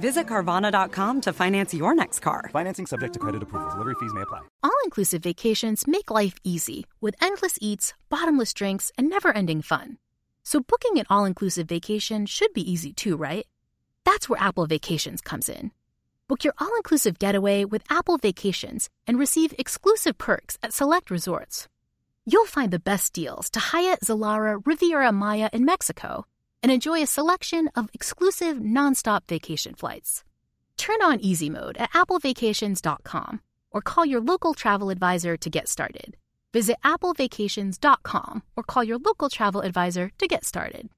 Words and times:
Visit 0.00 0.26
Carvana.com 0.26 1.20
to 1.22 1.32
finance 1.32 1.74
your 1.74 1.94
next 1.94 2.20
car. 2.20 2.48
Financing 2.52 2.86
subject 2.86 3.14
to 3.14 3.20
credit 3.20 3.42
approval. 3.42 3.70
Delivery 3.70 3.94
fees 4.00 4.12
may 4.12 4.22
apply. 4.22 4.40
All 4.62 4.72
inclusive 4.84 5.22
vacations 5.22 5.86
make 5.86 6.10
life 6.10 6.34
easy 6.44 6.86
with 7.00 7.14
endless 7.20 7.58
eats, 7.60 7.94
bottomless 8.08 8.52
drinks, 8.52 8.90
and 8.98 9.08
never 9.08 9.30
ending 9.32 9.62
fun. 9.62 9.98
So, 10.44 10.60
booking 10.60 10.98
an 10.98 11.06
all 11.08 11.24
inclusive 11.24 11.68
vacation 11.68 12.26
should 12.26 12.52
be 12.52 12.70
easy 12.70 12.92
too, 12.92 13.16
right? 13.16 13.46
That's 14.04 14.28
where 14.28 14.40
Apple 14.40 14.66
Vacations 14.66 15.20
comes 15.20 15.48
in. 15.48 15.70
Book 16.28 16.44
your 16.44 16.54
all 16.58 16.74
inclusive 16.76 17.18
getaway 17.18 17.64
with 17.64 17.84
Apple 17.90 18.16
Vacations 18.16 18.88
and 19.06 19.18
receive 19.18 19.54
exclusive 19.58 20.18
perks 20.18 20.58
at 20.62 20.72
select 20.72 21.10
resorts. 21.10 21.68
You'll 22.24 22.46
find 22.46 22.72
the 22.72 22.78
best 22.78 23.12
deals 23.12 23.50
to 23.50 23.60
Hyatt, 23.60 24.00
Zilara, 24.00 24.60
Riviera 24.64 25.12
Maya 25.12 25.50
in 25.52 25.64
Mexico 25.64 26.24
and 26.62 26.70
enjoy 26.72 27.02
a 27.02 27.06
selection 27.06 27.68
of 27.74 27.90
exclusive 27.92 28.58
nonstop 28.58 29.22
vacation 29.28 29.74
flights. 29.74 30.24
Turn 30.76 31.02
on 31.02 31.20
easy 31.20 31.50
mode 31.50 31.76
at 31.76 31.92
applevacations.com 31.92 33.40
or 33.70 33.80
call 33.80 34.06
your 34.06 34.20
local 34.20 34.54
travel 34.54 34.90
advisor 34.90 35.36
to 35.36 35.50
get 35.50 35.68
started. 35.68 36.16
Visit 36.52 36.76
applevacations.com 36.84 38.42
or 38.56 38.62
call 38.62 38.84
your 38.84 38.98
local 38.98 39.28
travel 39.28 39.62
advisor 39.62 40.10
to 40.18 40.26
get 40.26 40.44
started. 40.44 40.88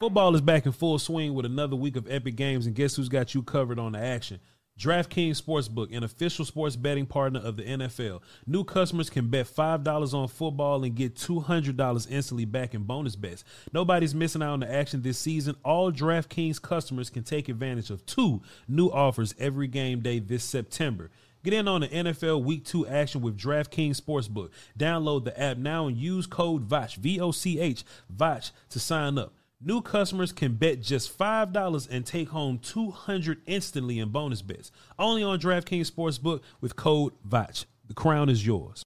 Football 0.00 0.34
is 0.34 0.40
back 0.40 0.66
in 0.66 0.72
full 0.72 0.98
swing 0.98 1.32
with 1.32 1.46
another 1.46 1.76
week 1.76 1.94
of 1.94 2.10
epic 2.10 2.34
games, 2.34 2.66
and 2.66 2.74
guess 2.74 2.96
who's 2.96 3.08
got 3.08 3.34
you 3.34 3.42
covered 3.42 3.78
on 3.78 3.92
the 3.92 4.00
action? 4.00 4.40
DraftKings 4.78 5.40
Sportsbook, 5.40 5.94
an 5.94 6.02
official 6.02 6.44
sports 6.44 6.76
betting 6.76 7.06
partner 7.06 7.40
of 7.40 7.56
the 7.56 7.62
NFL. 7.62 8.20
New 8.46 8.64
customers 8.64 9.10
can 9.10 9.28
bet 9.28 9.46
$5 9.46 10.14
on 10.14 10.28
football 10.28 10.82
and 10.82 10.94
get 10.94 11.14
$200 11.14 12.10
instantly 12.10 12.44
back 12.46 12.74
in 12.74 12.82
bonus 12.82 13.14
bets. 13.14 13.44
Nobody's 13.72 14.14
missing 14.14 14.42
out 14.42 14.54
on 14.54 14.60
the 14.60 14.72
action 14.72 15.02
this 15.02 15.18
season. 15.18 15.56
All 15.64 15.92
DraftKings 15.92 16.60
customers 16.60 17.10
can 17.10 17.22
take 17.22 17.48
advantage 17.48 17.90
of 17.90 18.04
two 18.06 18.42
new 18.66 18.88
offers 18.88 19.34
every 19.38 19.68
game 19.68 20.00
day 20.00 20.18
this 20.18 20.42
September. 20.42 21.10
Get 21.44 21.54
in 21.54 21.68
on 21.68 21.82
the 21.82 21.88
NFL 21.88 22.44
Week 22.44 22.64
2 22.64 22.86
action 22.86 23.20
with 23.20 23.36
DraftKings 23.36 24.00
Sportsbook. 24.00 24.50
Download 24.78 25.24
the 25.24 25.38
app 25.38 25.58
now 25.58 25.86
and 25.86 25.96
use 25.96 26.26
code 26.26 26.62
VOCH, 26.68 26.96
V 26.96 27.20
O 27.20 27.30
C 27.30 27.60
H, 27.60 27.84
VOCH 28.08 28.52
to 28.70 28.78
sign 28.80 29.18
up. 29.18 29.34
New 29.64 29.80
customers 29.80 30.32
can 30.32 30.54
bet 30.54 30.80
just 30.80 31.16
$5 31.16 31.88
and 31.88 32.04
take 32.04 32.30
home 32.30 32.58
200 32.58 33.42
instantly 33.46 34.00
in 34.00 34.08
bonus 34.08 34.42
bets. 34.42 34.72
Only 34.98 35.22
on 35.22 35.38
DraftKings 35.38 35.88
Sportsbook 35.88 36.40
with 36.60 36.74
code 36.74 37.12
VOCH. 37.24 37.66
The 37.86 37.94
crown 37.94 38.28
is 38.28 38.44
yours. 38.44 38.82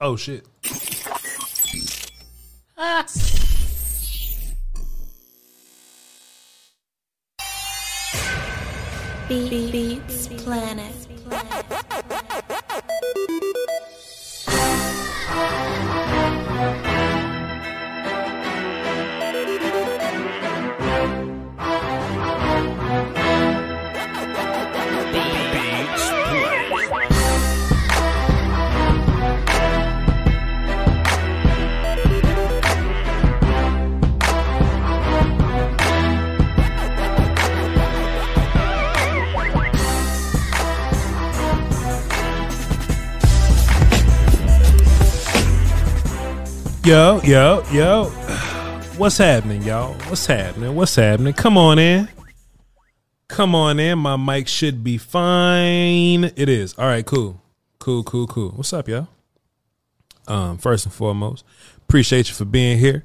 Oh 0.00 0.16
shit. 0.16 0.44
Beats 9.28 10.28
Planet. 10.42 10.94
Yo, 46.84 47.20
yo, 47.22 47.62
yo. 47.72 48.04
What's 48.96 49.18
happening, 49.18 49.62
y'all? 49.62 49.94
What's 50.08 50.26
happening? 50.26 50.74
What's 50.74 50.94
happening? 50.94 51.32
Come 51.32 51.58
on 51.58 51.78
in. 51.78 52.08
Come 53.26 53.54
on 53.54 53.78
in. 53.78 53.98
My 53.98 54.16
mic 54.16 54.48
should 54.48 54.82
be 54.82 54.96
fine. 54.96 56.24
It 56.24 56.48
is. 56.48 56.74
All 56.78 56.86
right, 56.86 57.04
cool. 57.04 57.40
Cool, 57.78 58.04
cool, 58.04 58.26
cool. 58.26 58.50
What's 58.50 58.72
up, 58.72 58.88
y'all? 58.88 59.08
Um, 60.26 60.58
first 60.58 60.86
and 60.86 60.94
foremost, 60.94 61.44
appreciate 61.78 62.28
you 62.28 62.34
for 62.34 62.44
being 62.44 62.78
here. 62.78 63.04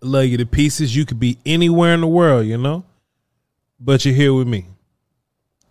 Love 0.00 0.26
you 0.26 0.36
to 0.36 0.46
pieces. 0.46 0.94
You 0.94 1.04
could 1.04 1.18
be 1.18 1.38
anywhere 1.46 1.94
in 1.94 2.02
the 2.02 2.06
world, 2.06 2.46
you 2.46 2.58
know, 2.58 2.84
but 3.80 4.04
you're 4.04 4.14
here 4.14 4.34
with 4.34 4.46
me. 4.48 4.66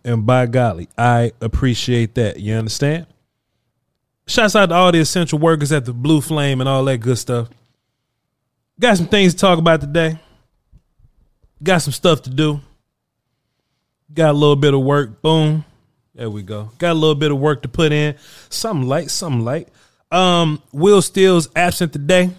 And 0.04 0.26
by 0.26 0.46
golly, 0.46 0.88
I 0.98 1.32
appreciate 1.40 2.14
that. 2.14 2.40
You 2.40 2.54
understand? 2.54 3.06
Shouts 4.28 4.54
out 4.54 4.66
to 4.66 4.74
all 4.74 4.92
the 4.92 5.00
essential 5.00 5.38
workers 5.38 5.72
at 5.72 5.86
the 5.86 5.94
Blue 5.94 6.20
Flame 6.20 6.60
and 6.60 6.68
all 6.68 6.84
that 6.84 6.98
good 6.98 7.16
stuff. 7.16 7.48
Got 8.78 8.98
some 8.98 9.08
things 9.08 9.32
to 9.32 9.40
talk 9.40 9.58
about 9.58 9.80
today. 9.80 10.18
Got 11.62 11.78
some 11.78 11.94
stuff 11.94 12.22
to 12.22 12.30
do. 12.30 12.60
Got 14.12 14.30
a 14.30 14.38
little 14.38 14.54
bit 14.54 14.74
of 14.74 14.80
work. 14.80 15.22
Boom. 15.22 15.64
There 16.14 16.28
we 16.28 16.42
go. 16.42 16.70
Got 16.78 16.92
a 16.92 16.94
little 16.94 17.14
bit 17.14 17.32
of 17.32 17.38
work 17.38 17.62
to 17.62 17.68
put 17.68 17.90
in. 17.90 18.16
Something 18.50 18.86
light, 18.86 19.10
something 19.10 19.44
light. 19.44 19.68
Um, 20.10 20.62
Will 20.72 21.00
Steele's 21.00 21.48
absent 21.56 21.94
today. 21.94 22.30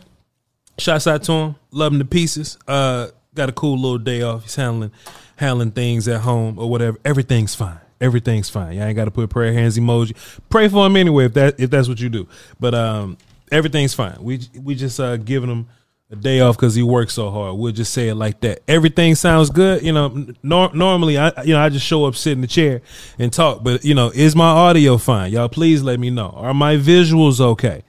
Shouts 0.77 1.07
out 1.07 1.23
to 1.23 1.31
him. 1.31 1.55
Love 1.71 1.93
him 1.93 1.99
to 1.99 2.05
pieces. 2.05 2.57
Uh, 2.67 3.07
got 3.33 3.49
a 3.49 3.51
cool 3.51 3.77
little 3.77 3.97
day 3.97 4.21
off. 4.21 4.43
He's 4.43 4.55
handling 4.55 4.91
handling 5.37 5.71
things 5.71 6.07
at 6.07 6.21
home 6.21 6.59
or 6.59 6.69
whatever. 6.69 6.99
Everything's 7.03 7.55
fine. 7.55 7.79
Everything's 8.01 8.49
fine. 8.49 8.75
Y'all 8.75 8.85
ain't 8.85 8.95
got 8.95 9.05
to 9.05 9.11
put 9.11 9.29
prayer 9.29 9.53
hands 9.53 9.77
emoji. 9.77 10.15
Pray 10.49 10.69
for 10.69 10.85
him 10.85 10.95
anyway 10.95 11.25
if 11.25 11.33
that 11.33 11.59
if 11.59 11.69
that's 11.69 11.87
what 11.87 11.99
you 11.99 12.09
do. 12.09 12.27
But 12.59 12.73
um, 12.73 13.17
everything's 13.51 13.93
fine. 13.93 14.17
We 14.21 14.41
we 14.61 14.75
just 14.75 14.99
uh 14.99 15.17
giving 15.17 15.49
him 15.49 15.67
a 16.11 16.15
day 16.15 16.39
off 16.39 16.55
because 16.55 16.75
he 16.75 16.81
works 16.81 17.13
so 17.13 17.29
hard. 17.29 17.57
We'll 17.57 17.71
just 17.71 17.93
say 17.93 18.09
it 18.09 18.15
like 18.15 18.39
that. 18.41 18.61
Everything 18.67 19.15
sounds 19.15 19.49
good. 19.49 19.83
You 19.83 19.91
know, 19.91 20.27
nor- 20.41 20.73
normally 20.73 21.17
I 21.17 21.43
you 21.43 21.53
know 21.53 21.59
I 21.59 21.69
just 21.69 21.85
show 21.85 22.05
up, 22.05 22.15
sit 22.15 22.33
in 22.33 22.41
the 22.41 22.47
chair, 22.47 22.81
and 23.17 23.31
talk. 23.31 23.63
But 23.63 23.83
you 23.83 23.93
know, 23.93 24.11
is 24.13 24.35
my 24.35 24.49
audio 24.49 24.97
fine? 24.97 25.31
Y'all, 25.31 25.49
please 25.49 25.83
let 25.83 25.99
me 25.99 26.09
know. 26.09 26.29
Are 26.35 26.53
my 26.53 26.75
visuals 26.77 27.39
okay? 27.39 27.83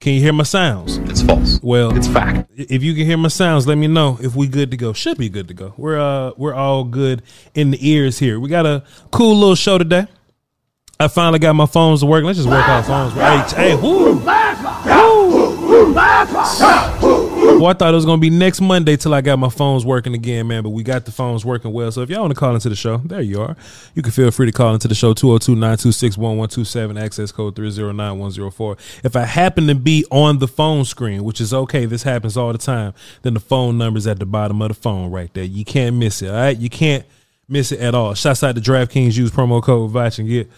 Can 0.00 0.14
you 0.14 0.20
hear 0.20 0.32
my 0.32 0.44
sounds? 0.44 0.98
It's 0.98 1.22
false. 1.22 1.37
Well, 1.68 1.94
It's 1.94 2.08
fact. 2.08 2.50
If 2.56 2.82
you 2.82 2.94
can 2.94 3.04
hear 3.04 3.18
my 3.18 3.28
sounds, 3.28 3.66
let 3.66 3.76
me 3.76 3.88
know 3.88 4.18
if 4.22 4.34
we 4.34 4.46
good 4.46 4.70
to 4.70 4.78
go. 4.78 4.94
Should 4.94 5.18
be 5.18 5.28
good 5.28 5.48
to 5.48 5.54
go. 5.54 5.74
We're 5.76 6.00
uh 6.00 6.32
we're 6.38 6.54
all 6.54 6.82
good 6.82 7.22
in 7.54 7.72
the 7.72 7.78
ears 7.86 8.18
here. 8.18 8.40
We 8.40 8.48
got 8.48 8.64
a 8.64 8.84
cool 9.10 9.36
little 9.38 9.54
show 9.54 9.76
today. 9.76 10.06
I 10.98 11.08
finally 11.08 11.38
got 11.38 11.52
my 11.52 11.66
phones 11.66 12.00
to 12.00 12.06
work. 12.06 12.24
Let's 12.24 12.38
just 12.38 12.48
work 12.48 12.66
our 12.66 12.82
phones. 12.82 13.12
Hey, 13.12 13.74
hey, 13.74 13.76
whoo. 13.76 14.18
Well, 17.48 17.66
I 17.66 17.72
thought 17.72 17.92
it 17.92 17.96
was 17.96 18.04
gonna 18.04 18.20
be 18.20 18.30
next 18.30 18.60
Monday 18.60 18.96
till 18.96 19.12
I 19.12 19.20
got 19.20 19.38
my 19.38 19.48
phones 19.48 19.84
working 19.84 20.14
again, 20.14 20.46
man. 20.46 20.62
But 20.62 20.68
we 20.70 20.84
got 20.84 21.04
the 21.04 21.10
phones 21.10 21.44
working 21.44 21.72
well. 21.72 21.90
So 21.90 22.02
if 22.02 22.10
y'all 22.10 22.20
want 22.20 22.32
to 22.32 22.38
call 22.38 22.54
into 22.54 22.68
the 22.68 22.76
show, 22.76 22.98
there 22.98 23.20
you 23.20 23.40
are. 23.40 23.56
You 23.94 24.02
can 24.02 24.12
feel 24.12 24.30
free 24.30 24.46
to 24.46 24.52
call 24.52 24.74
into 24.74 24.86
the 24.86 24.94
show 24.94 25.12
202-926-1127, 25.14 27.02
access 27.02 27.32
code 27.32 27.56
309104. 27.56 28.76
If 29.02 29.16
I 29.16 29.24
happen 29.24 29.66
to 29.66 29.74
be 29.74 30.04
on 30.12 30.38
the 30.38 30.46
phone 30.46 30.84
screen, 30.84 31.24
which 31.24 31.40
is 31.40 31.52
okay, 31.52 31.84
this 31.84 32.04
happens 32.04 32.36
all 32.36 32.52
the 32.52 32.58
time, 32.58 32.94
then 33.22 33.34
the 33.34 33.40
phone 33.40 33.76
number's 33.76 34.06
at 34.06 34.20
the 34.20 34.26
bottom 34.26 34.62
of 34.62 34.68
the 34.68 34.74
phone 34.74 35.10
right 35.10 35.34
there. 35.34 35.42
You 35.42 35.64
can't 35.64 35.96
miss 35.96 36.22
it. 36.22 36.28
All 36.28 36.36
right. 36.36 36.56
You 36.56 36.70
can't 36.70 37.04
miss 37.48 37.72
it 37.72 37.80
at 37.80 37.94
all. 37.94 38.14
Shouts 38.14 38.44
out 38.44 38.54
to 38.54 38.60
DraftKings, 38.60 39.16
use 39.16 39.32
promo 39.32 39.60
code 39.62 39.90
VOCH 39.90 40.20
and 40.20 40.28
get 40.28 40.48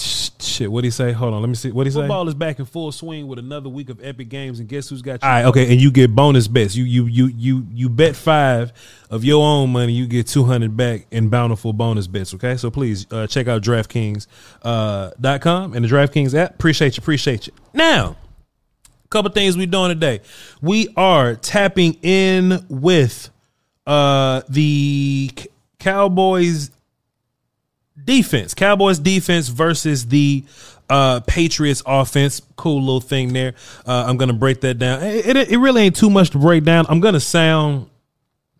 shit. 0.00 0.68
What 0.68 0.76
would 0.76 0.84
he 0.84 0.90
say? 0.90 1.12
Hold 1.12 1.34
on, 1.34 1.42
let 1.42 1.48
me 1.48 1.54
see. 1.54 1.70
What 1.70 1.86
he 1.86 1.90
say? 1.90 2.00
Football 2.00 2.28
is 2.28 2.34
back 2.34 2.58
in 2.58 2.64
full 2.64 2.92
swing 2.92 3.26
with 3.28 3.38
another 3.38 3.68
week 3.68 3.90
of 3.90 4.02
epic 4.02 4.28
games, 4.28 4.60
and 4.60 4.68
guess 4.68 4.88
who's 4.88 5.02
got 5.02 5.22
you? 5.22 5.28
All 5.28 5.30
right, 5.30 5.44
okay, 5.46 5.70
and 5.70 5.80
you 5.80 5.90
get 5.90 6.14
bonus 6.14 6.48
bets. 6.48 6.74
You 6.74 6.84
you 6.84 7.06
you 7.06 7.26
you 7.26 7.66
you 7.72 7.88
bet 7.88 8.16
five 8.16 8.72
of 9.10 9.24
your 9.24 9.44
own 9.44 9.70
money, 9.70 9.92
you 9.92 10.06
get 10.06 10.26
two 10.26 10.44
hundred 10.44 10.76
back 10.76 11.06
in 11.10 11.28
bountiful 11.28 11.72
bonus 11.72 12.06
bets. 12.06 12.34
Okay, 12.34 12.56
so 12.56 12.70
please 12.70 13.06
uh, 13.10 13.26
check 13.26 13.48
out 13.48 13.62
DraftKings 13.62 14.26
uh, 14.62 15.10
dot 15.20 15.40
com 15.40 15.74
and 15.74 15.84
the 15.84 15.88
DraftKings 15.88 16.34
app. 16.34 16.54
Appreciate 16.54 16.96
you, 16.96 17.00
appreciate 17.00 17.46
you. 17.46 17.52
Now, 17.72 18.16
a 19.04 19.08
couple 19.08 19.30
things 19.32 19.56
we 19.56 19.66
doing 19.66 19.90
today. 19.90 20.20
We 20.60 20.88
are 20.96 21.34
tapping 21.34 21.94
in 22.02 22.64
with 22.68 23.30
uh 23.86 24.42
the 24.48 25.30
Cowboys 25.78 26.70
defense. 28.04 28.54
Cowboys 28.54 28.98
defense 28.98 29.48
versus 29.48 30.06
the 30.06 30.44
uh, 30.88 31.20
Patriots 31.20 31.82
offense. 31.86 32.42
Cool 32.56 32.80
little 32.80 33.00
thing 33.00 33.32
there. 33.32 33.54
Uh, 33.86 34.04
I'm 34.06 34.16
gonna 34.16 34.32
break 34.32 34.60
that 34.62 34.78
down. 34.78 35.02
It, 35.02 35.36
it, 35.36 35.50
it, 35.52 35.58
really 35.58 35.82
ain't 35.82 35.96
too 35.96 36.10
much 36.10 36.30
to 36.30 36.38
break 36.38 36.64
down. 36.64 36.86
I'm 36.88 37.00
gonna 37.00 37.20
sound 37.20 37.89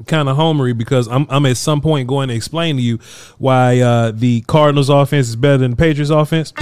kind 0.07 0.29
of 0.29 0.37
homery 0.37 0.77
because 0.77 1.09
I'm, 1.09 1.27
I'm 1.29 1.47
at 1.47 1.57
some 1.57 1.81
point 1.81 2.09
going 2.09 2.29
to 2.29 2.35
explain 2.35 2.77
to 2.77 2.83
you 2.83 2.99
why 3.39 3.81
uh, 3.81 4.11
the 4.13 4.43
Cardinals 4.43 4.89
offense 4.89 5.29
is 5.29 5.37
better 5.37 5.59
than 5.59 5.73
the 5.73 5.77
Patriots 5.77 6.11
offense. 6.11 6.53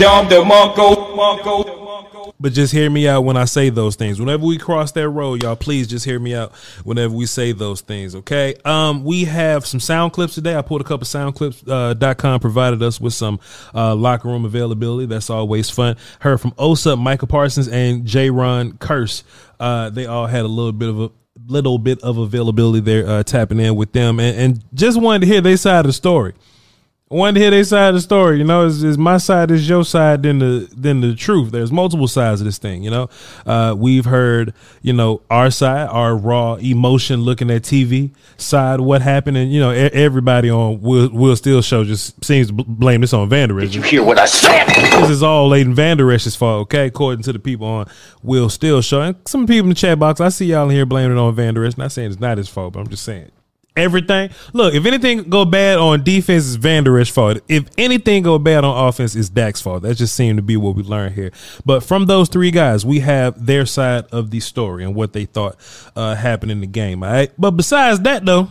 But 2.41 2.53
just 2.53 2.73
hear 2.73 2.89
me 2.89 3.09
out 3.09 3.25
when 3.25 3.37
I 3.37 3.47
say 3.47 3.69
those 3.69 3.97
things. 3.97 4.21
Whenever 4.21 4.47
we 4.47 4.59
cross 4.59 4.93
that 4.93 5.09
road, 5.09 5.43
y'all, 5.43 5.57
please 5.57 5.89
just 5.89 6.05
hear 6.05 6.21
me 6.21 6.37
out 6.37 6.55
whenever 6.85 7.13
we 7.13 7.27
say 7.27 7.51
those 7.51 7.81
things, 7.81 8.15
okay? 8.15 8.55
Um, 8.65 9.03
we 9.03 9.25
have 9.25 9.67
some 9.67 9.81
sound 9.81 10.13
clips 10.13 10.37
today. 10.37 10.55
I 10.55 10.63
pulled 10.63 10.81
a 10.81 10.85
couple 10.85 11.05
sound 11.05 11.35
clips. 11.35 11.65
Uh, 11.67 11.95
.com 12.17 12.39
provided 12.39 12.81
us 12.81 13.01
with 13.01 13.13
some 13.13 13.41
uh, 13.75 13.95
locker 13.97 14.29
room 14.29 14.45
availability. 14.45 15.07
That's 15.07 15.31
always 15.31 15.69
fun. 15.69 15.97
Heard 16.21 16.41
from 16.41 16.55
Osa, 16.59 16.97
Micah 16.97 17.27
Parsons, 17.27 17.67
and 17.67 18.05
Jayron 18.05 18.79
Kearse. 18.79 19.25
Uh, 19.59 19.91
they 19.91 20.07
all 20.07 20.27
had 20.27 20.45
a 20.45 20.49
little 20.49 20.73
bit 20.73 20.91
of 20.91 21.01
a 21.01 21.11
little 21.47 21.79
bit 21.79 22.01
of 22.03 22.19
availability 22.19 22.81
there, 22.81 23.07
uh, 23.07 23.23
tapping 23.23 23.61
in 23.61 23.77
with 23.77 23.93
them, 23.93 24.21
and, 24.21 24.37
and 24.39 24.65
just 24.75 25.01
wanted 25.01 25.21
to 25.21 25.27
hear 25.27 25.41
their 25.41 25.57
side 25.57 25.81
of 25.81 25.87
the 25.87 25.93
story. 25.93 26.35
Wanted 27.11 27.35
to 27.37 27.41
hear 27.41 27.51
their 27.51 27.65
side 27.65 27.89
of 27.89 27.95
the 27.95 28.01
story. 28.03 28.37
You 28.37 28.45
know, 28.45 28.67
is, 28.67 28.85
is 28.85 28.99
my 28.99 29.17
side 29.17 29.51
is 29.51 29.67
your 29.67 29.83
side 29.83 30.23
than 30.23 30.41
the 30.41 30.69
than 30.77 31.01
the 31.01 31.15
truth. 31.15 31.53
There's 31.53 31.73
multiple 31.73 32.07
sides 32.07 32.43
of 32.43 32.45
this 32.45 32.59
thing. 32.59 32.83
You 32.83 32.91
know, 32.91 33.09
uh, 33.47 33.75
we've 33.79 34.05
heard 34.05 34.53
you 34.83 34.93
know 34.93 35.23
our 35.31 35.51
side, 35.51 35.89
our 35.89 36.15
raw 36.15 36.57
emotion 36.57 37.23
looking 37.23 37.51
at 37.51 37.63
TV 37.63 38.11
side, 38.37 38.81
what 38.81 39.01
happened, 39.01 39.39
and 39.39 39.51
you 39.51 39.59
know 39.59 39.71
everybody 39.71 40.51
on 40.51 40.83
Will 40.83 41.09
Will 41.11 41.35
Steele 41.35 41.63
show 41.63 41.83
just 41.83 42.23
seems 42.23 42.49
to 42.49 42.53
blame 42.53 43.01
this 43.01 43.15
on 43.15 43.31
Vander 43.31 43.59
Esch 43.59 43.69
Did 43.69 43.75
you 43.77 43.83
hear 43.83 44.03
what 44.03 44.19
I 44.19 44.27
said? 44.27 44.67
This 44.67 45.09
is 45.09 45.23
all 45.23 45.49
Leighton 45.49 45.75
Vander 45.75 46.13
Esch's 46.13 46.37
fault. 46.37 46.63
Okay, 46.63 46.89
according 46.89 47.23
to 47.23 47.33
the 47.33 47.39
people 47.39 47.67
on 47.67 47.87
Will 48.23 48.51
Steele 48.51 48.83
show, 48.83 49.01
and 49.01 49.17
some 49.27 49.47
people 49.47 49.65
in 49.65 49.69
the 49.71 49.75
chat 49.75 49.99
box, 49.99 50.21
I 50.21 50.29
see 50.29 50.45
y'all 50.45 50.69
in 50.69 50.77
here 50.77 50.85
blaming 50.85 51.17
it 51.17 51.21
on 51.21 51.35
Vander 51.35 51.65
Esch. 51.65 51.79
Not 51.79 51.91
saying 51.91 52.11
it's 52.11 52.21
not 52.21 52.37
his 52.37 52.51
fault, 52.51 52.75
but 52.75 52.81
I'm 52.81 52.89
just 52.89 53.05
saying 53.05 53.31
everything. 53.79 54.31
Look, 54.53 54.75
if 54.75 54.85
anything 54.85 55.31
go 55.31 55.45
bad 55.45 55.79
on 55.79 56.03
defense, 56.03 56.47
it's 56.47 56.57
Vander 56.57 56.99
Esch 56.99 57.11
fault. 57.11 57.39
If 57.49 57.69
anything 57.79 58.23
go 58.23 58.39
bad 58.39 58.65
on 58.65 58.89
offense, 58.89 59.15
it's 59.15 59.29
Dak's 59.29 59.61
fault. 59.61 59.83
That 59.83 59.97
just 59.97 60.15
seemed 60.15 60.39
to 60.39 60.43
be 60.43 60.57
what 60.57 60.75
we 60.75 60.83
learned 60.83 61.15
here. 61.15 61.33
But 61.65 61.83
from 61.83 62.07
those 62.07 62.29
three 62.29 62.51
guys, 62.51 62.85
we 62.85 63.01
have 63.01 63.47
their 63.47 63.67
side 63.67 64.07
of 64.13 64.31
the 64.31 64.41
story 64.41 64.85
and 64.85 64.95
what 64.95 65.13
they 65.13 65.25
thought 65.25 65.57
uh, 65.97 66.15
happened 66.15 66.53
in 66.53 66.61
the 66.61 66.67
game. 66.67 67.03
All 67.03 67.11
right. 67.11 67.33
But 67.39 67.53
besides 67.53 68.01
that, 68.01 68.27
though, 68.27 68.51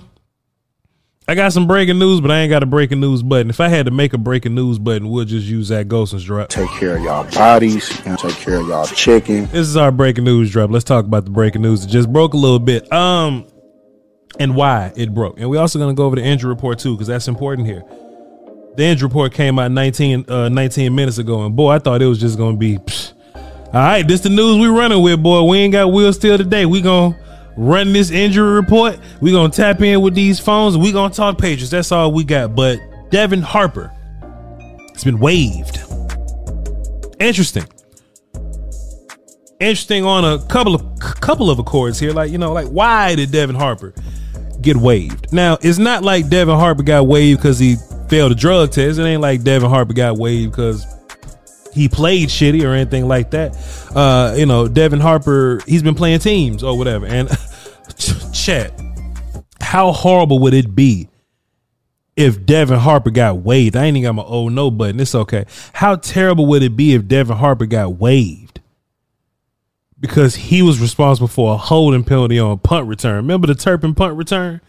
I 1.29 1.35
got 1.35 1.51
some 1.51 1.67
breaking 1.67 1.99
news, 1.99 2.21
but 2.21 2.31
I 2.31 2.39
ain't 2.39 2.49
got 2.49 2.63
a 2.63 2.65
breaking 2.65 3.01
news 3.01 3.21
button. 3.21 3.49
If 3.49 3.59
I 3.59 3.67
had 3.67 3.87
to 3.87 3.91
make 3.91 4.13
a 4.13 4.17
breaking 4.17 4.55
news 4.55 4.79
button, 4.79 5.09
we'll 5.09 5.25
just 5.25 5.45
use 5.45 5.67
that 5.67 5.89
Golston's 5.89 6.23
drop. 6.23 6.47
Take 6.47 6.69
care 6.69 6.95
of 6.95 7.03
y'all 7.03 7.29
bodies, 7.31 7.89
take 7.89 8.35
care 8.35 8.61
of 8.61 8.67
y'all 8.69 8.85
chicken. 8.85 9.43
This 9.47 9.67
is 9.67 9.75
our 9.75 9.91
breaking 9.91 10.23
news 10.23 10.49
drop. 10.49 10.71
Let's 10.71 10.85
talk 10.85 11.03
about 11.03 11.25
the 11.25 11.31
breaking 11.31 11.63
news. 11.63 11.83
It 11.83 11.87
just 11.87 12.13
broke 12.13 12.33
a 12.33 12.37
little 12.37 12.59
bit. 12.59 12.89
Um, 12.93 13.45
and 14.39 14.55
why 14.55 14.91
it 14.95 15.13
broke. 15.13 15.39
And 15.39 15.49
we're 15.49 15.59
also 15.59 15.79
going 15.79 15.95
to 15.95 15.97
go 15.97 16.05
over 16.05 16.15
the 16.15 16.23
injury 16.23 16.49
report 16.49 16.79
too, 16.79 16.93
because 16.95 17.07
that's 17.07 17.27
important 17.27 17.67
here. 17.67 17.83
The 18.75 18.83
injury 18.83 19.07
report 19.07 19.33
came 19.33 19.57
out 19.57 19.71
19, 19.71 20.25
uh, 20.29 20.49
19 20.49 20.93
minutes 20.93 21.17
ago, 21.17 21.45
and 21.45 21.55
boy, 21.55 21.71
I 21.71 21.79
thought 21.79 22.01
it 22.01 22.05
was 22.05 22.19
just 22.19 22.37
going 22.37 22.55
to 22.55 22.59
be, 22.59 22.77
psh, 22.77 23.13
all 23.67 23.73
right, 23.73 24.07
this 24.07 24.19
is 24.19 24.21
the 24.21 24.29
news 24.29 24.59
we 24.59 24.67
running 24.67 25.01
with, 25.01 25.21
boy. 25.21 25.43
We 25.43 25.57
ain't 25.59 25.73
got 25.73 25.91
Will 25.91 26.13
Steele 26.13 26.37
today. 26.37 26.65
We 26.65 26.81
going 26.81 27.13
to 27.13 27.19
run 27.57 27.91
this 27.91 28.11
injury 28.11 28.53
report. 28.53 28.99
We 29.19 29.31
going 29.31 29.51
to 29.51 29.57
tap 29.57 29.81
in 29.81 30.01
with 30.01 30.13
these 30.13 30.39
phones. 30.39 30.77
We 30.77 30.91
going 30.91 31.11
to 31.11 31.17
talk 31.17 31.37
pages. 31.37 31.71
That's 31.71 31.91
all 31.91 32.11
we 32.11 32.23
got. 32.23 32.55
But 32.55 32.79
Devin 33.09 33.41
Harper 33.41 33.91
it's 34.97 35.03
been 35.03 35.19
waived. 35.19 35.79
Interesting. 37.19 37.65
Interesting 39.59 40.03
on 40.05 40.25
a 40.25 40.43
couple 40.47 40.73
of 40.73 40.99
couple 40.99 41.51
of 41.51 41.59
accords 41.59 41.99
here. 41.99 42.13
Like, 42.13 42.31
you 42.31 42.39
know, 42.39 42.51
like 42.51 42.67
why 42.69 43.13
did 43.13 43.31
Devin 43.31 43.55
Harper 43.55 43.93
get 44.67 44.77
waived. 44.77 45.31
Now, 45.31 45.57
it's 45.61 45.77
not 45.77 46.03
like 46.03 46.29
Devin 46.29 46.55
Harper 46.55 46.83
got 46.83 47.07
waived 47.07 47.39
because 47.39 47.57
he 47.57 47.77
failed 48.09 48.33
a 48.33 48.35
drug 48.35 48.71
test. 48.71 48.99
It 48.99 49.03
ain't 49.03 49.21
like 49.21 49.43
Devin 49.43 49.69
Harper 49.69 49.93
got 49.93 50.17
waived 50.17 50.51
because 50.51 50.85
he 51.73 51.87
played 51.87 52.29
shitty 52.29 52.63
or 52.63 52.73
anything 52.73 53.07
like 53.07 53.31
that. 53.31 53.55
Uh, 53.95 54.35
you 54.37 54.45
know, 54.45 54.67
Devin 54.67 54.99
Harper, 54.99 55.61
he's 55.65 55.83
been 55.83 55.95
playing 55.95 56.19
teams 56.19 56.63
or 56.63 56.77
whatever. 56.77 57.05
And 57.05 57.29
chat, 58.33 58.73
how 59.61 59.91
horrible 59.91 60.39
would 60.39 60.53
it 60.53 60.75
be 60.75 61.07
if 62.15 62.45
Devin 62.45 62.79
Harper 62.79 63.11
got 63.11 63.37
waived? 63.37 63.75
I 63.77 63.85
ain't 63.85 63.95
even 63.95 64.07
got 64.09 64.15
my 64.15 64.23
oh 64.27 64.49
no 64.49 64.69
button. 64.69 64.99
It's 64.99 65.15
okay. 65.15 65.45
How 65.73 65.95
terrible 65.95 66.45
would 66.47 66.63
it 66.63 66.75
be 66.75 66.93
if 66.93 67.07
Devin 67.07 67.37
Harper 67.37 67.65
got 67.65 67.97
waived? 67.97 68.46
Because 69.99 70.35
he 70.35 70.61
was 70.61 70.79
responsible 70.79 71.27
for 71.27 71.53
a 71.53 71.57
holding 71.57 72.03
penalty 72.03 72.39
on 72.39 72.59
punt 72.59 72.87
return. 72.87 73.15
Remember 73.15 73.47
the 73.47 73.55
Turpin 73.55 73.95
punt 73.95 74.15
return 74.15 74.61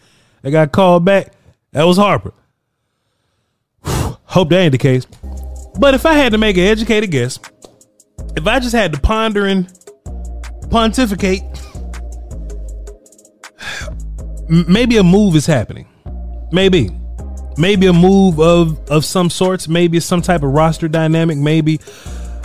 that 0.42 0.50
got 0.50 0.72
called 0.72 1.04
back? 1.04 1.32
That 1.72 1.84
was 1.84 1.96
Harper. 1.96 2.32
Hope 3.82 4.48
that 4.50 4.58
ain't 4.58 4.72
the 4.72 4.78
case. 4.78 5.06
But 5.78 5.94
if 5.94 6.06
I 6.06 6.14
had 6.14 6.32
to 6.32 6.38
make 6.38 6.56
an 6.56 6.64
educated 6.64 7.10
guess, 7.10 7.38
if 8.36 8.46
I 8.46 8.58
just 8.58 8.75
had 8.75 8.92
to 8.92 9.00
ponder 9.00 9.46
and 9.46 9.70
pontificate, 10.70 11.42
maybe 14.48 14.96
a 14.96 15.02
move 15.02 15.36
is 15.36 15.46
happening. 15.46 15.86
Maybe. 16.50 16.90
Maybe 17.58 17.86
a 17.86 17.92
move 17.92 18.40
of 18.40 18.78
of 18.88 19.04
some 19.04 19.30
sorts. 19.30 19.69
Maybe 19.69 20.00
some 20.00 20.22
type 20.22 20.42
of 20.42 20.52
roster 20.52 20.88
dynamic. 20.88 21.38
Maybe 21.38 21.80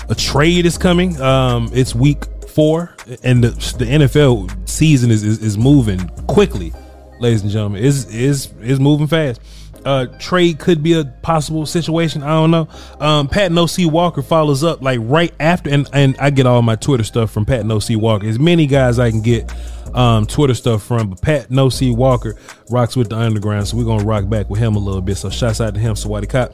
a 0.09 0.15
trade 0.15 0.65
is 0.65 0.77
coming. 0.77 1.21
Um, 1.21 1.69
it's 1.71 1.93
week 1.93 2.25
four, 2.53 2.95
and 3.23 3.43
the, 3.43 3.49
the 3.77 3.85
NFL 3.85 4.69
season 4.69 5.11
is, 5.11 5.23
is, 5.23 5.41
is 5.41 5.57
moving 5.57 6.07
quickly, 6.27 6.71
ladies 7.19 7.41
and 7.41 7.51
gentlemen. 7.51 7.83
is 7.83 8.13
is 8.13 8.53
is 8.61 8.79
moving 8.79 9.07
fast. 9.07 9.41
Uh, 9.85 10.05
trade 10.17 10.59
could 10.59 10.81
be 10.81 10.93
a 10.93 11.03
possible 11.23 11.65
situation. 11.65 12.23
I 12.23 12.29
don't 12.29 12.51
know. 12.51 12.69
Um, 12.99 13.27
Pat 13.27 13.51
No 13.51 13.65
C 13.65 13.85
Walker 13.85 14.21
follows 14.21 14.63
up 14.63 14.81
like 14.81 14.99
right 15.01 15.33
after, 15.39 15.69
and 15.69 15.89
and 15.93 16.15
I 16.19 16.29
get 16.29 16.45
all 16.45 16.61
my 16.61 16.75
Twitter 16.75 17.03
stuff 17.03 17.31
from 17.31 17.45
Pat 17.45 17.65
No 17.65 17.79
C 17.79 17.95
Walker. 17.95 18.27
As 18.27 18.39
many 18.39 18.65
guys 18.65 18.99
I 18.99 19.11
can 19.11 19.21
get 19.21 19.53
um, 19.93 20.25
Twitter 20.25 20.53
stuff 20.53 20.83
from, 20.83 21.09
but 21.09 21.21
Pat 21.21 21.51
No 21.51 21.69
C 21.69 21.91
Walker 21.91 22.37
rocks 22.69 22.95
with 22.95 23.09
the 23.09 23.17
underground, 23.17 23.67
so 23.67 23.77
we're 23.77 23.83
gonna 23.83 24.05
rock 24.05 24.29
back 24.29 24.49
with 24.49 24.59
him 24.59 24.75
a 24.75 24.79
little 24.79 25.01
bit. 25.01 25.17
So 25.17 25.29
shouts 25.29 25.59
out 25.59 25.73
to 25.73 25.79
him, 25.79 25.95
Swati 25.95 26.29
Cop. 26.29 26.53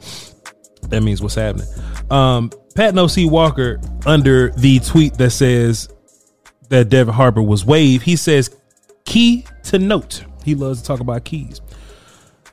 That 0.88 1.02
means 1.02 1.22
what's 1.22 1.34
happening. 1.34 1.66
Um, 2.10 2.50
Pat 2.74 2.94
No 2.94 3.06
C 3.06 3.26
Walker 3.26 3.80
under 4.06 4.50
the 4.50 4.80
tweet 4.80 5.14
that 5.14 5.30
says 5.30 5.88
that 6.68 6.88
Devin 6.88 7.14
Harper 7.14 7.42
was 7.42 7.64
waived. 7.64 8.04
He 8.04 8.16
says 8.16 8.54
key 9.04 9.44
to 9.64 9.78
note. 9.78 10.24
He 10.44 10.54
loves 10.54 10.80
to 10.80 10.86
talk 10.86 11.00
about 11.00 11.24
keys. 11.24 11.60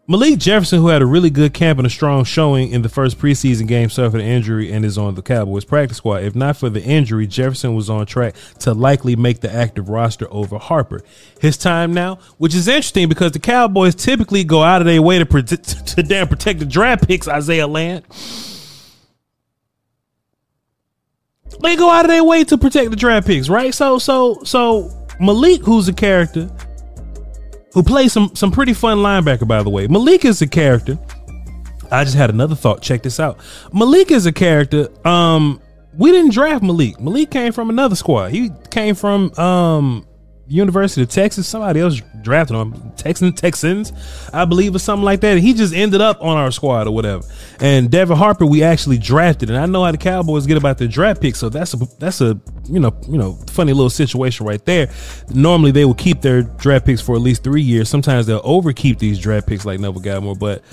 Malik 0.10 0.40
Jefferson, 0.40 0.80
who 0.80 0.88
had 0.88 1.02
a 1.02 1.06
really 1.06 1.30
good 1.30 1.54
camp 1.54 1.80
and 1.80 1.86
a 1.86 1.90
strong 1.90 2.24
showing 2.24 2.72
in 2.72 2.82
the 2.82 2.88
first 2.88 3.20
preseason 3.20 3.68
game, 3.68 3.90
suffered 3.90 4.22
an 4.22 4.26
injury 4.26 4.72
and 4.72 4.86
is 4.86 4.98
on 4.98 5.16
the 5.16 5.22
Cowboys 5.22 5.66
practice 5.66 5.98
squad. 5.98 6.24
If 6.24 6.34
not 6.34 6.56
for 6.56 6.70
the 6.70 6.82
injury, 6.82 7.28
Jefferson 7.28 7.76
was 7.76 7.90
on 7.90 8.06
track 8.06 8.34
to 8.60 8.74
likely 8.74 9.18
make 9.18 9.42
the 9.42 9.52
active 9.52 9.90
roster 9.90 10.26
over 10.32 10.58
Harper. 10.58 11.02
His 11.42 11.58
time 11.58 11.94
now, 11.94 12.20
which 12.38 12.56
is 12.56 12.70
interesting 12.70 13.10
because 13.10 13.34
the 13.34 13.40
Cowboys 13.40 13.96
typically 13.96 14.46
go 14.46 14.64
out 14.64 14.82
of 14.82 14.88
their 14.88 15.02
way 15.02 15.20
to, 15.20 15.26
protect, 15.26 15.88
to 15.88 16.04
damn 16.04 16.30
protect 16.30 16.60
the 16.60 16.66
draft 16.66 17.06
picks, 17.06 17.28
Isaiah 17.28 17.68
Land. 17.68 18.06
They 21.62 21.76
go 21.76 21.90
out 21.90 22.06
of 22.06 22.10
their 22.10 22.24
way 22.24 22.44
to 22.46 22.58
protect 22.58 22.92
the 22.92 22.96
draft 22.96 23.28
picks, 23.28 23.50
right? 23.50 23.74
So, 23.74 23.98
so, 23.98 24.42
so 24.44 24.92
Malik, 25.20 25.62
who's 25.64 25.88
a 25.88 25.94
character 25.94 26.50
who 27.74 27.84
plays 27.84 28.12
some 28.12 28.36
some 28.36 28.52
pretty 28.52 28.74
fun 28.74 28.98
linebacker, 28.98 29.48
by 29.48 29.62
the 29.62 29.70
way. 29.70 29.86
Malik 29.88 30.26
is 30.26 30.42
a 30.42 30.48
character. 30.48 30.98
I 31.92 32.04
just 32.04 32.18
had 32.18 32.32
another 32.32 32.56
thought. 32.56 32.82
Check 32.82 33.04
this 33.04 33.20
out. 33.20 33.40
Malik 33.72 34.10
is 34.10 34.26
a 34.26 34.32
character. 34.32 34.90
Um, 35.08 35.62
we 35.96 36.12
didn't 36.12 36.32
draft 36.32 36.64
Malik. 36.64 37.00
Malik 37.00 37.30
came 37.30 37.54
from 37.54 37.70
another 37.70 37.96
squad. 37.96 38.32
He 38.32 38.50
came 38.72 38.96
from 38.96 39.32
um 39.38 40.07
University 40.48 41.02
of 41.02 41.10
Texas. 41.10 41.48
Somebody 41.48 41.80
else 41.80 42.02
drafted 42.22 42.58
him, 42.58 42.92
Texan 42.96 43.34
Texans, 43.34 43.92
I 44.34 44.46
believe, 44.46 44.76
or 44.76 44.80
something 44.80 45.04
like 45.04 45.22
that. 45.22 45.38
He 45.40 45.54
just 45.54 45.74
ended 45.74 46.02
up 46.02 46.22
on 46.22 46.38
our 46.38 46.52
squad 46.52 46.88
or 46.88 46.92
whatever. 46.92 47.24
And 47.60 47.90
Devin 47.92 48.18
Harper, 48.18 48.46
we 48.46 48.64
actually 48.64 48.98
drafted, 48.98 49.50
and 49.50 49.58
I 49.58 49.66
know 49.66 49.84
how 49.84 49.92
the 49.92 49.98
Cowboys 49.98 50.46
get 50.46 50.58
about 50.58 50.78
their 50.78 50.88
draft 50.88 51.22
picks, 51.22 51.40
so 51.40 51.50
that's 51.50 51.74
a 51.74 51.78
that's 52.00 52.22
a 52.22 52.40
you 52.66 52.80
know 52.80 52.96
you 53.08 53.18
know 53.18 53.34
funny 53.50 53.74
little 53.74 53.90
situation 53.90 54.46
right 54.46 54.64
there. 54.66 54.90
Normally 55.34 55.72
they 55.72 55.86
will 55.86 55.94
keep 55.94 56.22
their 56.22 56.44
draft 56.44 56.86
picks 56.86 57.02
for 57.02 57.16
at 57.16 57.22
least 57.22 57.44
three 57.44 57.62
years. 57.62 57.90
Sometimes 57.90 58.26
they'll 58.26 58.42
overkeep 58.42 59.00
these 59.00 59.20
draft 59.20 59.48
picks 59.48 59.66
like 59.66 59.80
Neville 59.80 60.02
Gallimore, 60.02 60.40
but 60.40 60.64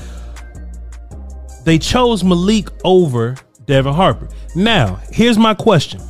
they 1.64 1.78
chose 1.78 2.22
Malik 2.22 2.68
over 2.84 3.36
Devin 3.66 3.94
Harper. 3.94 4.28
Now, 4.54 5.00
here's 5.10 5.38
my 5.38 5.54
question. 5.54 6.00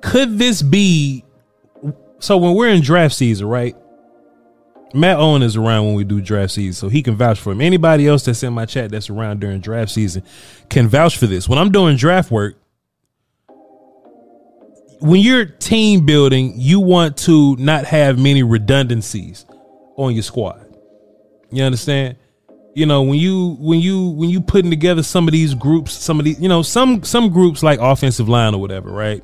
Could 0.00 0.38
this 0.38 0.62
be 0.62 1.24
so 2.20 2.36
when 2.36 2.54
we're 2.54 2.68
in 2.68 2.82
draft 2.82 3.14
season, 3.14 3.46
right? 3.46 3.76
Matt 4.94 5.18
Owen 5.18 5.42
is 5.42 5.56
around 5.56 5.86
when 5.86 5.94
we 5.94 6.04
do 6.04 6.20
draft 6.20 6.52
season, 6.52 6.72
so 6.72 6.88
he 6.88 7.02
can 7.02 7.14
vouch 7.14 7.38
for 7.38 7.52
him. 7.52 7.60
Anybody 7.60 8.06
else 8.06 8.24
that's 8.24 8.42
in 8.42 8.52
my 8.54 8.64
chat 8.64 8.90
that's 8.90 9.10
around 9.10 9.40
during 9.40 9.60
draft 9.60 9.90
season 9.90 10.22
can 10.70 10.88
vouch 10.88 11.18
for 11.18 11.26
this. 11.26 11.48
When 11.48 11.58
I'm 11.58 11.70
doing 11.70 11.96
draft 11.96 12.30
work, 12.30 12.56
when 15.00 15.20
you're 15.20 15.44
team 15.44 16.06
building, 16.06 16.54
you 16.56 16.80
want 16.80 17.16
to 17.18 17.54
not 17.56 17.84
have 17.84 18.18
many 18.18 18.42
redundancies 18.42 19.46
on 19.96 20.14
your 20.14 20.22
squad. 20.22 20.64
You 21.50 21.62
understand? 21.64 22.16
You 22.74 22.86
know, 22.86 23.02
when 23.02 23.18
you 23.18 23.56
when 23.60 23.80
you 23.80 24.10
when 24.10 24.30
you 24.30 24.40
putting 24.40 24.70
together 24.70 25.02
some 25.02 25.28
of 25.28 25.32
these 25.32 25.54
groups, 25.54 25.92
some 25.92 26.18
of 26.18 26.24
these, 26.24 26.40
you 26.40 26.48
know, 26.48 26.62
some 26.62 27.02
some 27.02 27.30
groups 27.30 27.62
like 27.62 27.78
offensive 27.80 28.28
line 28.28 28.54
or 28.54 28.60
whatever, 28.60 28.90
right? 28.90 29.22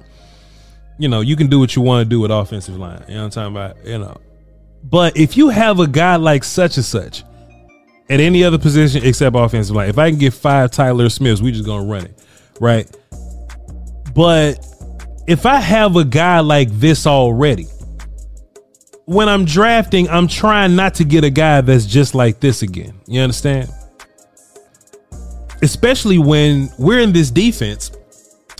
You 0.98 1.08
know, 1.08 1.20
you 1.20 1.36
can 1.36 1.48
do 1.48 1.58
what 1.58 1.74
you 1.74 1.82
want 1.82 2.04
to 2.04 2.08
do 2.08 2.20
with 2.20 2.30
offensive 2.30 2.76
line. 2.76 3.02
You 3.08 3.14
know 3.14 3.24
what 3.24 3.36
I'm 3.36 3.52
talking 3.52 3.56
about? 3.56 3.86
You 3.86 3.98
know. 3.98 4.20
But 4.82 5.16
if 5.16 5.36
you 5.36 5.48
have 5.48 5.80
a 5.80 5.86
guy 5.86 6.16
like 6.16 6.44
such 6.44 6.76
and 6.76 6.84
such 6.84 7.24
at 8.10 8.20
any 8.20 8.44
other 8.44 8.58
position 8.58 9.04
except 9.04 9.34
offensive 9.34 9.74
line, 9.74 9.88
if 9.88 9.98
I 9.98 10.10
can 10.10 10.18
get 10.18 10.34
five 10.34 10.70
Tyler 10.70 11.08
Smiths, 11.08 11.40
we 11.40 11.52
just 11.52 11.64
gonna 11.64 11.86
run 11.86 12.04
it. 12.04 12.22
Right. 12.60 12.90
But 14.14 14.64
if 15.26 15.46
I 15.46 15.56
have 15.56 15.96
a 15.96 16.04
guy 16.04 16.40
like 16.40 16.70
this 16.70 17.06
already, 17.06 17.66
when 19.06 19.28
I'm 19.28 19.44
drafting, 19.44 20.08
I'm 20.08 20.28
trying 20.28 20.76
not 20.76 20.94
to 20.94 21.04
get 21.04 21.24
a 21.24 21.30
guy 21.30 21.60
that's 21.60 21.86
just 21.86 22.14
like 22.14 22.40
this 22.40 22.62
again. 22.62 23.00
You 23.06 23.20
understand? 23.20 23.70
Especially 25.62 26.18
when 26.18 26.70
we're 26.78 27.00
in 27.00 27.12
this 27.12 27.30
defense 27.30 27.90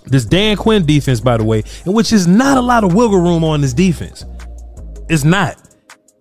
this 0.05 0.25
Dan 0.25 0.57
Quinn 0.57 0.85
defense, 0.87 1.21
by 1.21 1.37
the 1.37 1.45
way, 1.45 1.63
in 1.87 1.93
which 1.93 2.13
is 2.13 2.27
not 2.27 2.59
a 2.59 2.61
lot 2.61 2.85
of 2.85 2.95
wiggle 2.95 3.21
room 3.21 3.45
on 3.45 3.61
this 3.61 3.73
defense. 3.73 4.25
It's 5.09 5.25
not. 5.25 5.57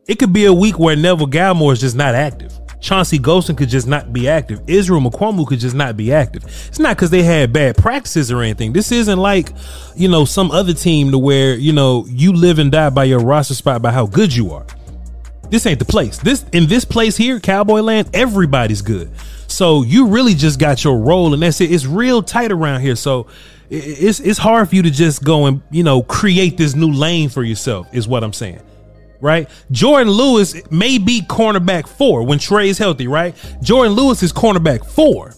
It 0.08 0.20
could 0.20 0.34
be 0.34 0.46
a 0.46 0.54
week 0.54 0.80
where 0.80 0.96
Neville 0.96 1.28
Gallimore 1.28 1.74
is 1.74 1.80
just 1.80 1.96
not 1.96 2.16
active. 2.16 2.52
Chauncey 2.82 3.18
Golston 3.18 3.58
could 3.58 3.70
just 3.70 3.88
not 3.88 4.12
be 4.12 4.28
active. 4.28 4.62
Israel 4.68 5.00
Mukuamu 5.00 5.48
could 5.48 5.60
just 5.60 5.74
not 5.74 5.96
be 5.96 6.12
active. 6.12 6.44
It's 6.68 6.80
not 6.80 6.98
because 6.98 7.10
they 7.10 7.24
had 7.24 7.54
bad 7.54 7.78
practices 7.78 8.30
or 8.30 8.42
anything. 8.42 8.74
This 8.74 8.92
isn't 8.92 9.18
like, 9.18 9.54
you 9.96 10.10
know, 10.10 10.26
some 10.26 10.52
other 10.52 10.74
team 10.74 11.12
to 11.12 11.18
where, 11.18 11.56
you 11.56 11.72
know, 11.72 12.06
you 12.10 12.34
live 12.34 12.60
and 12.60 12.70
die 12.70 12.90
by 12.90 13.06
your 13.06 13.20
roster 13.20 13.54
spot 13.54 13.82
by 13.82 13.94
how 13.94 14.06
good 14.06 14.36
you 14.36 14.52
are. 14.52 14.66
This 15.50 15.66
ain't 15.66 15.80
the 15.80 15.86
place. 15.86 16.18
This 16.18 16.44
in 16.52 16.68
this 16.68 16.84
place 16.84 17.16
here, 17.16 17.40
Cowboy 17.40 17.80
Land, 17.82 18.10
everybody's 18.14 18.82
good. 18.82 19.10
So 19.48 19.84
you 19.84 20.08
really 20.08 20.34
just 20.34 20.60
got 20.60 20.84
your 20.84 20.98
role, 20.98 21.34
and 21.34 21.42
that's 21.42 21.62
it. 21.62 21.72
It's 21.72 21.86
real 21.86 22.22
tight 22.22 22.52
around 22.52 22.82
here. 22.82 22.96
So 22.96 23.28
it's 23.70 24.20
it's 24.20 24.38
hard 24.38 24.70
for 24.70 24.76
you 24.76 24.84
to 24.84 24.92
just 24.92 25.24
go 25.24 25.46
and 25.46 25.62
you 25.72 25.84
know 25.84 26.02
create 26.04 26.58
this 26.58 26.76
new 26.76 26.92
lane 26.92 27.30
for 27.30 27.44
yourself. 27.44 27.88
Is 27.94 28.08
what 28.08 28.24
I'm 28.24 28.34
saying. 28.34 28.62
Right, 29.22 29.50
jordan 29.72 30.12
Lewis 30.12 30.70
may 30.70 30.98
be 30.98 31.22
cornerback 31.22 31.88
four 31.88 32.24
when 32.24 32.40
Trey 32.40 32.68
is 32.68 32.78
healthy. 32.78 33.08
Right, 33.08 33.36
jordan 33.62 33.94
Lewis 33.94 34.22
is 34.22 34.34
cornerback 34.34 34.86
four, 34.86 35.34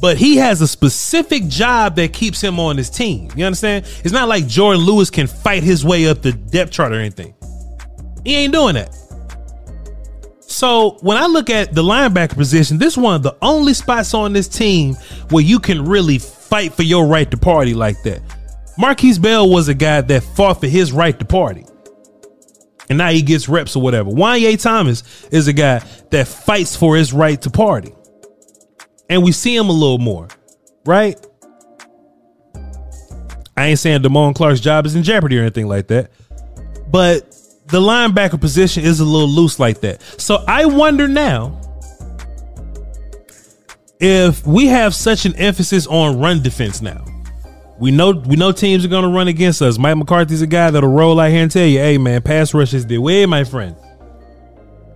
but 0.00 0.16
he 0.16 0.36
has 0.36 0.60
a 0.60 0.66
specific 0.66 1.46
job 1.46 1.94
that 1.96 2.12
keeps 2.12 2.40
him 2.40 2.58
on 2.58 2.76
his 2.76 2.90
team. 2.90 3.30
You 3.36 3.44
understand? 3.44 3.86
It's 4.02 4.12
not 4.12 4.28
like 4.28 4.48
jordan 4.48 4.82
Lewis 4.82 5.10
can 5.10 5.28
fight 5.28 5.62
his 5.62 5.84
way 5.84 6.08
up 6.08 6.22
the 6.22 6.32
depth 6.32 6.72
chart 6.72 6.90
or 6.90 6.96
anything. 6.96 7.34
He 8.24 8.34
ain't 8.34 8.52
doing 8.52 8.74
that. 8.74 8.96
So 10.54 10.98
when 11.00 11.16
I 11.16 11.26
look 11.26 11.50
at 11.50 11.74
the 11.74 11.82
linebacker 11.82 12.36
position, 12.36 12.78
this 12.78 12.92
is 12.94 12.96
one 12.96 13.16
of 13.16 13.24
the 13.24 13.36
only 13.42 13.74
spots 13.74 14.14
on 14.14 14.32
this 14.32 14.46
team 14.46 14.94
where 15.30 15.42
you 15.42 15.58
can 15.58 15.84
really 15.84 16.18
fight 16.44 16.72
for 16.72 16.82
your 16.82 17.06
right 17.06 17.30
to 17.30 17.36
party 17.36 17.74
like 17.74 18.02
that. 18.04 18.22
Markquese 18.78 19.20
Bell 19.20 19.48
was 19.48 19.68
a 19.68 19.74
guy 19.74 20.00
that 20.00 20.22
fought 20.22 20.60
for 20.60 20.66
his 20.66 20.92
right 20.92 21.18
to 21.18 21.24
party. 21.24 21.64
And 22.88 22.98
now 22.98 23.10
he 23.10 23.22
gets 23.22 23.48
reps 23.48 23.76
or 23.76 23.82
whatever. 23.82 24.10
Juanyeh 24.10 24.60
Thomas 24.60 25.26
is 25.30 25.48
a 25.48 25.52
guy 25.52 25.78
that 26.10 26.28
fights 26.28 26.76
for 26.76 26.96
his 26.96 27.12
right 27.12 27.40
to 27.42 27.50
party. 27.50 27.94
And 29.08 29.22
we 29.22 29.32
see 29.32 29.54
him 29.54 29.68
a 29.68 29.72
little 29.72 29.98
more, 29.98 30.28
right? 30.84 31.18
I 33.56 33.66
ain't 33.66 33.78
saying 33.78 34.02
Damone 34.02 34.34
Clark's 34.34 34.60
job 34.60 34.84
is 34.86 34.96
in 34.96 35.02
jeopardy 35.02 35.38
or 35.38 35.42
anything 35.42 35.68
like 35.68 35.86
that. 35.88 36.10
But 36.90 37.30
the 37.66 37.80
linebacker 37.80 38.40
position 38.40 38.84
is 38.84 39.00
a 39.00 39.04
little 39.04 39.28
loose 39.28 39.58
like 39.58 39.80
that. 39.80 40.02
So 40.18 40.44
I 40.46 40.66
wonder 40.66 41.08
now 41.08 41.60
if 44.04 44.46
we 44.46 44.66
have 44.66 44.94
such 44.94 45.24
an 45.24 45.34
emphasis 45.36 45.86
on 45.86 46.18
run 46.18 46.42
defense 46.42 46.82
now, 46.82 47.06
we 47.78 47.90
know 47.90 48.10
we 48.10 48.36
know 48.36 48.52
teams 48.52 48.84
are 48.84 48.88
gonna 48.88 49.08
run 49.08 49.28
against 49.28 49.62
us. 49.62 49.78
Mike 49.78 49.96
McCarthy's 49.96 50.42
a 50.42 50.46
guy 50.46 50.70
that'll 50.70 50.90
roll 50.90 51.18
out 51.18 51.30
here 51.30 51.42
and 51.42 51.50
tell 51.50 51.66
you, 51.66 51.78
hey 51.78 51.96
man, 51.96 52.20
pass 52.20 52.52
rush 52.52 52.74
is 52.74 52.86
the 52.86 52.98
way, 52.98 53.24
my 53.24 53.44
friend. 53.44 53.74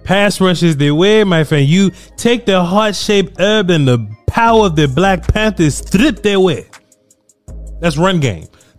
Pass 0.04 0.42
rush 0.42 0.62
is 0.62 0.76
the 0.76 0.90
way, 0.90 1.24
my 1.24 1.42
friend. 1.42 1.66
You 1.66 1.90
take 2.18 2.44
the 2.44 2.62
heart-shaped 2.62 3.40
herb 3.40 3.70
and 3.70 3.88
the 3.88 4.06
power 4.26 4.66
of 4.66 4.76
the 4.76 4.86
Black 4.86 5.26
Panthers, 5.26 5.76
strip 5.76 6.22
their 6.22 6.40
way. 6.40 6.66
That's 7.80 7.96
run 7.96 8.20
game. 8.20 8.46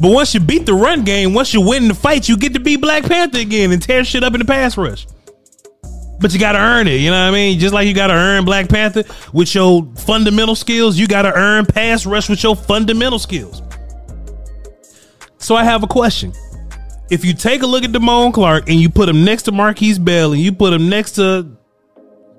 but 0.00 0.10
once 0.10 0.34
you 0.34 0.40
beat 0.40 0.66
the 0.66 0.74
run 0.74 1.02
game, 1.02 1.32
once 1.32 1.54
you 1.54 1.62
win 1.62 1.88
the 1.88 1.94
fight, 1.94 2.28
you 2.28 2.36
get 2.36 2.52
to 2.54 2.60
be 2.60 2.76
Black 2.76 3.04
Panther 3.04 3.38
again 3.38 3.72
and 3.72 3.82
tear 3.82 4.04
shit 4.04 4.22
up 4.22 4.34
in 4.34 4.40
the 4.40 4.44
pass 4.44 4.76
rush. 4.76 5.06
But 6.18 6.32
you 6.32 6.40
gotta 6.40 6.58
earn 6.58 6.88
it, 6.88 7.00
you 7.00 7.10
know 7.10 7.22
what 7.22 7.28
I 7.28 7.30
mean? 7.30 7.58
Just 7.58 7.74
like 7.74 7.86
you 7.86 7.94
gotta 7.94 8.14
earn 8.14 8.44
Black 8.44 8.68
Panther 8.68 9.04
with 9.32 9.54
your 9.54 9.86
fundamental 9.96 10.54
skills, 10.54 10.98
you 10.98 11.06
gotta 11.06 11.32
earn 11.34 11.66
pass 11.66 12.06
rush 12.06 12.30
with 12.30 12.42
your 12.42 12.56
fundamental 12.56 13.18
skills. 13.18 13.60
So 15.38 15.54
I 15.54 15.64
have 15.64 15.82
a 15.82 15.86
question. 15.86 16.32
If 17.10 17.24
you 17.24 17.34
take 17.34 17.62
a 17.62 17.66
look 17.66 17.84
at 17.84 17.90
Damone 17.90 18.32
Clark 18.32 18.68
and 18.68 18.80
you 18.80 18.88
put 18.88 19.08
him 19.08 19.24
next 19.24 19.42
to 19.42 19.52
Markquese 19.52 20.02
Bell 20.02 20.32
and 20.32 20.40
you 20.40 20.52
put 20.52 20.72
him 20.72 20.88
next 20.88 21.12
to, 21.12 21.46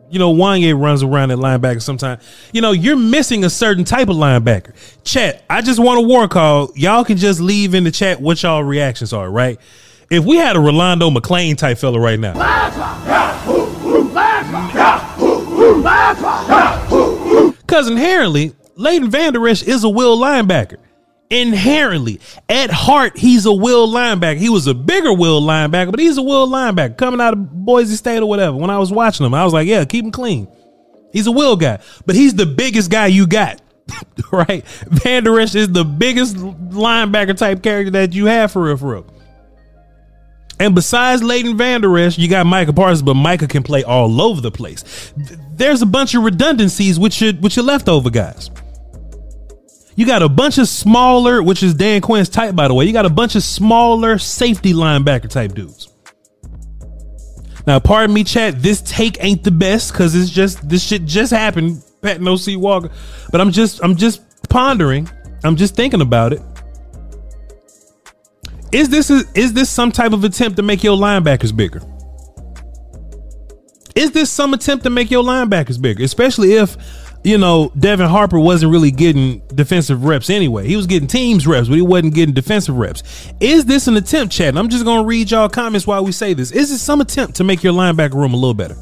you 0.10 0.20
know, 0.20 0.34
Juanyeh 0.34 0.78
runs 0.78 1.04
around 1.04 1.32
at 1.32 1.38
linebacker 1.38 1.82
sometimes, 1.82 2.22
you 2.52 2.62
know, 2.62 2.72
you're 2.72 2.98
missing 2.98 3.46
a 3.46 3.50
certain 3.50 3.86
type 3.86 4.10
of 4.10 4.18
linebacker. 4.18 4.74
Chat, 5.04 5.44
I 5.50 5.62
just 5.62 5.80
want 5.80 6.00
a 6.00 6.02
war 6.02 6.28
call. 6.28 6.72
Y'all 6.76 7.06
can 7.06 7.18
just 7.18 7.40
leave 7.40 7.76
in 7.76 7.84
the 7.84 7.92
chat 7.92 8.20
what 8.20 8.42
y'all 8.44 8.64
reactions 8.64 9.14
are, 9.14 9.30
right? 9.30 9.60
If 10.10 10.26
we 10.26 10.38
had 10.38 10.56
a 10.56 10.60
Rolando 10.60 11.10
McClain 11.10 11.58
type 11.58 11.78
fella 11.78 12.00
right 12.00 12.20
now. 12.20 12.34
Because 17.62 17.88
inherently, 17.90 18.54
Leighton 18.76 19.10
Vander 19.10 19.48
Esch 19.48 19.64
is 19.64 19.84
a 19.84 19.90
will 19.90 20.18
linebacker. 20.18 20.78
Inherently, 21.30 22.22
at 22.48 22.70
heart, 22.70 23.18
he's 23.18 23.46
a 23.46 23.54
will 23.54 23.88
linebacker. 23.90 24.38
He 24.38 24.50
was 24.50 24.66
a 24.68 24.74
bigger 24.74 25.12
will 25.12 25.42
linebacker, 25.42 25.92
but 25.92 26.00
he's 26.00 26.18
a 26.18 26.22
will 26.22 26.48
linebacker 26.48 26.98
coming 26.98 27.20
out 27.20 27.34
of 27.34 27.66
Boise 27.66 27.96
State 27.96 28.20
or 28.20 28.30
whatever. 28.30 28.56
When 28.56 28.70
I 28.70 28.80
was 28.80 28.94
watching 28.94 29.26
him, 29.26 29.34
I 29.34 29.44
was 29.44 29.52
like, 29.52 29.68
yeah, 29.68 29.84
keep 29.84 30.06
him 30.06 30.12
clean. 30.12 30.48
He's 31.12 31.28
a 31.28 31.32
will 31.32 31.58
guy, 31.58 31.80
but 32.06 32.16
he's 32.16 32.36
the 32.36 32.46
biggest 32.46 32.90
guy 32.90 33.08
you 33.08 33.28
got. 33.28 33.62
right? 34.32 34.66
Vander 34.66 35.40
Esch 35.40 35.56
is 35.56 35.70
the 35.70 35.84
biggest 35.84 36.38
linebacker 36.38 37.36
type 37.36 37.62
character 37.62 37.92
that 37.92 38.14
you 38.14 38.28
have 38.28 38.52
for 38.52 38.64
real, 38.64 38.78
for 38.78 38.94
real. 38.94 39.17
And 40.60 40.74
besides 40.74 41.22
Leighton 41.22 41.56
Vander 41.56 41.98
Esch, 41.98 42.18
you 42.18 42.28
got 42.28 42.46
Micah 42.46 42.74
Parsons, 42.74 43.04
but 43.04 43.14
Micah 43.14 43.48
can 43.48 43.64
play 43.64 43.84
all 43.84 44.22
over 44.22 44.42
the 44.42 44.52
place. 44.52 45.14
There's 45.52 45.82
a 45.82 45.86
bunch 45.86 46.16
of 46.16 46.24
redundancies 46.24 47.00
with 47.00 47.20
your 47.22 47.34
with 47.34 47.56
your 47.56 47.66
leftover 47.66 48.10
guys. 48.10 48.50
You 49.96 50.06
got 50.06 50.22
a 50.22 50.30
bunch 50.30 50.60
of 50.60 50.68
smaller, 50.68 51.42
which 51.42 51.64
is 51.64 51.74
Dan 51.74 52.02
Quinn's 52.02 52.30
type, 52.30 52.56
by 52.56 52.68
the 52.68 52.74
way. 52.74 52.86
You 52.86 52.94
got 52.94 53.08
a 53.08 53.10
bunch 53.10 53.36
of 53.36 53.44
smaller 53.44 54.20
safety 54.20 54.74
linebacker 54.74 55.30
type 55.30 55.54
dudes. 55.54 55.92
Now, 57.66 57.80
pardon 57.80 58.14
me, 58.14 58.24
chat. 58.24 58.62
This 58.62 58.82
take 58.82 59.18
ain't 59.24 59.44
the 59.44 59.52
best 59.52 59.92
because 59.92 60.16
it's 60.16 60.30
just 60.30 60.68
this 60.68 60.84
shit 60.84 61.06
just 61.06 61.32
happened. 61.32 61.84
Pat 62.02 62.22
No 62.22 62.36
C 62.36 62.56
Walker, 62.56 62.92
but 63.32 63.42
I'm 63.42 63.52
just 63.52 63.84
I'm 63.84 63.96
just 63.96 64.22
pondering. 64.50 65.10
I'm 65.44 65.56
just 65.56 65.76
thinking 65.76 66.02
about 66.02 66.34
it. 66.34 66.42
Is 68.72 68.90
this 68.90 69.10
a, 69.10 69.24
is 69.34 69.54
this 69.54 69.70
some 69.70 69.92
type 69.92 70.12
of 70.12 70.24
attempt 70.24 70.58
to 70.58 70.64
make 70.64 70.84
your 70.84 70.98
linebackers 70.98 71.56
bigger? 71.56 71.82
Is 73.96 74.12
this 74.12 74.30
some 74.30 74.54
attempt 74.54 74.84
to 74.84 74.90
make 74.90 75.10
your 75.10 75.24
linebackers 75.24 75.82
bigger, 75.82 76.04
especially 76.04 76.54
if 76.54 76.78
you 77.24 77.38
know, 77.38 77.72
Devin 77.78 78.08
Harper 78.08 78.40
wasn't 78.40 78.72
really 78.72 78.92
getting 78.92 79.40
defensive 79.48 80.06
reps 80.06 80.30
anyway. 80.30 80.66
He 80.66 80.78
was 80.78 80.88
getting 80.88 81.08
teams 81.08 81.46
reps, 81.46 81.68
but 81.68 81.76
he 81.76 81.82
wasn't 81.82 82.14
getting 82.14 82.34
defensive 82.34 82.78
reps. 82.78 83.04
Is 83.42 83.66
this 83.66 83.88
an 83.88 83.98
attempt, 83.98 84.34
Chad? 84.34 84.56
I'm 84.56 84.70
just 84.70 84.86
to 84.86 85.04
read 85.04 85.32
y'all 85.32 85.50
comments 85.50 85.86
while 85.86 86.06
we 86.06 86.14
say 86.14 86.34
this. 86.34 86.52
Is 86.52 86.72
it 86.72 86.78
some 86.78 87.02
attempt 87.02 87.36
to 87.36 87.44
make 87.44 87.64
your 87.64 87.74
linebacker 87.74 88.14
room 88.14 88.34
a 88.34 88.38
little 88.38 88.54
better? 88.54 88.78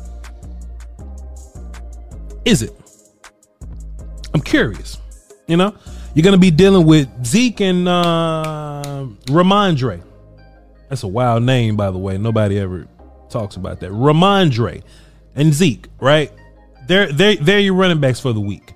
Is 2.44 2.62
it? 2.62 2.72
I'm 4.34 4.42
curious. 4.42 5.00
You 5.48 5.58
know, 5.58 5.76
you're 6.16 6.24
going 6.24 6.34
to 6.34 6.40
be 6.40 6.50
dealing 6.50 6.88
with 6.88 7.10
Zeke 7.26 7.60
and 7.62 7.88
uh, 7.88 9.06
Rhamondre. 9.26 10.02
That's 10.90 11.04
a 11.04 11.08
wild 11.08 11.44
name, 11.44 11.76
by 11.76 11.92
the 11.92 11.98
way. 11.98 12.18
Nobody 12.18 12.58
ever 12.58 12.88
talks 13.30 13.58
about 13.58 13.82
that. 13.82 13.92
Rhamondre 13.92 14.82
and 15.36 15.54
Zeke, 15.54 15.90
right? 16.00 16.32
They're 16.88 17.12
they 17.12 17.36
they're 17.36 17.60
your 17.60 17.74
running 17.74 18.00
backs 18.00 18.22
for 18.22 18.32
the 18.32 18.40
week. 18.40 18.74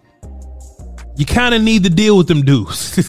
You 1.16 1.26
kind 1.26 1.56
of 1.56 1.62
need 1.62 1.84
to 1.86 1.90
deal 1.90 2.18
with 2.18 2.28
them 2.28 2.42
dudes. 2.42 3.08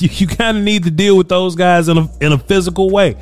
you, 0.02 0.08
you 0.12 0.26
kind 0.26 0.56
of 0.56 0.64
need 0.64 0.84
to 0.84 0.90
deal 0.90 1.16
with 1.16 1.28
those 1.28 1.54
guys 1.54 1.88
in 1.88 1.98
a 1.98 2.10
in 2.20 2.32
a 2.32 2.38
physical 2.38 2.90
way. 2.90 3.16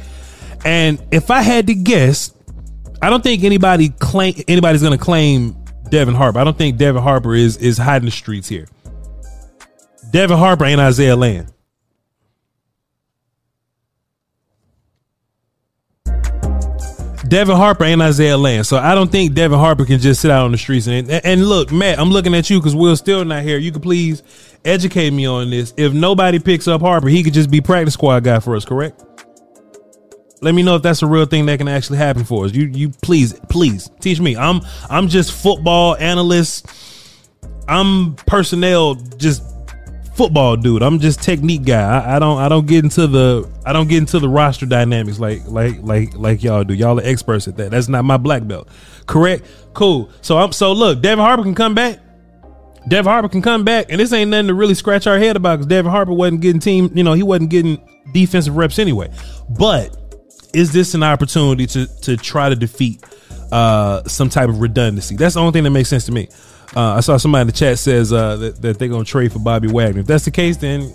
And 0.64 1.02
if 1.10 1.30
I 1.30 1.42
had 1.42 1.66
to 1.68 1.74
guess, 1.74 2.32
I 3.00 3.10
don't 3.10 3.22
think 3.22 3.44
anybody 3.44 3.90
claim 3.90 4.34
anybody's 4.48 4.82
going 4.82 4.96
to 4.96 5.02
claim 5.04 5.56
Devin 5.90 6.14
Harper. 6.14 6.38
I 6.38 6.44
don't 6.44 6.58
think 6.58 6.76
Devin 6.76 7.02
Harper 7.02 7.34
is 7.34 7.56
is 7.58 7.78
hiding 7.78 8.06
the 8.06 8.10
streets 8.12 8.48
here. 8.48 8.66
Devin 10.10 10.38
Harper 10.38 10.64
ain't 10.64 10.80
Isaiah 10.80 11.16
Land. 11.16 11.52
Devin 17.28 17.56
Harper 17.56 17.84
ain't 17.84 18.00
Isaiah 18.00 18.38
Land, 18.38 18.66
so 18.66 18.78
I 18.78 18.94
don't 18.94 19.12
think 19.12 19.34
Devin 19.34 19.58
Harper 19.58 19.84
can 19.84 20.00
just 20.00 20.20
sit 20.20 20.30
out 20.30 20.44
on 20.44 20.52
the 20.52 20.58
streets. 20.58 20.86
And, 20.86 21.10
and 21.10 21.46
look, 21.46 21.70
Matt, 21.70 21.98
I'm 21.98 22.10
looking 22.10 22.34
at 22.34 22.48
you 22.48 22.58
because 22.58 22.74
Will's 22.74 22.98
still 22.98 23.24
not 23.24 23.42
here. 23.42 23.58
You 23.58 23.72
could 23.72 23.82
please 23.82 24.22
educate 24.64 25.10
me 25.10 25.26
on 25.26 25.50
this. 25.50 25.74
If 25.76 25.92
nobody 25.92 26.38
picks 26.38 26.66
up 26.66 26.80
Harper, 26.80 27.08
he 27.08 27.22
could 27.22 27.34
just 27.34 27.50
be 27.50 27.60
practice 27.60 27.94
squad 27.94 28.24
guy 28.24 28.40
for 28.40 28.56
us, 28.56 28.64
correct? 28.64 29.04
Let 30.40 30.54
me 30.54 30.62
know 30.62 30.76
if 30.76 30.82
that's 30.82 31.02
a 31.02 31.06
real 31.06 31.26
thing 31.26 31.46
that 31.46 31.58
can 31.58 31.68
actually 31.68 31.98
happen 31.98 32.24
for 32.24 32.44
us. 32.44 32.54
You, 32.54 32.66
you 32.66 32.90
please, 33.02 33.38
please 33.48 33.90
teach 34.00 34.20
me. 34.20 34.36
I'm, 34.36 34.60
I'm 34.88 35.08
just 35.08 35.32
football 35.32 35.96
analyst. 35.96 36.66
I'm 37.66 38.14
personnel, 38.14 38.94
just 38.94 39.42
football 40.18 40.56
dude. 40.56 40.82
I'm 40.82 40.98
just 40.98 41.22
technique 41.22 41.64
guy. 41.64 41.80
I, 41.80 42.16
I, 42.16 42.18
don't 42.18 42.38
I 42.38 42.48
don't 42.48 42.66
get 42.66 42.82
into 42.82 43.06
the 43.06 43.48
I 43.64 43.72
don't 43.72 43.88
get 43.88 43.98
into 43.98 44.18
the 44.18 44.28
roster 44.28 44.66
dynamics 44.66 45.20
like 45.20 45.46
like 45.46 45.76
like 45.82 46.14
like 46.14 46.42
y'all 46.42 46.64
do. 46.64 46.74
Y'all 46.74 46.98
are 46.98 47.04
experts 47.04 47.46
at 47.46 47.56
that. 47.56 47.70
That's 47.70 47.88
not 47.88 48.04
my 48.04 48.16
black 48.16 48.46
belt. 48.46 48.68
Correct? 49.06 49.46
Cool. 49.74 50.10
So 50.20 50.36
I'm 50.36 50.50
so 50.52 50.72
look, 50.72 51.00
Devin 51.00 51.24
Harper 51.24 51.44
can 51.44 51.54
come 51.54 51.74
back. 51.74 52.00
Devin 52.88 53.10
Harper 53.10 53.28
can 53.28 53.42
come 53.42 53.64
back, 53.64 53.86
and 53.90 54.00
this 54.00 54.12
ain't 54.12 54.30
nothing 54.30 54.48
to 54.48 54.54
really 54.54 54.74
scratch 54.74 55.06
our 55.06 55.18
head 55.18 55.36
about 55.36 55.56
because 55.56 55.66
Devin 55.66 55.90
Harper 55.90 56.12
wasn't 56.12 56.40
getting 56.40 56.60
team, 56.60 56.90
you 56.94 57.04
know, 57.04 57.12
he 57.12 57.22
wasn't 57.22 57.50
getting 57.50 57.78
defensive 58.12 58.56
reps 58.56 58.78
anyway. 58.78 59.10
But 59.48 59.96
is 60.52 60.72
this 60.72 60.94
an 60.94 61.02
opportunity 61.04 61.66
to 61.68 61.86
to 62.02 62.16
try 62.16 62.48
to 62.48 62.56
defeat 62.56 63.04
uh 63.52 64.02
some 64.04 64.28
type 64.28 64.48
of 64.48 64.60
redundancy? 64.60 65.16
That's 65.16 65.34
the 65.34 65.40
only 65.40 65.52
thing 65.52 65.64
that 65.64 65.70
makes 65.70 65.88
sense 65.88 66.06
to 66.06 66.12
me. 66.12 66.28
Uh, 66.76 66.94
I 66.94 67.00
saw 67.00 67.16
somebody 67.16 67.42
in 67.42 67.46
the 67.46 67.52
chat 67.52 67.78
says 67.78 68.12
uh, 68.12 68.36
that, 68.36 68.62
that 68.62 68.78
they're 68.78 68.88
gonna 68.88 69.04
trade 69.04 69.32
for 69.32 69.38
Bobby 69.38 69.68
Wagner. 69.68 70.00
If 70.00 70.06
that's 70.06 70.24
the 70.24 70.30
case, 70.30 70.56
then 70.58 70.94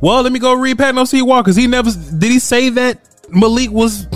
well, 0.00 0.22
let 0.22 0.32
me 0.32 0.38
go 0.38 0.54
read 0.54 0.78
Pat 0.78 0.94
No 0.94 1.04
C 1.04 1.22
Walker. 1.22 1.52
He 1.52 1.66
never 1.66 1.90
did 1.90 2.30
he 2.30 2.38
say 2.38 2.70
that 2.70 2.98
Malik 3.30 3.70
was. 3.70 4.06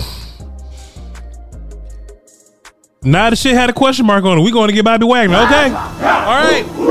Now 3.03 3.29
the 3.29 3.35
shit 3.35 3.53
had 3.53 3.69
a 3.69 3.73
question 3.73 4.07
mark 4.07 4.23
on 4.23 4.39
it. 4.39 4.41
We 4.41 4.51
going 4.51 4.69
to 4.69 4.73
get 4.73 4.83
Bobby 4.83 5.05
Wagner. 5.05 5.37
Okay. 5.37 5.65
All 5.65 5.69
right. 5.69 6.65
All 6.65 6.87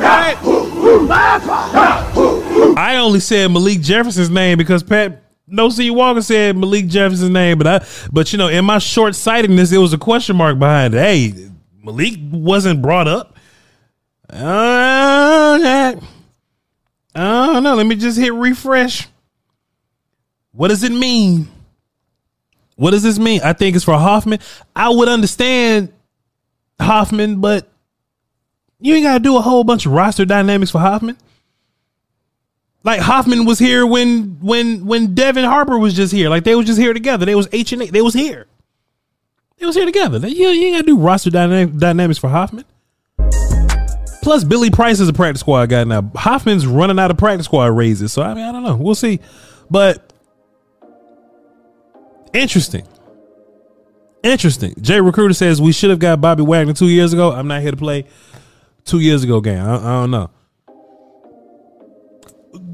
right. 0.00 0.36
I 2.78 2.96
only 2.96 3.20
said 3.20 3.50
Malik 3.50 3.82
Jefferson's 3.82 4.30
name 4.30 4.56
because 4.56 4.82
Pat 4.82 5.22
No 5.46 5.68
C 5.68 5.90
Walker 5.90 6.22
said 6.22 6.56
Malik 6.56 6.86
Jefferson's 6.86 7.30
name, 7.30 7.58
but 7.58 7.66
I 7.66 7.86
but 8.10 8.32
you 8.32 8.38
know 8.38 8.48
in 8.48 8.64
my 8.64 8.78
short 8.78 9.14
sightedness 9.14 9.72
it 9.72 9.78
was 9.78 9.92
a 9.92 9.98
question 9.98 10.36
mark 10.36 10.58
behind 10.58 10.94
it. 10.94 10.98
Hey, 10.98 11.34
Malik 11.86 12.18
wasn't 12.32 12.82
brought 12.82 13.06
up. 13.06 13.36
Uh, 14.28 15.56
know. 17.62 17.74
Let 17.76 17.86
me 17.86 17.94
just 17.94 18.18
hit 18.18 18.34
refresh. 18.34 19.06
What 20.50 20.68
does 20.68 20.82
it 20.82 20.90
mean? 20.90 21.48
What 22.74 22.90
does 22.90 23.04
this 23.04 23.20
mean? 23.20 23.40
I 23.44 23.52
think 23.52 23.76
it's 23.76 23.84
for 23.84 23.96
Hoffman. 23.96 24.40
I 24.74 24.88
would 24.88 25.08
understand 25.08 25.92
Hoffman, 26.80 27.40
but 27.40 27.68
you 28.80 28.94
ain't 28.94 29.04
gotta 29.04 29.20
do 29.20 29.36
a 29.36 29.40
whole 29.40 29.62
bunch 29.62 29.86
of 29.86 29.92
roster 29.92 30.24
dynamics 30.24 30.72
for 30.72 30.80
Hoffman. 30.80 31.16
Like 32.82 33.00
Hoffman 33.00 33.44
was 33.44 33.60
here 33.60 33.86
when 33.86 34.38
when 34.40 34.86
when 34.86 35.14
Devin 35.14 35.44
Harper 35.44 35.78
was 35.78 35.94
just 35.94 36.12
here. 36.12 36.28
Like 36.30 36.42
they 36.42 36.56
was 36.56 36.66
just 36.66 36.80
here 36.80 36.92
together. 36.92 37.24
They 37.24 37.36
was 37.36 37.48
H 37.52 37.72
and 37.72 37.82
A. 37.82 37.86
They 37.86 38.02
was 38.02 38.14
here. 38.14 38.48
They 39.58 39.66
was 39.66 39.74
here 39.74 39.86
together. 39.86 40.18
You, 40.26 40.48
you 40.48 40.66
ain't 40.66 40.74
gotta 40.76 40.86
do 40.86 40.98
roster 40.98 41.30
dynamic, 41.30 41.76
dynamics 41.76 42.18
for 42.18 42.28
Hoffman. 42.28 42.64
Plus, 44.22 44.44
Billy 44.44 44.70
Price 44.70 45.00
is 45.00 45.08
a 45.08 45.12
practice 45.12 45.40
squad 45.40 45.68
guy 45.68 45.84
now. 45.84 46.10
Hoffman's 46.14 46.66
running 46.66 46.98
out 46.98 47.10
of 47.10 47.16
practice 47.16 47.46
squad 47.46 47.66
raises. 47.66 48.12
So 48.12 48.22
I 48.22 48.34
mean, 48.34 48.44
I 48.44 48.52
don't 48.52 48.64
know. 48.64 48.76
We'll 48.76 48.94
see. 48.94 49.20
But 49.70 50.12
interesting. 52.34 52.86
Interesting. 54.22 54.74
Jay 54.80 55.00
Recruiter 55.00 55.34
says 55.34 55.62
we 55.62 55.72
should 55.72 55.90
have 55.90 56.00
got 56.00 56.20
Bobby 56.20 56.42
Wagner 56.42 56.72
two 56.72 56.88
years 56.88 57.12
ago. 57.12 57.32
I'm 57.32 57.46
not 57.46 57.62
here 57.62 57.70
to 57.70 57.76
play 57.76 58.04
two 58.84 58.98
years 58.98 59.22
ago 59.22 59.40
game. 59.40 59.60
I, 59.60 59.76
I 59.76 60.00
don't 60.00 60.10
know. 60.10 60.30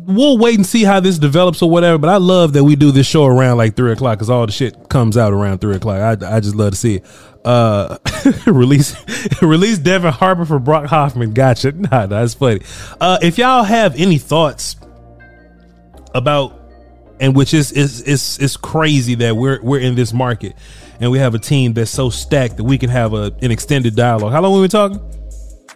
We'll 0.05 0.38
wait 0.38 0.57
and 0.57 0.67
see 0.67 0.85
how 0.85 1.01
this 1.01 1.19
develops 1.19 1.62
or 1.62 1.71
whatever. 1.71 1.99
But 1.99 2.11
I 2.11 2.17
love 2.17 2.55
that 2.55 2.65
we 2.65 2.77
do 2.77 2.91
this 2.91 3.07
show 3.07 3.25
around 3.25 3.57
like 3.57 3.77
three 3.77 3.93
o'clock 3.93 4.19
because 4.19 4.31
all 4.31 4.47
the 4.47 4.53
shit 4.53 4.88
comes 4.88 5.17
out 5.17 5.33
around 5.33 5.61
three 5.61 5.77
o'clock. 5.77 6.23
I, 6.23 6.37
I 6.37 6.41
just 6.41 6.57
love 6.57 6.73
to 6.73 6.77
see 6.77 6.97
it. 6.97 7.07
Uh, 7.45 7.99
release 8.47 8.95
release 9.43 9.79
Devin 9.79 10.12
Harper 10.12 10.45
for 10.45 10.59
Brock 10.59 10.87
Hoffman. 10.87 11.33
Gotcha. 11.35 11.73
Nah, 11.83 12.07
that's 12.07 12.35
funny. 12.35 12.62
Uh, 13.01 13.19
if 13.23 13.38
y'all 13.38 13.65
have 13.65 13.97
any 13.97 14.19
thoughts 14.19 14.77
about 16.15 16.61
and 17.21 17.35
which 17.35 17.55
is 17.55 17.73
is 17.73 18.03
is 18.03 18.38
is 18.38 18.57
crazy 18.57 19.15
that 19.17 19.37
we're 19.37 19.61
we're 19.62 19.81
in 19.81 19.95
this 19.95 20.12
market 20.12 20.55
and 21.01 21.11
we 21.11 21.19
have 21.19 21.35
a 21.35 21.38
team 21.38 21.73
that's 21.73 21.91
so 21.91 22.11
stacked 22.11 22.57
that 22.57 22.65
we 22.65 22.79
can 22.79 22.91
have 22.91 23.15
a 23.15 23.33
an 23.43 23.51
extended 23.51 23.97
dialogue. 23.97 24.33
How 24.33 24.41
long 24.41 24.55
we 24.55 24.61
been 24.62 24.71
talking? 24.71 25.22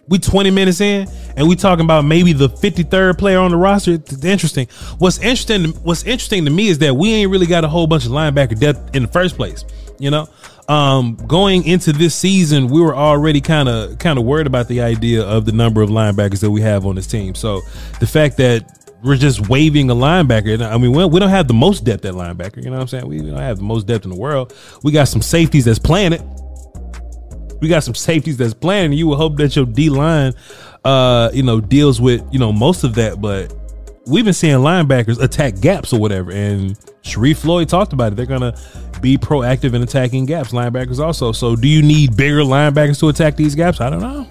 We 0.07 0.19
20 0.19 0.51
minutes 0.51 0.81
in 0.81 1.07
and 1.35 1.47
we 1.47 1.55
talking 1.55 1.83
about 1.85 2.05
maybe 2.05 2.33
the 2.33 2.49
53rd 2.49 3.17
player 3.17 3.39
on 3.39 3.51
the 3.51 3.57
roster. 3.57 3.93
It's 3.93 4.23
interesting. 4.23 4.67
What's 4.97 5.19
interesting 5.19 5.71
what's 5.83 6.03
interesting 6.03 6.45
to 6.45 6.51
me 6.51 6.67
is 6.67 6.79
that 6.79 6.95
we 6.95 7.13
ain't 7.13 7.31
really 7.31 7.45
got 7.45 7.63
a 7.63 7.67
whole 7.67 7.87
bunch 7.87 8.05
of 8.05 8.11
linebacker 8.11 8.57
depth 8.59 8.95
in 8.95 9.03
the 9.03 9.09
first 9.09 9.35
place, 9.35 9.65
you 9.99 10.09
know? 10.11 10.27
Um, 10.69 11.15
going 11.15 11.65
into 11.65 11.93
this 11.93 12.13
season, 12.13 12.67
we 12.67 12.81
were 12.81 12.95
already 12.95 13.39
kind 13.39 13.69
of 13.69 13.99
kind 13.99 14.19
of 14.19 14.25
worried 14.25 14.47
about 14.47 14.67
the 14.67 14.81
idea 14.81 15.23
of 15.23 15.45
the 15.45 15.53
number 15.53 15.81
of 15.81 15.89
linebackers 15.89 16.41
that 16.41 16.51
we 16.51 16.61
have 16.61 16.85
on 16.85 16.95
this 16.95 17.07
team. 17.07 17.35
So 17.35 17.61
the 17.99 18.07
fact 18.07 18.37
that 18.37 18.77
we're 19.03 19.15
just 19.15 19.47
waving 19.47 19.89
a 19.89 19.95
linebacker. 19.95 20.59
I 20.61 20.77
mean, 20.77 20.91
we 20.91 21.19
don't 21.19 21.29
have 21.29 21.47
the 21.47 21.53
most 21.53 21.83
depth 21.83 22.05
at 22.05 22.13
linebacker. 22.13 22.57
You 22.57 22.69
know 22.69 22.71
what 22.71 22.81
I'm 22.81 22.87
saying? 22.87 23.07
We 23.07 23.19
don't 23.19 23.37
have 23.37 23.57
the 23.57 23.63
most 23.63 23.87
depth 23.87 24.05
in 24.05 24.09
the 24.09 24.17
world. 24.17 24.53
We 24.83 24.91
got 24.91 25.05
some 25.05 25.21
safeties 25.21 25.65
that's 25.65 25.79
playing 25.79 26.13
it. 26.13 26.21
We 27.59 27.67
got 27.67 27.83
some 27.83 27.95
safeties 27.95 28.37
that's 28.37 28.53
playing. 28.53 28.93
You 28.93 29.07
would 29.07 29.17
hope 29.17 29.37
that 29.37 29.55
your 29.55 29.65
D 29.65 29.89
line, 29.89 30.33
uh, 30.83 31.29
you 31.33 31.43
know, 31.43 31.59
deals 31.59 31.99
with 31.99 32.23
you 32.31 32.39
know 32.39 32.51
most 32.51 32.83
of 32.83 32.95
that. 32.95 33.21
But 33.21 33.53
we've 34.05 34.25
been 34.25 34.33
seeing 34.33 34.57
linebackers 34.57 35.21
attack 35.21 35.59
gaps 35.59 35.93
or 35.93 35.99
whatever. 35.99 36.31
And 36.31 36.77
Sharrif 37.03 37.37
Floyd 37.37 37.69
talked 37.69 37.93
about 37.93 38.13
it. 38.13 38.15
They're 38.15 38.25
gonna 38.25 38.57
be 39.01 39.17
proactive 39.17 39.73
in 39.73 39.81
attacking 39.81 40.25
gaps. 40.25 40.51
Linebackers 40.51 40.99
also. 40.99 41.31
So, 41.31 41.55
do 41.55 41.67
you 41.67 41.81
need 41.81 42.15
bigger 42.15 42.41
linebackers 42.41 42.99
to 42.99 43.09
attack 43.09 43.35
these 43.35 43.55
gaps? 43.55 43.81
I 43.81 43.89
don't 43.89 44.01
know. 44.01 44.27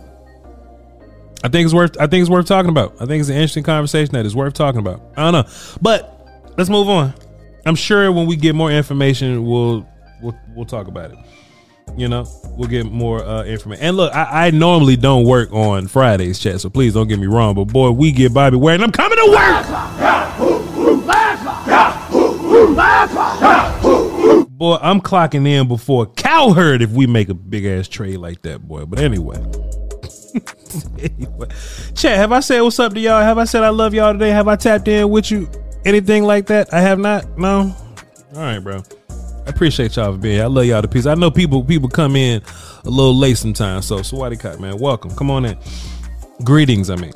I 1.45 1.49
think 1.49 1.65
it's 1.67 1.75
worth. 1.75 1.97
I 2.01 2.07
think 2.07 2.23
it's 2.23 2.31
worth 2.31 2.47
talking 2.47 2.71
about. 2.71 2.95
I 3.01 3.07
think 3.07 3.21
it's 3.21 3.29
an 3.29 3.37
interesting 3.37 3.62
conversation 3.62 4.12
that 4.15 4.27
is 4.27 4.35
worth 4.35 4.55
talking 4.55 4.81
about. 4.81 5.01
I 5.17 5.31
don't 5.31 5.33
know, 5.33 5.53
but 5.81 6.53
let's 6.57 6.71
move 6.71 6.89
on. 6.89 7.15
I'm 7.65 7.75
sure 7.75 8.11
when 8.12 8.27
we 8.27 8.37
get 8.37 8.55
more 8.55 8.71
information, 8.71 9.45
we'll 9.45 9.87
we'll 10.23 10.37
we'll 10.55 10.67
talk 10.67 10.89
about 10.89 11.12
it. 11.12 11.19
You 11.94 12.09
know, 12.09 12.27
we'll 12.57 12.68
get 12.68 12.87
more 12.87 13.22
uh, 13.25 13.44
information. 13.44 13.85
And 13.85 13.96
look, 13.96 14.14
I, 14.14 14.46
I 14.46 14.51
normally 14.51 14.96
don't 14.96 15.25
work 15.25 15.53
on 15.53 15.87
Fridays, 15.87 16.38
chat. 16.38 16.61
So 16.61 16.68
please 16.68 16.92
don't 16.94 17.09
get 17.09 17.18
me 17.18 17.27
wrong. 17.27 17.55
But 17.55 17.66
boy, 17.66 17.90
we 17.90 18.12
get 18.12 18.35
Bobby 18.35 18.57
Ware, 18.57 18.75
and 18.75 18.85
I'm 18.85 18.92
coming 18.92 19.16
to 19.18 19.31
work. 19.31 19.66
Boy, 24.51 24.79
I'm 24.81 25.01
clocking 25.01 25.46
in 25.46 25.68
before 25.68 26.07
Cowherd 26.07 26.83
if 26.83 26.90
we 26.90 27.07
make 27.07 27.29
a 27.29 27.35
big 27.35 27.66
ass 27.66 27.88
trade 27.88 28.16
like 28.16 28.42
that, 28.42 28.66
boy. 28.66 28.87
But 28.87 29.01
anyway. 29.01 29.37
anyway, 30.99 31.49
chat. 31.94 32.16
Have 32.16 32.33
I 32.33 32.40
said 32.40 32.61
what's 32.62 32.79
up 32.79 32.94
to 32.94 33.01
y'all? 33.01 33.22
Have 33.22 33.38
I 33.38 33.44
said 33.44 33.62
I 33.62 33.68
love 33.68 33.94
y'all 33.94 34.12
today? 34.12 34.31
Have 34.31 34.49
I 34.49 34.57
tapped 34.57 34.88
in 34.88 35.11
with 35.11 35.31
you? 35.31 35.49
Anything 35.85 36.25
like 36.25 36.46
that? 36.46 36.72
I 36.72 36.81
have 36.81 36.99
not. 36.99 37.38
No. 37.38 37.75
All 38.35 38.40
right, 38.40 38.59
bro. 38.59 38.83
I 39.47 39.51
appreciate 39.51 39.95
y'all 39.95 40.13
for 40.13 40.19
being 40.19 40.37
here. 40.37 40.45
I 40.45 40.49
love 40.49 40.65
y'all 40.65 40.83
to 40.83 40.89
piece. 40.89 41.07
I 41.07 41.15
know 41.15 41.31
people 41.31 41.63
people 41.63 41.89
come 41.89 42.17
in 42.17 42.43
a 42.85 42.91
little 42.91 43.15
late 43.15 43.39
sometimes. 43.39 43.87
So 43.87 43.99
Swati 43.99 44.59
man, 44.59 44.79
welcome. 44.79 45.15
Come 45.15 45.31
on 45.31 45.45
in. 45.45 45.57
Greetings, 46.43 46.91
I 46.91 46.97
mean. 46.97 47.13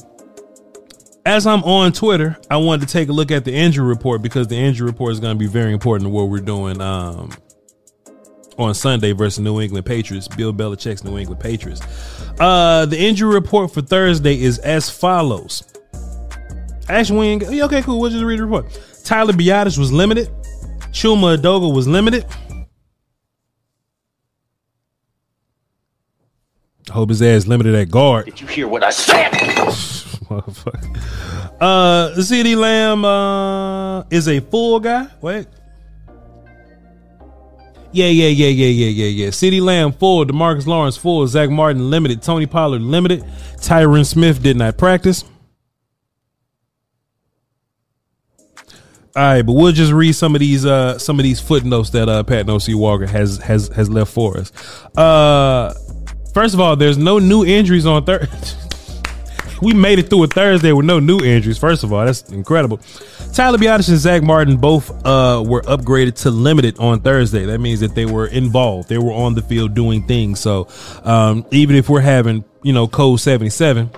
As 1.26 1.46
I'm 1.46 1.62
on 1.64 1.92
Twitter, 1.92 2.38
I 2.48 2.56
wanted 2.56 2.86
to 2.86 2.92
take 2.92 3.08
a 3.08 3.12
look 3.12 3.30
at 3.30 3.44
the 3.44 3.52
injury 3.52 3.86
report 3.86 4.22
because 4.22 4.46
the 4.46 4.56
injury 4.56 4.86
report 4.86 5.12
is 5.12 5.20
going 5.20 5.34
to 5.34 5.38
be 5.38 5.48
very 5.48 5.72
important 5.72 6.06
to 6.06 6.10
what 6.10 6.28
we're 6.28 6.38
doing 6.38 6.80
um, 6.80 7.30
on 8.56 8.74
Sunday 8.74 9.12
versus 9.12 9.40
New 9.40 9.60
England 9.60 9.84
Patriots. 9.84 10.28
Bill 10.28 10.52
Belichick's 10.52 11.04
New 11.04 11.18
England 11.18 11.40
Patriots. 11.40 11.82
Uh, 12.38 12.86
the 12.86 12.98
injury 12.98 13.34
report 13.34 13.74
for 13.74 13.82
Thursday 13.82 14.40
is 14.40 14.58
as 14.58 14.88
follows. 14.88 15.64
Ash 16.88 17.10
Wing, 17.10 17.44
okay, 17.44 17.82
cool. 17.82 18.00
We'll 18.00 18.10
just 18.10 18.24
read 18.24 18.38
the 18.38 18.46
report. 18.46 18.80
Tyler 19.04 19.32
Biadasz 19.32 19.78
was 19.78 19.92
limited. 19.92 20.30
Chuma 20.92 21.36
Edoga 21.36 21.72
was 21.72 21.86
limited. 21.86 22.26
I 26.88 26.92
hope 26.92 27.10
his 27.10 27.22
ass 27.22 27.46
limited 27.46 27.74
at 27.74 27.90
guard. 27.90 28.26
Did 28.26 28.40
you 28.40 28.46
hear 28.48 28.66
what 28.66 28.82
I 28.82 28.90
said? 28.90 29.30
Motherfucker. 30.30 30.96
Uh, 31.60 32.10
CeeDee 32.16 32.56
Lamb 32.56 33.04
uh, 33.04 34.02
is 34.10 34.26
a 34.28 34.40
full 34.40 34.80
guy. 34.80 35.06
Wait. 35.20 35.46
Yeah, 37.92 38.06
yeah, 38.06 38.28
yeah, 38.28 38.46
yeah, 38.46 38.66
yeah, 38.66 38.86
yeah, 38.86 39.24
yeah. 39.24 39.28
CeeDee 39.28 39.60
Lamb 39.60 39.92
full, 39.92 40.24
Demarcus 40.24 40.66
Lawrence 40.66 40.96
full, 40.96 41.26
Zach 41.26 41.50
Martin 41.50 41.90
limited, 41.90 42.22
Tony 42.22 42.46
Pollard 42.46 42.82
limited, 42.82 43.22
Tyron 43.56 44.06
Smith 44.06 44.42
did 44.42 44.56
not 44.56 44.76
practice. 44.76 45.24
All 49.16 49.22
right, 49.22 49.42
but 49.42 49.54
we'll 49.54 49.72
just 49.72 49.92
read 49.92 50.12
some 50.12 50.36
of 50.36 50.40
these 50.40 50.64
uh 50.64 50.98
some 50.98 51.18
of 51.18 51.24
these 51.24 51.40
footnotes 51.40 51.90
that 51.90 52.08
uh 52.08 52.22
Pat 52.22 52.46
No. 52.46 52.58
C. 52.58 52.74
Walker 52.74 53.06
has 53.06 53.38
has 53.38 53.68
has 53.68 53.90
left 53.90 54.12
for 54.12 54.38
us. 54.38 54.52
Uh 54.96 55.74
first 56.32 56.54
of 56.54 56.60
all, 56.60 56.76
there's 56.76 56.96
no 56.96 57.18
new 57.18 57.44
injuries 57.44 57.86
on 57.86 58.04
Thursday. 58.04 58.56
we 59.62 59.74
made 59.74 59.98
it 59.98 60.08
through 60.08 60.24
a 60.24 60.26
Thursday 60.28 60.72
with 60.72 60.86
no 60.86 61.00
new 61.00 61.18
injuries. 61.18 61.58
First 61.58 61.84
of 61.84 61.92
all, 61.92 62.04
that's 62.04 62.30
incredible. 62.30 62.78
Tyler 63.32 63.58
Biadasz 63.58 63.88
and 63.88 63.98
Zach 63.98 64.22
Martin 64.22 64.56
both 64.56 64.90
uh, 65.04 65.42
were 65.46 65.62
upgraded 65.62 66.14
to 66.22 66.30
limited 66.30 66.78
on 66.78 67.00
Thursday. 67.00 67.46
That 67.46 67.60
means 67.60 67.80
that 67.80 67.94
they 67.94 68.06
were 68.06 68.26
involved. 68.26 68.88
They 68.88 68.98
were 68.98 69.12
on 69.12 69.34
the 69.34 69.42
field 69.42 69.74
doing 69.74 70.06
things. 70.06 70.40
So 70.40 70.68
um, 71.04 71.44
even 71.50 71.76
if 71.76 71.88
we're 71.88 72.00
having, 72.00 72.44
you 72.62 72.72
know, 72.72 72.88
code 72.88 73.20
77, 73.20 73.90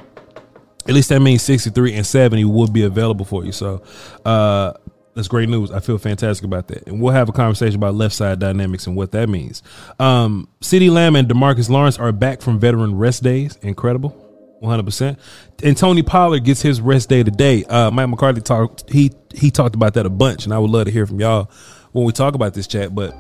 at 0.86 0.94
least 0.94 1.10
that 1.10 1.20
means 1.20 1.42
63 1.42 1.94
and 1.94 2.06
70 2.06 2.44
will 2.44 2.66
be 2.66 2.82
available 2.82 3.24
for 3.24 3.44
you. 3.44 3.52
So 3.52 3.82
uh, 4.24 4.72
that's 5.14 5.28
great 5.28 5.48
news. 5.48 5.70
I 5.70 5.80
feel 5.80 5.98
fantastic 5.98 6.44
about 6.44 6.68
that. 6.68 6.86
And 6.86 7.00
we'll 7.00 7.12
have 7.12 7.28
a 7.28 7.32
conversation 7.32 7.76
about 7.76 7.94
left 7.94 8.14
side 8.14 8.38
dynamics 8.38 8.86
and 8.86 8.96
what 8.96 9.12
that 9.12 9.28
means. 9.28 9.62
Um, 9.98 10.48
CeeDee 10.60 10.90
Lamb 10.90 11.16
and 11.16 11.28
Demarcus 11.28 11.68
Lawrence 11.68 11.98
are 11.98 12.12
back 12.12 12.40
from 12.40 12.58
veteran 12.58 12.96
rest 12.96 13.22
days. 13.22 13.56
Incredible. 13.62 14.18
100%. 14.62 15.18
And 15.62 15.76
Tony 15.76 16.02
Pollard 16.02 16.44
gets 16.44 16.62
his 16.62 16.80
rest 16.80 17.08
day 17.08 17.22
today. 17.22 17.64
Uh, 17.64 17.90
Mike 17.90 18.08
McCarthy 18.08 18.40
talked 18.40 18.88
he 18.90 19.12
he 19.34 19.50
talked 19.50 19.74
about 19.74 19.94
that 19.94 20.06
a 20.06 20.10
bunch 20.10 20.44
and 20.44 20.54
I 20.54 20.58
would 20.58 20.70
love 20.70 20.84
to 20.86 20.90
hear 20.90 21.06
from 21.06 21.20
y'all 21.20 21.50
when 21.92 22.04
we 22.04 22.12
talk 22.12 22.34
about 22.34 22.54
this 22.54 22.66
chat, 22.66 22.94
but 22.94 23.14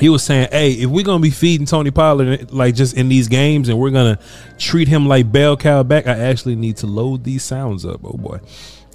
he 0.00 0.08
was 0.08 0.22
saying, 0.22 0.48
"Hey, 0.50 0.72
if 0.72 0.86
we're 0.86 1.04
going 1.04 1.18
to 1.18 1.22
be 1.22 1.30
feeding 1.30 1.66
Tony 1.66 1.90
Pollard 1.90 2.50
like 2.50 2.74
just 2.74 2.96
in 2.96 3.08
these 3.08 3.28
games 3.28 3.68
and 3.68 3.78
we're 3.78 3.90
going 3.90 4.16
to 4.16 4.22
treat 4.56 4.88
him 4.88 5.06
like 5.06 5.30
bell 5.30 5.56
cow 5.56 5.82
back, 5.82 6.06
I 6.06 6.18
actually 6.18 6.56
need 6.56 6.78
to 6.78 6.86
load 6.86 7.22
these 7.22 7.44
sounds 7.44 7.84
up, 7.84 8.00
oh 8.02 8.16
boy." 8.16 8.40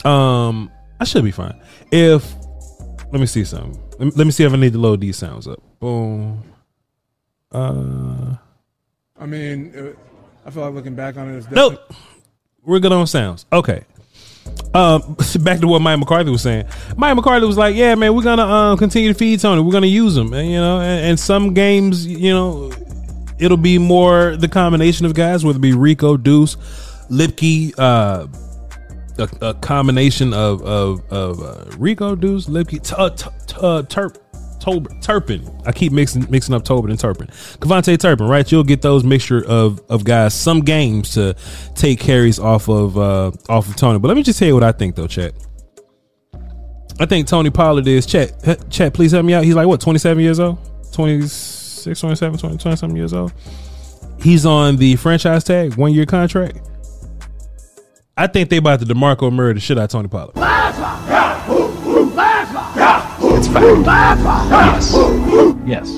Um 0.09 0.71
I 0.99 1.03
should 1.03 1.23
be 1.23 1.31
fine. 1.31 1.59
If 1.91 2.33
let 3.11 3.19
me 3.19 3.25
see 3.25 3.43
something. 3.43 3.81
Let 3.99 4.25
me, 4.25 4.31
see 4.31 4.43
if 4.43 4.53
I 4.53 4.57
need 4.57 4.73
to 4.73 4.79
load 4.79 5.01
these 5.01 5.17
sounds 5.17 5.47
up. 5.47 5.61
Boom. 5.79 6.43
Uh 7.51 8.35
I 9.19 9.25
mean, 9.25 9.73
uh, 9.75 9.93
I 10.45 10.51
feel 10.51 10.63
like 10.63 10.73
looking 10.73 10.95
back 10.95 11.17
on 11.17 11.33
it, 11.33 11.37
it's 11.37 11.49
Nope. 11.49 11.93
We're 12.63 12.79
good 12.79 12.91
on 12.91 13.07
sounds. 13.07 13.45
Okay. 13.51 13.85
Um, 14.73 15.15
back 15.39 15.59
to 15.59 15.67
what 15.67 15.81
Mike 15.81 15.99
McCarthy 15.99 16.29
was 16.29 16.41
saying. 16.41 16.65
Mike 16.95 17.15
McCarthy 17.15 17.45
was 17.45 17.57
like, 17.57 17.75
"Yeah, 17.75 17.95
man, 17.95 18.13
we're 18.13 18.23
gonna 18.23 18.45
um, 18.45 18.77
continue 18.77 19.11
to 19.11 19.17
feed 19.17 19.39
Tony. 19.39 19.61
We're 19.61 19.71
gonna 19.71 19.87
use 19.87 20.15
him, 20.15 20.33
and 20.33 20.49
you 20.49 20.57
know, 20.57 20.79
and, 20.79 21.05
and 21.05 21.19
some 21.19 21.53
games, 21.53 22.05
you 22.05 22.31
know, 22.31 22.71
it'll 23.39 23.57
be 23.57 23.77
more 23.77 24.35
the 24.35 24.47
combination 24.47 25.05
of 25.05 25.13
guys, 25.13 25.43
whether 25.43 25.57
it 25.57 25.61
be 25.61 25.73
Rico, 25.73 26.17
Deuce, 26.17 26.55
Luepke, 27.09 27.73
uh, 27.77 28.27
a, 29.19 29.29
a 29.41 29.53
combination 29.55 30.33
of 30.33 30.61
of 30.63 31.01
of 31.11 31.41
uh, 31.41 31.77
Rico, 31.77 32.15
Deuce, 32.15 32.47
Luepke, 32.47 32.91
uh, 32.93 33.03
uh, 33.03 33.81
Turp, 33.83 34.17
Tolbert, 34.59 35.01
Turpin. 35.01 35.49
I 35.65 35.71
keep 35.71 35.91
mixing 35.91 36.29
mixing 36.29 36.53
up 36.53 36.63
Tolbert 36.63 36.89
and 36.89 36.99
Turpin. 36.99 37.27
KaVontae 37.27 37.99
Turpin, 37.99 38.27
right? 38.27 38.49
You'll 38.51 38.63
get 38.63 38.81
those 38.81 39.03
mixture 39.03 39.45
of 39.45 39.79
of 39.89 40.03
guys, 40.03 40.33
some 40.33 40.61
games 40.61 41.13
to 41.13 41.35
take 41.75 41.99
carries 41.99 42.39
off 42.39 42.69
of 42.69 42.97
uh 42.97 43.31
off 43.49 43.69
of 43.69 43.75
Tony. 43.75 43.99
But 43.99 44.09
let 44.09 44.17
me 44.17 44.23
just 44.23 44.39
tell 44.39 44.47
you 44.47 44.53
what 44.53 44.63
I 44.63 44.71
think 44.71 44.95
though, 44.95 45.07
Chet. 45.07 45.33
I 46.99 47.05
think 47.05 47.27
Tony 47.27 47.51
Pollard 47.51 47.87
is 47.87 48.05
Chet. 48.05 48.69
Chet, 48.71 48.93
please 48.93 49.11
help 49.11 49.25
me 49.25 49.33
out. 49.33 49.43
He's 49.43 49.55
like 49.55 49.67
what, 49.67 49.79
27 49.79 50.21
years 50.21 50.39
old? 50.39 50.57
26, 50.93 51.99
27, 51.99 52.39
20, 52.39 52.57
20 52.57 52.75
something 52.75 52.97
years 52.97 53.13
old. 53.13 53.33
He's 54.19 54.45
on 54.47 54.77
the 54.77 54.95
franchise 54.95 55.43
tag, 55.43 55.75
one 55.75 55.93
year 55.93 56.07
contract. 56.07 56.57
I 58.19 58.25
think 58.25 58.49
they 58.49 58.57
about 58.57 58.79
to 58.79 58.85
DeMarco 58.85 59.31
murder 59.31 59.53
the 59.53 59.59
shit 59.59 59.77
out 59.77 59.83
of 59.85 59.89
Tony 59.91 60.07
Pollard. 60.07 60.31
It's 63.37 63.47
fact. 63.47 64.21
Yes. 64.49 64.91
Yes. 65.67 65.89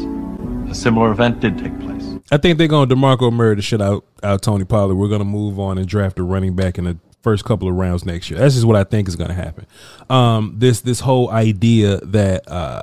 A 0.70 0.76
similar 0.76 1.12
event 1.12 1.40
did 1.40 1.58
take 1.58 1.80
place. 1.80 2.06
I 2.30 2.38
think 2.38 2.58
they're 2.58 2.68
gonna 2.68 2.94
DeMarco 2.94 3.32
murder 3.32 3.56
the 3.56 3.62
shit 3.62 3.82
out 3.82 4.04
out 4.22 4.42
Tony 4.42 4.66
Pollard. 4.66 4.96
We're 4.96 5.08
gonna 5.08 5.24
move 5.24 5.60
on 5.60 5.78
and 5.78 5.88
draft 5.88 6.20
a 6.20 6.24
running 6.24 6.58
back 6.58 6.78
in 6.78 6.84
the 6.84 6.98
first 7.24 7.46
couple 7.46 7.70
of 7.70 7.76
rounds 7.76 8.06
next 8.06 8.30
year. 8.30 8.38
That's 8.40 8.54
just 8.56 8.66
what 8.66 8.76
I 8.76 8.84
think 8.84 9.08
is 9.08 9.16
gonna 9.16 9.34
happen. 9.34 9.66
Um, 10.10 10.56
this 10.58 10.82
this 10.82 11.00
whole 11.00 11.32
idea 11.32 12.02
that 12.02 12.52
uh, 12.52 12.82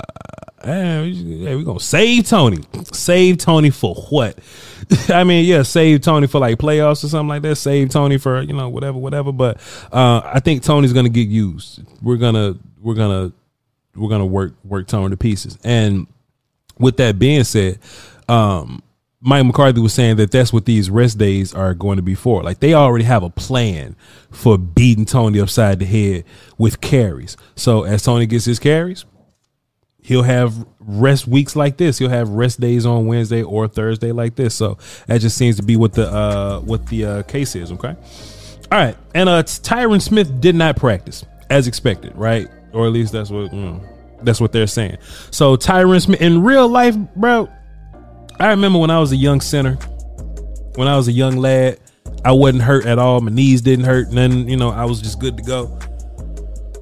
hey, 0.67 1.57
we're 1.57 1.63
gonna 1.63 1.81
save 1.81 2.27
Tony, 2.27 2.59
save 2.93 3.39
Tony 3.39 3.71
for 3.71 3.95
what? 4.11 4.39
I 5.09 5.25
mean, 5.25 5.45
yeah, 5.45 5.63
save 5.63 6.03
Tony 6.03 6.27
for 6.27 6.41
like 6.41 6.59
playoffs 6.59 7.05
or 7.05 7.09
something 7.09 7.29
like 7.29 7.43
that. 7.43 7.57
Save 7.57 7.91
Tony 7.91 8.19
for 8.19 8.43
you 8.43 8.53
know 8.53 8.69
whatever, 8.69 8.99
whatever. 8.99 9.33
But 9.33 9.59
uh, 9.93 10.21
I 10.25 10.41
think 10.41 10.63
Tony's 10.63 10.93
gonna 10.93 11.09
get 11.09 11.29
used. 11.29 11.83
We're 12.03 12.17
gonna 12.17 12.57
we're 12.81 12.95
gonna 12.95 13.33
we're 13.95 14.11
gonna 14.11 14.27
work 14.27 14.55
work 14.65 14.87
Tony 14.87 15.11
to 15.11 15.17
pieces. 15.17 15.59
And 15.65 16.07
with 16.79 16.97
that 16.99 17.19
being 17.19 17.45
said, 17.45 17.79
um, 18.29 18.83
Mike 19.21 19.47
McCarthy 19.47 19.81
was 19.81 19.95
saying 19.95 20.17
that 20.17 20.31
that's 20.31 20.53
what 20.53 20.67
these 20.67 20.91
rest 20.91 21.19
days 21.19 21.55
are 21.55 21.75
going 21.75 21.97
to 21.97 22.03
be 22.03 22.15
for. 22.15 22.43
Like 22.43 22.61
they 22.61 22.75
already 22.75 23.05
have 23.05 23.23
a 23.23 23.31
plan 23.31 23.97
for 24.31 24.59
beating 24.59 25.05
Tony 25.05 25.41
upside 25.41 25.79
the 25.79 25.87
head 25.87 26.25
with 26.59 26.81
carries. 26.81 27.37
So 27.57 27.85
as 27.85 28.03
Tony 28.03 28.27
gets 28.27 28.45
his 28.45 28.59
carries, 28.59 29.05
he'll 30.07 30.23
have 30.23 30.55
rest 30.79 31.27
weeks 31.27 31.57
like 31.57 31.77
this. 31.77 31.99
He'll 31.99 32.09
have 32.09 32.29
rest 32.29 32.61
days 32.61 32.87
on 32.87 33.07
Wednesday 33.07 33.43
or 33.43 33.67
Thursday 33.67 34.13
like 34.13 34.37
this. 34.37 34.55
So 34.55 34.79
that 35.09 35.21
just 35.21 35.37
seems 35.37 35.57
to 35.57 35.65
be 35.65 35.77
what 35.77 35.93
the 35.95 36.09
uh 36.09 36.61
what 36.61 36.87
the 36.87 37.05
uh 37.05 37.23
case 37.25 37.57
is, 37.57 37.73
okay? 37.73 37.97
All 38.71 38.79
right. 38.79 38.97
And 39.15 39.29
uh 39.29 39.43
Tyron 39.43 40.01
Smith 40.01 40.41
did 40.41 40.55
not 40.55 40.77
practice 40.77 41.25
as 41.51 41.67
expected, 41.67 42.17
right? 42.17 42.49
Or 42.73 42.87
at 42.87 42.93
least 42.93 43.13
that's 43.13 43.31
what 43.31 43.53
you 43.53 43.61
know, 43.61 43.81
that's 44.23 44.41
what 44.41 44.53
they're 44.53 44.69
saying. 44.69 44.99
So 45.33 45.57
Tyron 45.57 46.01
Smith 46.01 46.21
in 46.21 46.43
real 46.43 46.69
life, 46.69 46.97
bro, 47.17 47.49
I 48.39 48.51
remember 48.51 48.79
when 48.79 48.91
I 48.91 49.01
was 49.01 49.11
a 49.11 49.17
young 49.17 49.41
center, 49.41 49.75
when 50.77 50.87
I 50.87 50.97
was 50.97 51.09
a 51.09 51.13
young 51.13 51.37
lad, 51.37 51.81
I 52.25 52.31
wasn't 52.31 52.63
hurt 52.63 52.87
at 52.87 53.01
all. 53.01 53.21
My 53.21 53.33
knees 53.33 53.61
didn't 53.61 53.87
hurt, 53.87 54.13
then 54.13 54.49
you 54.49 54.57
know 54.57 54.71
I 54.71 54.85
was 54.85 55.03
just 55.03 55.19
good 55.19 55.37
to 55.37 55.43
go. 55.43 55.81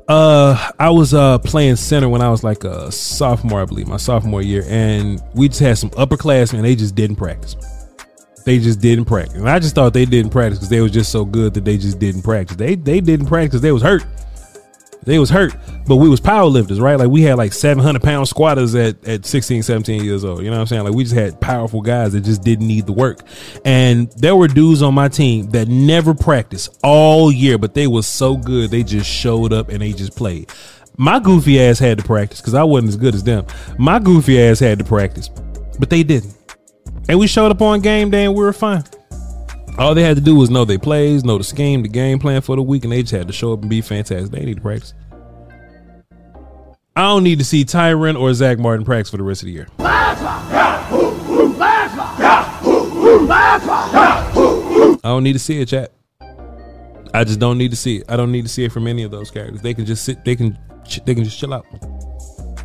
Uh, 0.07 0.71
I 0.79 0.91
was 0.91 1.15
uh 1.15 1.39
playing 1.39 1.77
center 1.77 2.11
when 2.11 2.21
I 2.21 2.29
was 2.29 2.45
like 2.45 2.65
a 2.65 2.93
sophomore, 2.93 3.63
I 3.63 3.65
believe, 3.65 3.89
my 3.89 3.97
sophomore 3.97 4.43
year, 4.43 4.65
and 4.67 5.23
we 5.35 5.49
just 5.49 5.61
had 5.61 5.79
some 5.79 5.91
upperclassmen. 5.91 6.61
They 6.63 6.77
just 6.77 6.95
didn't 6.95 7.17
practice. 7.17 7.57
They 8.45 8.59
just 8.59 8.81
didn't 8.81 9.07
practice, 9.07 9.37
and 9.37 9.49
I 9.49 9.59
just 9.59 9.75
thought 9.75 9.95
they 9.95 10.05
didn't 10.05 10.31
practice 10.31 10.59
because 10.59 10.69
they 10.69 10.83
was 10.83 10.93
just 10.93 11.11
so 11.11 11.25
good 11.25 11.55
that 11.55 11.65
they 11.65 11.79
just 11.79 11.99
didn't 11.99 12.23
practice. 12.23 12.57
They 12.57 12.75
they 12.75 13.01
didn't 13.01 13.27
practice 13.27 13.63
they 13.63 13.73
was 13.73 13.83
hurt. 13.83 14.05
They 15.05 15.19
was 15.19 15.31
hurt, 15.31 15.55
but 15.87 15.97
we 15.97 16.09
was 16.09 16.21
power 16.21 16.47
lifters, 16.47 16.81
right? 16.81 16.99
Like 16.99 17.09
we 17.11 17.23
had 17.23 17.37
like 17.37 17.53
700 17.53 18.03
pound 18.03 18.27
squatters 18.29 18.75
at, 18.75 19.03
at 19.07 19.27
16, 19.27 19.63
17 19.63 20.03
years 20.03 20.25
old. 20.25 20.43
You 20.43 20.47
know 20.47 20.57
what 20.57 20.63
I'm 20.63 20.67
saying? 20.67 20.85
Like 20.85 20.95
we 20.95 21.05
just 21.05 21.15
had 21.15 21.41
powerful 21.41 21.83
guys 21.83 22.13
that 22.13 22.23
just 22.23 22.43
didn't 22.43 22.67
need 22.67 22.87
the 22.87 22.93
work. 22.93 23.21
And 23.65 24.11
there 24.13 24.35
were 24.35 24.49
dudes 24.49 24.83
on 24.83 24.95
my 24.95 25.09
team 25.09 25.51
that 25.51 25.69
never 25.69 26.15
practiced 26.15 26.79
all 26.83 27.31
year, 27.31 27.59
but 27.59 27.75
they 27.75 27.87
was 27.87 28.07
so 28.07 28.37
good. 28.37 28.71
They 28.71 28.83
just 28.83 29.11
showed 29.11 29.53
up 29.53 29.69
and 29.69 29.81
they 29.81 29.93
just 29.93 30.17
played. 30.17 30.51
My 30.97 31.19
goofy 31.19 31.61
ass 31.61 31.79
had 31.79 31.99
to 31.99 32.05
practice 32.05 32.41
because 32.41 32.55
I 32.55 32.63
wasn't 32.63 32.91
as 32.91 32.97
good 32.97 33.15
as 33.15 33.25
them. 33.25 33.47
My 33.79 33.99
goofy 33.99 34.41
ass 34.41 34.61
had 34.61 34.79
to 34.79 34.85
practice, 34.85 35.29
but 35.79 35.91
they 35.91 36.03
didn't. 36.03 36.35
And 37.09 37.19
we 37.19 37.27
showed 37.27 37.51
up 37.51 37.61
on 37.61 37.81
game 37.81 38.11
day 38.11 38.25
and 38.25 38.35
we 38.35 38.43
were 38.43 38.53
fine. 38.53 38.85
All 39.77 39.95
they 39.95 40.03
had 40.03 40.17
to 40.17 40.23
do 40.23 40.37
was 40.37 40.51
know 40.51 40.65
their 40.65 40.79
plays, 40.79 41.25
know 41.25 41.37
the 41.37 41.45
scheme, 41.45 41.83
the 41.83 41.89
game 41.89 42.21
plan 42.21 42.41
for 42.43 42.55
the 42.55 42.63
week, 42.63 42.85
and 42.85 42.93
they 42.93 43.03
just 43.03 43.13
had 43.13 43.27
to 43.27 43.33
show 43.33 43.53
up 43.53 43.61
and 43.63 43.69
be 43.69 43.81
fantastic. 43.81 44.31
They 44.31 44.45
need 44.45 44.57
to 44.57 44.61
practice. 44.61 44.95
I 46.97 47.03
don't 47.03 47.25
need 47.25 47.41
to 47.41 47.45
see 47.45 47.65
Tyron 47.65 48.19
or 48.19 48.33
Zach 48.35 48.61
Martin 48.61 48.85
practice 48.85 49.11
for 49.11 49.17
the 49.17 49.25
rest 49.25 49.43
of 49.43 49.47
the 49.47 49.53
year. 49.53 49.67
I 55.03 55.09
don't 55.09 55.25
need 55.25 55.33
to 55.33 55.41
see 55.41 55.61
it, 55.61 55.67
chat. 55.67 55.91
I 57.13 57.25
just 57.25 57.41
don't 57.41 57.59
need 57.59 57.73
to 57.73 57.77
see 57.77 57.97
it. 57.97 58.05
I 58.09 58.17
don't 58.17 58.31
need 58.31 58.43
to 58.43 58.49
see 58.49 58.65
it 58.65 58.73
from 58.73 58.87
any 58.87 59.03
of 59.03 59.11
those 59.11 59.31
characters. 59.31 59.61
They 59.61 59.75
can 59.75 59.87
just 59.87 60.05
sit. 60.05 60.25
They 60.25 60.37
can. 60.37 60.57
They 61.05 61.15
can 61.15 61.25
just 61.25 61.39
chill 61.39 61.53
out. 61.53 61.67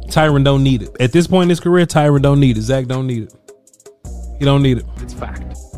Tyron 0.07 0.43
don't 0.43 0.63
need 0.63 0.83
it 0.83 0.89
at 0.99 1.11
this 1.11 1.27
point 1.27 1.43
in 1.43 1.49
his 1.49 1.59
career. 1.59 1.85
Tyron 1.85 2.21
don't 2.21 2.39
need 2.39 2.57
it. 2.57 2.61
Zach 2.61 2.85
don't 2.85 3.07
need 3.07 3.23
it. 3.23 3.33
He 4.39 4.45
don't 4.45 4.61
need 4.61 4.79
it. 4.79 4.85
It's 4.97 5.13
fact. 5.13 5.68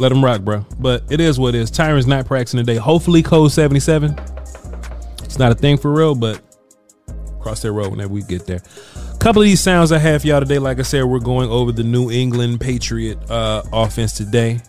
Let 0.00 0.12
him 0.12 0.24
rock, 0.24 0.40
bro. 0.40 0.64
But 0.78 1.04
it 1.10 1.20
is 1.20 1.38
what 1.38 1.54
it 1.54 1.58
is. 1.58 1.70
Tyron's 1.70 2.06
not 2.06 2.24
practicing 2.24 2.58
today. 2.58 2.76
Hopefully, 2.76 3.22
code 3.22 3.52
seventy 3.52 3.80
seven. 3.80 4.18
It's 5.22 5.38
not 5.38 5.52
a 5.52 5.54
thing 5.54 5.76
for 5.76 5.92
real, 5.92 6.14
but 6.14 6.40
cross 7.38 7.60
that 7.62 7.72
road 7.72 7.90
whenever 7.90 8.12
we 8.12 8.22
get 8.22 8.46
there. 8.46 8.62
A 9.14 9.18
couple 9.18 9.42
of 9.42 9.46
these 9.46 9.60
sounds 9.60 9.92
I 9.92 9.98
have 9.98 10.22
for 10.22 10.28
y'all 10.28 10.40
today. 10.40 10.58
Like 10.58 10.78
I 10.78 10.82
said, 10.82 11.04
we're 11.04 11.18
going 11.18 11.50
over 11.50 11.70
the 11.70 11.82
New 11.84 12.10
England 12.10 12.62
Patriot 12.62 13.30
uh, 13.30 13.62
offense 13.72 14.14
today. 14.14 14.60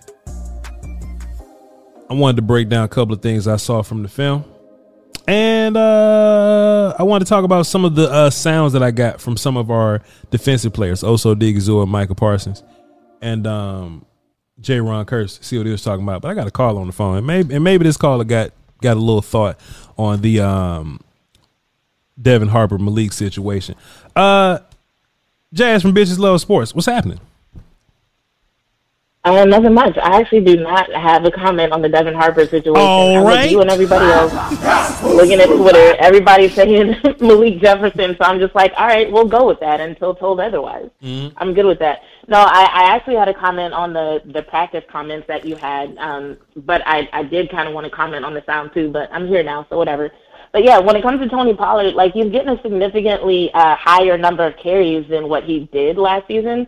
I 2.09 2.13
wanted 2.13 2.35
to 2.35 2.41
break 2.41 2.67
down 2.67 2.83
a 2.83 2.89
couple 2.89 3.13
of 3.13 3.21
things 3.21 3.47
I 3.47 3.55
saw 3.55 3.81
from 3.83 4.03
the 4.03 4.09
film. 4.09 4.43
And 5.27 5.77
uh, 5.77 6.93
I 6.99 7.03
wanted 7.03 7.23
to 7.23 7.29
talk 7.29 7.45
about 7.45 7.65
some 7.65 7.85
of 7.85 7.95
the 7.95 8.11
uh, 8.11 8.29
sounds 8.29 8.73
that 8.73 8.83
I 8.83 8.91
got 8.91 9.21
from 9.21 9.37
some 9.37 9.55
of 9.55 9.71
our 9.71 10.01
defensive 10.29 10.73
players, 10.73 11.05
Osa 11.05 11.29
Odighizuwa, 11.29 11.87
Micah 11.87 12.15
Parsons, 12.15 12.63
and 13.21 13.47
um, 13.47 14.05
Jayron 14.61 15.05
Kearse. 15.05 15.43
See 15.43 15.57
what 15.57 15.65
he 15.65 15.71
was 15.71 15.83
talking 15.83 16.03
about. 16.03 16.21
But 16.21 16.29
I 16.29 16.33
got 16.33 16.47
a 16.47 16.51
call 16.51 16.77
on 16.77 16.87
the 16.87 16.93
phone, 16.93 17.17
and 17.17 17.27
maybe 17.27 17.55
and 17.55 17.63
maybe 17.63 17.83
this 17.83 17.97
caller 17.97 18.23
got 18.23 18.51
got 18.81 18.97
a 18.97 18.99
little 18.99 19.21
thought 19.21 19.59
on 19.97 20.21
the 20.21 20.39
um, 20.41 20.99
Devin 22.21 22.49
Harper 22.49 22.77
Malik 22.77 23.13
situation. 23.13 23.75
Uh, 24.15 24.59
Jazz 25.53 25.81
from 25.81 25.93
Bitches 25.93 26.19
Love 26.19 26.41
Sports. 26.41 26.73
What's 26.73 26.87
happening? 26.87 27.19
Uh, 29.23 29.45
nothing 29.45 29.73
much. 29.73 29.95
I 29.99 30.19
actually 30.19 30.43
do 30.43 30.57
not 30.57 30.91
have 30.91 31.25
a 31.25 31.31
comment 31.31 31.71
on 31.73 31.83
the 31.83 31.89
Devin 31.89 32.15
Harper 32.15 32.47
situation. 32.47 32.81
All 32.81 33.23
right. 33.23 33.51
You 33.51 33.61
and 33.61 33.69
everybody 33.69 34.05
else 34.05 34.33
looking 35.03 35.39
at 35.39 35.45
Twitter, 35.45 35.95
everybody's 35.99 36.55
saying 36.55 36.95
Malik 37.21 37.61
Jefferson. 37.61 38.15
So 38.17 38.23
I'm 38.23 38.39
just 38.39 38.55
like, 38.55 38.73
all 38.77 38.87
right, 38.87 39.11
we'll 39.11 39.27
go 39.27 39.45
with 39.45 39.59
that 39.59 39.79
until 39.79 40.15
told 40.15 40.39
otherwise. 40.39 40.89
Mm-hmm. 41.03 41.37
I'm 41.37 41.53
good 41.53 41.65
with 41.65 41.77
that. 41.79 42.01
No, 42.27 42.37
I, 42.37 42.69
I 42.71 42.95
actually 42.95 43.15
had 43.15 43.27
a 43.27 43.33
comment 43.33 43.73
on 43.73 43.93
the 43.93 44.21
the 44.33 44.43
practice 44.43 44.83
comments 44.91 45.27
that 45.27 45.45
you 45.45 45.55
had, 45.55 45.97
um, 45.97 46.37
but 46.55 46.81
I 46.85 47.09
I 47.13 47.23
did 47.23 47.49
kind 47.49 47.67
of 47.67 47.73
want 47.73 47.85
to 47.85 47.91
comment 47.91 48.25
on 48.25 48.33
the 48.33 48.43
sound 48.45 48.71
too. 48.73 48.91
But 48.91 49.11
I'm 49.11 49.27
here 49.27 49.43
now, 49.43 49.65
so 49.69 49.77
whatever. 49.77 50.11
But 50.51 50.63
yeah, 50.63 50.79
when 50.79 50.95
it 50.95 51.01
comes 51.01 51.21
to 51.21 51.29
Tony 51.29 51.55
Pollard, 51.55 51.93
like 51.93 52.13
he's 52.13 52.31
getting 52.31 52.49
a 52.49 52.61
significantly 52.61 53.51
uh, 53.53 53.75
higher 53.75 54.17
number 54.17 54.45
of 54.45 54.57
carries 54.57 55.07
than 55.09 55.29
what 55.29 55.45
he 55.45 55.69
did 55.71 55.97
last 55.97 56.27
season. 56.27 56.67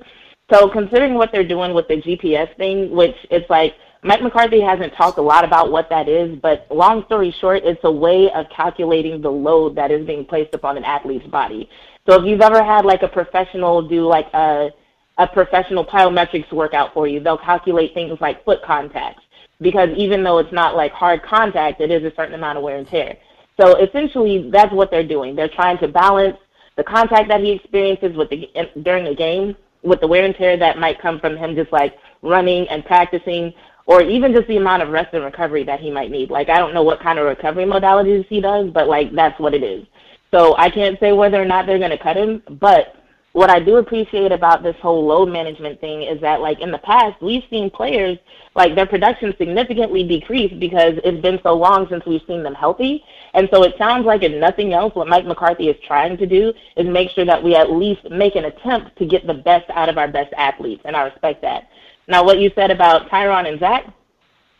So 0.52 0.70
considering 0.70 1.16
what 1.16 1.32
they're 1.32 1.48
doing 1.48 1.74
with 1.74 1.88
the 1.88 2.02
GPS 2.02 2.56
thing, 2.58 2.92
which 2.92 3.16
it's 3.30 3.50
like 3.50 3.76
Mike 4.04 4.22
McCarthy 4.22 4.62
hasn't 4.62 4.94
talked 4.96 5.18
a 5.18 5.22
lot 5.22 5.46
about 5.46 5.72
what 5.72 5.89
that 5.89 6.08
is, 6.08 6.38
but 6.42 6.68
long 6.70 7.06
story 7.06 7.34
short, 7.39 7.63
it's 7.63 7.80
a 7.84 7.92
way 7.92 8.30
of 8.32 8.46
calculating 8.56 9.22
the 9.22 9.32
load 9.32 9.76
that 9.76 9.92
is 9.92 10.06
being 10.06 10.26
placed 10.26 10.54
upon 10.54 10.78
an 10.78 10.84
athlete's 10.84 11.28
body. 11.28 11.70
So 12.08 12.22
if 12.22 12.26
you've 12.26 12.42
ever 12.42 12.63
had 12.63 12.86
like 12.86 13.02
a 13.02 13.08
professional 13.08 13.88
do 13.88 14.06
like 14.06 14.28
a 14.34 14.72
a 15.17 15.28
professional 15.28 15.86
plyometrics 15.86 16.52
workout 16.52 16.93
for 16.93 17.08
you, 17.08 17.19
they'll 17.19 17.38
calculate 17.38 17.93
things 17.93 18.17
like 18.19 18.43
foot 18.45 18.62
contacts 18.63 19.23
because 19.62 19.89
even 19.95 20.23
though 20.23 20.39
it's 20.39 20.52
not 20.52 20.76
like 20.76 20.91
hard 20.91 21.23
contact, 21.23 21.82
it 21.82 21.91
is 21.91 22.04
a 22.04 22.15
certain 22.15 22.36
amount 22.36 22.58
of 22.58 22.63
wear 22.63 22.78
and 22.78 22.88
tear. 22.88 23.17
So 23.60 23.76
essentially, 23.78 24.49
that's 24.52 24.73
what 24.73 24.89
they're 24.89 25.08
doing. 25.08 25.36
They're 25.36 25.47
trying 25.47 25.78
to 25.80 25.88
balance 25.88 26.38
the 26.76 26.84
contact 26.84 27.30
that 27.30 27.41
he 27.41 27.52
experiences 27.52 28.15
with 28.15 28.30
the 28.30 28.49
during 28.82 29.06
the 29.06 29.15
game 29.15 29.56
with 29.84 29.99
the 29.99 30.08
wear 30.08 30.23
and 30.23 30.36
tear 30.36 30.58
that 30.58 30.80
might 30.80 31.02
come 31.02 31.19
from 31.19 31.38
him 31.38 31.56
just 31.56 31.71
like 31.71 31.95
running 32.21 32.67
and 32.69 32.86
practicing, 32.86 33.54
or 33.86 34.02
even 34.02 34.34
just 34.34 34.47
the 34.47 34.58
amount 34.58 34.82
of 34.82 34.89
rest 34.89 35.13
and 35.13 35.23
recovery 35.23 35.63
that 35.63 35.80
he 35.80 35.91
might 35.91 36.10
need. 36.10 36.32
Like 36.32 36.49
I 36.49 36.58
don't 36.58 36.73
know 36.73 36.84
what 36.84 37.02
kind 37.02 37.19
of 37.19 37.26
recovery 37.26 37.65
modalities 37.65 38.26
he 38.28 38.41
does, 38.41 38.69
but 38.71 38.88
like 38.88 39.13
that's 39.13 39.39
what 39.39 39.54
it 39.54 39.63
is. 39.63 39.86
So 40.32 40.56
I 40.58 40.69
can't 40.69 40.99
say 40.99 41.12
whether 41.12 41.39
or 41.39 41.45
not 41.45 41.67
they're 41.67 41.78
going 41.78 41.91
to 41.91 41.97
cut 41.97 42.17
him, 42.17 42.41
but 42.60 42.95
what 43.34 43.50
I 43.50 43.60
do 43.60 43.78
appreciate 43.78 44.32
about 44.32 44.62
this 44.62 44.76
whole 44.80 45.06
load 45.08 45.28
management 45.28 45.82
thing 45.82 46.04
is 46.04 46.22
that, 46.22 46.39
like 46.39 46.62
in 46.62 46.72
the 46.72 46.78
past, 46.78 47.19
we've 47.19 47.43
seen 47.50 47.72
players 47.72 48.19
like 48.56 48.76
their 48.76 48.86
production 48.86 49.34
significantly 49.39 50.04
decrease 50.04 50.54
because 50.60 50.93
it's 51.04 51.22
been 51.22 51.39
so 51.41 51.56
long 51.56 51.88
since 51.89 52.06
we've 52.06 52.22
seen 52.28 52.43
them 52.43 52.54
healthy. 52.54 53.04
And 53.34 53.50
so 53.52 53.63
it 53.63 53.74
sounds 53.80 54.06
like, 54.06 54.22
if 54.22 54.32
nothing 54.39 54.74
else, 54.74 54.93
what 54.93 55.08
Mike 55.08 55.26
McCarthy 55.26 55.67
is 55.69 55.76
trying 55.88 56.15
to 56.17 56.28
do 56.28 56.54
is 56.78 56.88
make 56.88 57.10
sure 57.10 57.26
that 57.26 57.43
we 57.43 57.56
at 57.56 57.72
least 57.72 58.08
make 58.12 58.36
an 58.36 58.46
attempt 58.46 58.96
to 59.00 59.06
get 59.08 59.26
the 59.26 59.34
best 59.34 59.67
out 59.72 59.89
of 59.89 59.98
our 59.98 60.08
best 60.08 60.32
athletes, 60.38 60.84
and 60.86 60.96
I 60.96 61.02
respect 61.02 61.41
that. 61.41 61.69
Now, 62.08 62.24
what 62.24 62.38
you 62.38 62.52
said 62.54 62.69
about 62.69 63.10
Tyron 63.10 63.50
and 63.50 63.60
Zach, 63.60 63.91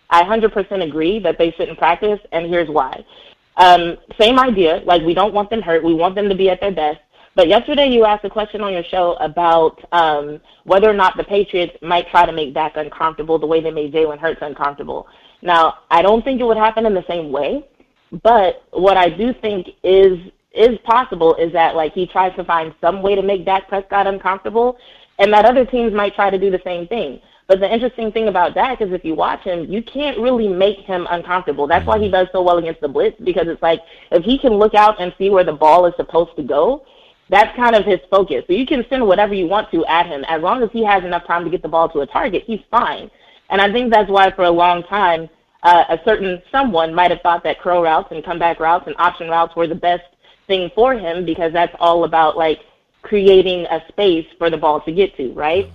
I 0.10 0.24
100% 0.24 0.84
agree 0.84 1.20
that 1.20 1.38
they 1.38 1.52
shouldn't 1.52 1.78
practice, 1.78 2.20
and 2.32 2.48
here's 2.48 2.70
why. 2.70 3.06
Um, 3.58 3.98
same 4.20 4.40
idea. 4.40 4.82
Like, 4.84 5.04
we 5.04 5.14
don't 5.14 5.34
want 5.34 5.52
them 5.52 5.62
hurt. 5.62 5.84
We 5.84 5.94
want 5.94 6.16
them 6.16 6.28
to 6.30 6.36
be 6.36 6.50
at 6.50 6.60
their 6.60 6.72
best. 6.72 7.00
But 7.36 7.48
yesterday 7.48 7.88
you 7.88 8.06
asked 8.06 8.26
a 8.26 8.30
question 8.30 8.62
on 8.62 8.74
your 8.74 8.84
show 8.84 9.14
about 9.14 9.84
um, 9.92 10.40
whether 10.66 10.90
or 10.90 10.94
not 10.94 11.18
the 11.18 11.24
Patriots 11.24 11.76
might 11.82 12.08
try 12.10 12.26
to 12.26 12.32
make 12.32 12.54
Dak 12.54 12.74
uncomfortable 12.76 13.40
the 13.40 13.48
way 13.48 13.60
they 13.60 13.72
made 13.72 13.94
Jalen 13.94 14.20
Hurts 14.20 14.42
uncomfortable. 14.42 15.08
Now, 15.42 15.80
I 15.90 16.02
don't 16.02 16.24
think 16.24 16.40
it 16.40 16.44
would 16.44 16.58
happen 16.58 16.86
in 16.86 16.94
the 16.94 17.06
same 17.08 17.32
way, 17.32 17.68
but 18.22 18.64
what 18.72 18.98
I 18.98 19.10
do 19.10 19.34
think 19.34 19.68
is 19.84 20.20
is 20.54 20.78
possible 20.86 21.34
is 21.36 21.52
that 21.52 21.76
like 21.76 21.94
he 21.94 22.06
tries 22.06 22.36
to 22.36 22.44
find 22.44 22.76
some 22.80 23.02
way 23.02 23.16
to 23.16 23.24
make 23.24 23.44
Dak 23.44 23.68
Prescott 23.68 24.06
uncomfortable, 24.06 24.78
and 25.18 25.34
that 25.34 25.46
other 25.46 25.66
teams 25.66 25.92
might 25.94 26.14
try 26.14 26.30
to 26.30 26.38
do 26.38 26.52
the 26.52 26.62
same 26.64 26.88
thing. 26.88 27.20
But 27.48 27.60
the 27.60 27.72
interesting 27.72 28.12
thing 28.12 28.28
about 28.28 28.54
Dak 28.54 28.80
is 28.82 28.92
if 28.92 29.04
you 29.04 29.16
watch 29.16 29.42
him, 29.42 29.66
you 29.66 29.82
can't 29.82 30.18
really 30.20 30.48
make 30.48 30.80
him 30.80 31.08
uncomfortable. 31.10 31.68
That's 31.68 31.86
why 31.86 32.00
he 32.00 32.10
does 32.10 32.28
so 32.32 32.42
well 32.44 32.58
against 32.58 32.82
the 32.82 32.88
blitz 32.88 33.20
because 33.22 33.48
it's 33.48 33.62
like 33.62 33.82
if 34.12 34.24
he 34.24 34.38
can 34.38 34.54
look 34.54 34.76
out 34.76 35.02
and 35.02 35.14
see 35.18 35.30
where 35.30 35.44
the 35.44 35.54
ball 35.54 35.86
is 35.86 35.94
supposed 35.98 36.36
to 36.38 36.44
go, 36.44 36.86
that's 37.34 37.56
kind 37.56 37.76
of 37.76 37.84
his 37.84 38.00
focus. 38.12 38.44
So 38.46 38.54
you 38.54 38.68
can 38.68 38.86
send 38.90 39.08
whatever 39.08 39.34
you 39.34 39.48
want 39.48 39.72
to 39.72 39.84
at 39.88 40.06
him. 40.06 40.24
As 40.28 40.44
long 40.44 40.62
as 40.62 40.70
he 40.72 40.86
has 40.86 41.04
enough 41.04 41.26
time 41.26 41.44
to 41.44 41.50
get 41.50 41.64
the 41.64 41.68
ball 41.68 41.90
to 41.90 42.02
a 42.02 42.06
target, 42.06 42.44
he's 42.46 42.62
fine. 42.70 43.10
And 43.50 43.60
I 43.60 43.74
think 43.74 43.92
that's 43.92 44.08
why 44.08 44.30
for 44.32 44.44
a 44.44 44.52
long 44.52 44.84
time, 44.84 45.28
uh, 45.64 45.84
a 45.90 46.00
certain 46.06 46.44
someone 46.52 46.94
might 46.94 47.10
have 47.10 47.22
thought 47.22 47.44
that 47.44 47.60
curl 47.60 47.82
routes 47.82 48.10
and 48.12 48.24
comeback 48.24 48.60
routes 48.60 48.86
and 48.86 48.96
option 49.00 49.30
routes 49.30 49.56
were 49.56 49.66
the 49.66 49.74
best 49.74 50.04
thing 50.46 50.70
for 50.76 50.94
him 50.94 51.26
because 51.26 51.52
that's 51.52 51.76
all 51.80 52.04
about 52.04 52.38
like 52.38 52.60
creating 53.02 53.66
a 53.72 53.82
space 53.88 54.28
for 54.38 54.52
the 54.52 54.58
ball 54.58 54.80
to 54.82 54.92
get 54.92 55.18
to, 55.18 55.34
right? 55.34 55.72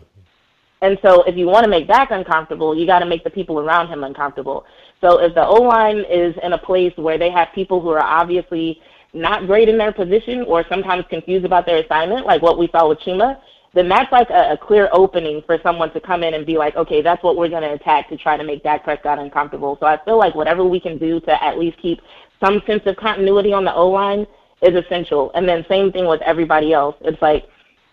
And 0.80 0.96
so 1.02 1.24
if 1.24 1.36
you 1.36 1.46
want 1.46 1.64
to 1.64 1.70
make 1.70 1.88
Dak 1.88 2.12
uncomfortable, 2.12 2.78
you 2.78 2.86
got 2.86 3.00
to 3.00 3.06
make 3.06 3.24
the 3.24 3.30
people 3.30 3.58
around 3.58 3.88
him 3.88 4.04
uncomfortable. 4.04 4.64
So 5.00 5.18
if 5.20 5.34
the 5.34 5.44
O 5.44 5.54
line 5.54 6.04
is 6.08 6.36
in 6.40 6.52
a 6.52 6.58
place 6.58 6.92
where 6.94 7.18
they 7.18 7.30
have 7.30 7.48
people 7.52 7.80
who 7.80 7.88
are 7.88 8.02
obviously 8.02 8.80
not 9.12 9.46
great 9.46 9.68
in 9.68 9.78
their 9.78 9.92
position 9.92 10.42
or 10.42 10.64
sometimes 10.68 11.04
confused 11.08 11.44
about 11.44 11.66
their 11.66 11.82
assignment, 11.82 12.26
like 12.26 12.42
what 12.42 12.58
we 12.58 12.68
saw 12.68 12.88
with 12.88 12.98
Chuma, 13.00 13.40
then 13.74 13.88
that's 13.88 14.10
like 14.12 14.30
a, 14.30 14.52
a 14.52 14.56
clear 14.56 14.88
opening 14.92 15.42
for 15.46 15.58
someone 15.62 15.92
to 15.92 16.00
come 16.00 16.22
in 16.22 16.34
and 16.34 16.46
be 16.46 16.56
like, 16.56 16.76
okay, 16.76 17.02
that's 17.02 17.22
what 17.22 17.36
we're 17.36 17.48
going 17.48 17.62
to 17.62 17.72
attack 17.72 18.08
to 18.08 18.16
try 18.16 18.36
to 18.36 18.44
make 18.44 18.62
Dak 18.62 18.84
Prescott 18.84 19.18
uncomfortable. 19.18 19.76
So 19.80 19.86
I 19.86 20.02
feel 20.04 20.18
like 20.18 20.34
whatever 20.34 20.64
we 20.64 20.80
can 20.80 20.98
do 20.98 21.20
to 21.20 21.44
at 21.44 21.58
least 21.58 21.78
keep 21.78 22.00
some 22.42 22.62
sense 22.66 22.82
of 22.86 22.96
continuity 22.96 23.52
on 23.52 23.64
the 23.64 23.74
O 23.74 23.88
line 23.88 24.26
is 24.62 24.74
essential. 24.74 25.30
And 25.34 25.48
then 25.48 25.64
same 25.68 25.92
thing 25.92 26.06
with 26.06 26.22
everybody 26.22 26.72
else. 26.72 26.96
It's 27.02 27.20
like 27.20 27.48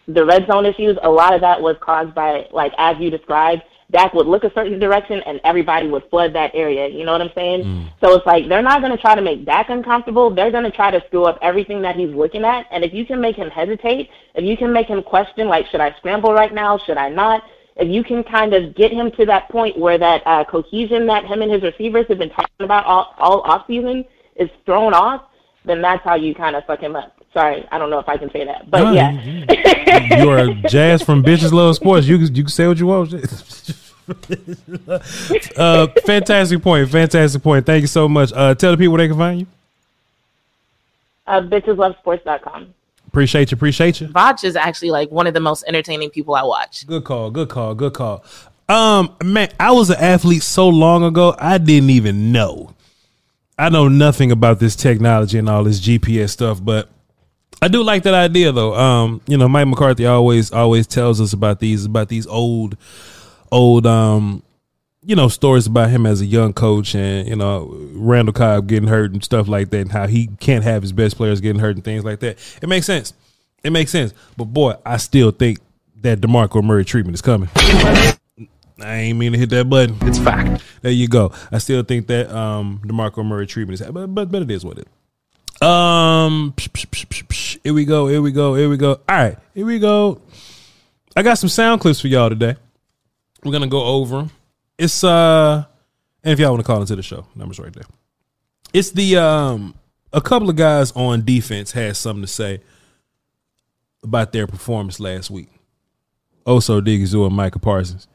the 0.08 0.26
red 0.26 0.48
zone 0.48 0.66
issues, 0.66 0.98
a 1.04 1.10
lot 1.10 1.34
of 1.34 1.42
that 1.42 1.62
was 1.62 1.76
caused 1.82 2.14
by, 2.14 2.48
like, 2.52 2.74
as 2.78 2.98
you 3.00 3.10
described, 3.10 3.64
Dak 3.92 4.14
would 4.14 4.28
look 4.28 4.44
a 4.44 4.52
certain 4.54 4.80
direction 4.80 5.22
and 5.26 5.40
everybody 5.44 5.88
would 5.88 6.04
flood 6.10 6.34
that 6.34 6.52
area. 6.54 6.88
You 6.88 7.06
know 7.06 7.12
what 7.12 7.22
I'm 7.22 7.32
saying? 7.36 7.64
Mm. 7.64 7.92
So 8.02 8.16
it's 8.16 8.26
like 8.26 8.50
they're 8.50 8.62
not 8.62 8.82
going 8.82 8.92
to 8.92 9.02
try 9.02 9.16
to 9.16 9.22
make 9.22 9.46
Dak 9.46 9.70
uncomfortable. 9.70 10.34
They're 10.34 10.52
going 10.52 10.64
to 10.64 10.72
try 10.72 10.92
to 10.92 11.02
screw 11.08 11.26
up 11.26 11.38
everything 11.42 11.82
that 11.84 11.96
he's 11.96 12.10
looking 12.10 12.44
at. 12.44 12.66
And 12.72 12.84
if 12.84 12.94
you 12.94 13.06
can 13.06 13.22
make 13.22 13.36
him 13.36 13.50
hesitate, 13.50 14.10
if 14.34 14.44
you 14.44 14.58
can 14.58 14.74
make 14.74 14.88
him 14.88 15.04
question, 15.04 15.48
like, 15.48 15.68
should 15.68 15.82
I 15.82 15.96
scramble 15.98 16.34
right 16.34 16.54
now? 16.54 16.80
Should 16.80 16.98
I 16.98 17.10
not? 17.10 17.44
If 17.78 17.90
you 17.90 18.04
can 18.04 18.24
kind 18.24 18.54
of 18.54 18.74
get 18.76 18.92
him 18.92 19.12
to 19.18 19.26
that 19.26 19.50
point 19.50 19.78
where 19.78 19.98
that 19.98 20.24
uh, 20.26 20.46
cohesion 20.46 21.06
that 21.08 21.26
him 21.26 21.42
and 21.42 21.52
his 21.52 21.62
receivers 21.62 22.06
have 22.08 22.18
been 22.18 22.30
talking 22.30 22.62
about 22.62 22.86
all, 22.86 23.14
all 23.18 23.42
off 23.42 23.68
season 23.68 24.06
is 24.38 24.50
thrown 24.66 24.94
off, 24.94 25.24
then 25.66 25.82
that's 25.82 26.04
how 26.04 26.16
you 26.16 26.34
kind 26.34 26.56
of 26.56 26.64
fuck 26.66 26.80
him 26.80 26.96
up. 26.96 27.16
Sorry, 27.36 27.68
I 27.70 27.78
don't 27.78 27.90
know 27.90 28.00
if 28.00 28.08
I 28.08 28.16
can 28.16 28.32
say 28.32 28.46
that, 28.46 28.72
but 28.72 28.82
no, 28.82 28.94
yeah. 28.94 29.12
You, 29.12 30.24
you 30.24 30.30
are 30.30 30.54
jazz 30.70 31.04
from 31.04 31.22
bitches 31.22 31.52
love 31.52 31.76
sports. 31.76 32.08
You 32.08 32.16
you 32.16 32.44
can 32.44 32.48
say 32.48 32.66
what 32.66 32.80
you 32.80 32.88
want. 32.88 33.14
uh, 35.58 35.88
fantastic 36.06 36.62
point. 36.62 36.90
Fantastic 36.90 37.44
point. 37.44 37.66
Thank 37.66 37.82
you 37.82 37.88
so 37.88 38.08
much. 38.08 38.32
Uh, 38.32 38.56
tell 38.56 38.72
the 38.72 38.78
people 38.78 38.94
where 38.94 39.00
they 39.00 39.10
can 39.10 39.18
find 39.18 39.42
you. 39.42 39.48
Uh, 41.28 41.42
bitcheslovesports.com. 41.42 42.74
Appreciate 43.08 43.52
you. 43.52 43.56
Appreciate 43.56 44.00
you. 44.00 44.08
Voch 44.08 44.46
is 44.46 44.56
actually 44.56 44.92
like 44.92 45.12
one 45.12 45.28
of 45.28 45.34
the 45.34 45.42
most 45.42 45.66
entertaining 45.68 46.12
people 46.12 46.36
I 46.36 46.44
watch. 46.44 46.88
Good 46.88 47.04
call. 47.04 47.32
Good 47.32 47.50
call. 47.50 47.76
Good 47.76 47.92
call. 47.92 48.24
Um, 48.70 49.14
man, 49.22 49.50
I 49.60 49.74
was 49.74 49.90
an 49.90 50.00
athlete 50.00 50.42
so 50.42 50.70
long 50.70 51.04
ago, 51.04 51.36
I 51.38 51.58
didn't 51.58 51.90
even 51.90 52.32
know. 52.32 52.74
I 53.60 53.68
know 53.68 53.90
nothing 53.90 54.32
about 54.32 54.60
this 54.60 54.78
technology 54.78 55.38
and 55.38 55.50
all 55.50 55.66
this 55.66 55.82
GPS 55.82 56.30
stuff, 56.30 56.64
but 56.64 56.88
I 57.62 57.68
do 57.68 57.84
like 57.84 58.04
that 58.04 58.14
idea 58.14 58.52
though. 58.52 58.76
Um, 58.76 59.22
you 59.28 59.38
know, 59.38 59.48
Mike 59.48 59.68
McCarthy 59.68 60.06
always 60.06 60.52
always 60.52 60.88
tells 60.88 61.20
us 61.22 61.34
about 61.34 61.60
these 61.60 61.86
about 61.86 62.10
these 62.10 62.28
old 62.28 62.78
old 63.52 63.86
um 63.86 64.44
you 65.06 65.16
know 65.16 65.28
stories 65.28 65.68
about 65.68 65.90
him 65.90 66.06
as 66.06 66.20
a 66.20 66.26
young 66.26 66.52
coach 66.52 66.96
and 66.96 67.28
you 67.28 67.36
know 67.36 67.72
Randall 67.94 68.34
Cobb 68.34 68.68
getting 68.68 68.90
hurt 68.90 69.14
and 69.14 69.24
stuff 69.24 69.48
like 69.48 69.70
that 69.70 69.82
and 69.82 69.92
how 69.92 70.08
he 70.08 70.28
can't 70.40 70.64
have 70.64 70.82
his 70.82 70.92
best 70.92 71.16
players 71.16 71.42
getting 71.42 71.60
hurt 71.62 71.76
and 71.76 71.84
things 71.84 72.04
like 72.04 72.20
that. 72.20 72.38
It 72.62 72.68
makes 72.68 72.86
sense. 72.86 73.14
It 73.64 73.72
makes 73.72 73.92
sense. 73.92 74.14
But 74.36 74.46
boy, 74.46 74.76
I 74.86 74.98
still 74.98 75.32
think 75.32 75.60
that 76.02 76.22
DeMarco 76.22 76.64
Murray 76.64 76.86
treatment 76.86 77.16
is 77.16 77.22
coming. 77.22 77.50
I 78.80 78.98
ain't 78.98 79.18
mean 79.18 79.32
to 79.32 79.38
hit 79.38 79.50
that 79.52 79.70
button. 79.70 79.96
It's 80.02 80.20
fact. 80.20 80.62
There 80.82 80.92
you 80.92 81.08
go. 81.08 81.32
I 81.52 81.60
still 81.60 81.84
think 81.84 82.08
that 82.08 82.30
um 82.36 82.82
DeMarco 82.86 83.26
Murray 83.26 83.48
treatment 83.48 83.80
is 83.80 83.88
but 83.88 84.08
but, 84.08 84.32
but 84.32 84.42
it 84.42 84.52
is 84.52 84.66
what 84.66 84.80
it 84.80 84.88
is. 84.88 84.94
Um, 85.62 86.54
here 87.64 87.74
we 87.74 87.86
go. 87.86 88.08
Here 88.08 88.22
we 88.22 88.32
go. 88.32 88.56
Here 88.56 88.70
we 88.70 88.78
go. 88.78 89.00
All 89.08 89.16
right, 89.16 89.38
here 89.54 89.66
we 89.66 89.80
go. 89.80 90.22
I 91.16 91.24
got 91.24 91.36
some 91.36 91.50
sound 91.50 91.82
clips 91.82 92.02
for 92.02 92.08
y'all 92.08 92.30
today. 92.30 92.56
We're 93.44 93.54
gonna 93.54 93.68
go 93.68 93.84
over 93.84 94.18
them. 94.18 94.32
It's 94.78 95.04
uh, 95.04 95.64
and 96.24 96.34
if 96.34 96.40
y'all 96.40 96.52
want 96.52 96.62
to 96.62 96.68
call 96.68 96.82
into 96.82 96.96
the 96.96 97.04
show, 97.04 97.26
numbers 97.36 97.60
right 97.60 97.72
there. 97.72 97.86
It's 98.74 98.92
the 98.92 99.18
um, 99.18 99.76
a 100.12 100.20
couple 100.20 100.50
of 100.50 100.56
guys 100.58 100.92
on 100.92 101.24
defense 101.24 101.72
had 101.72 101.96
something 101.96 102.24
to 102.24 102.28
say 102.28 102.62
about 104.04 104.34
their 104.34 104.48
performance 104.48 105.00
last 105.00 105.30
week. 105.30 105.50
Osa 106.46 106.74
Odighizuwa 106.74 107.28
and 107.28 107.36
Micah 107.36 107.60
Parsons, 107.60 108.08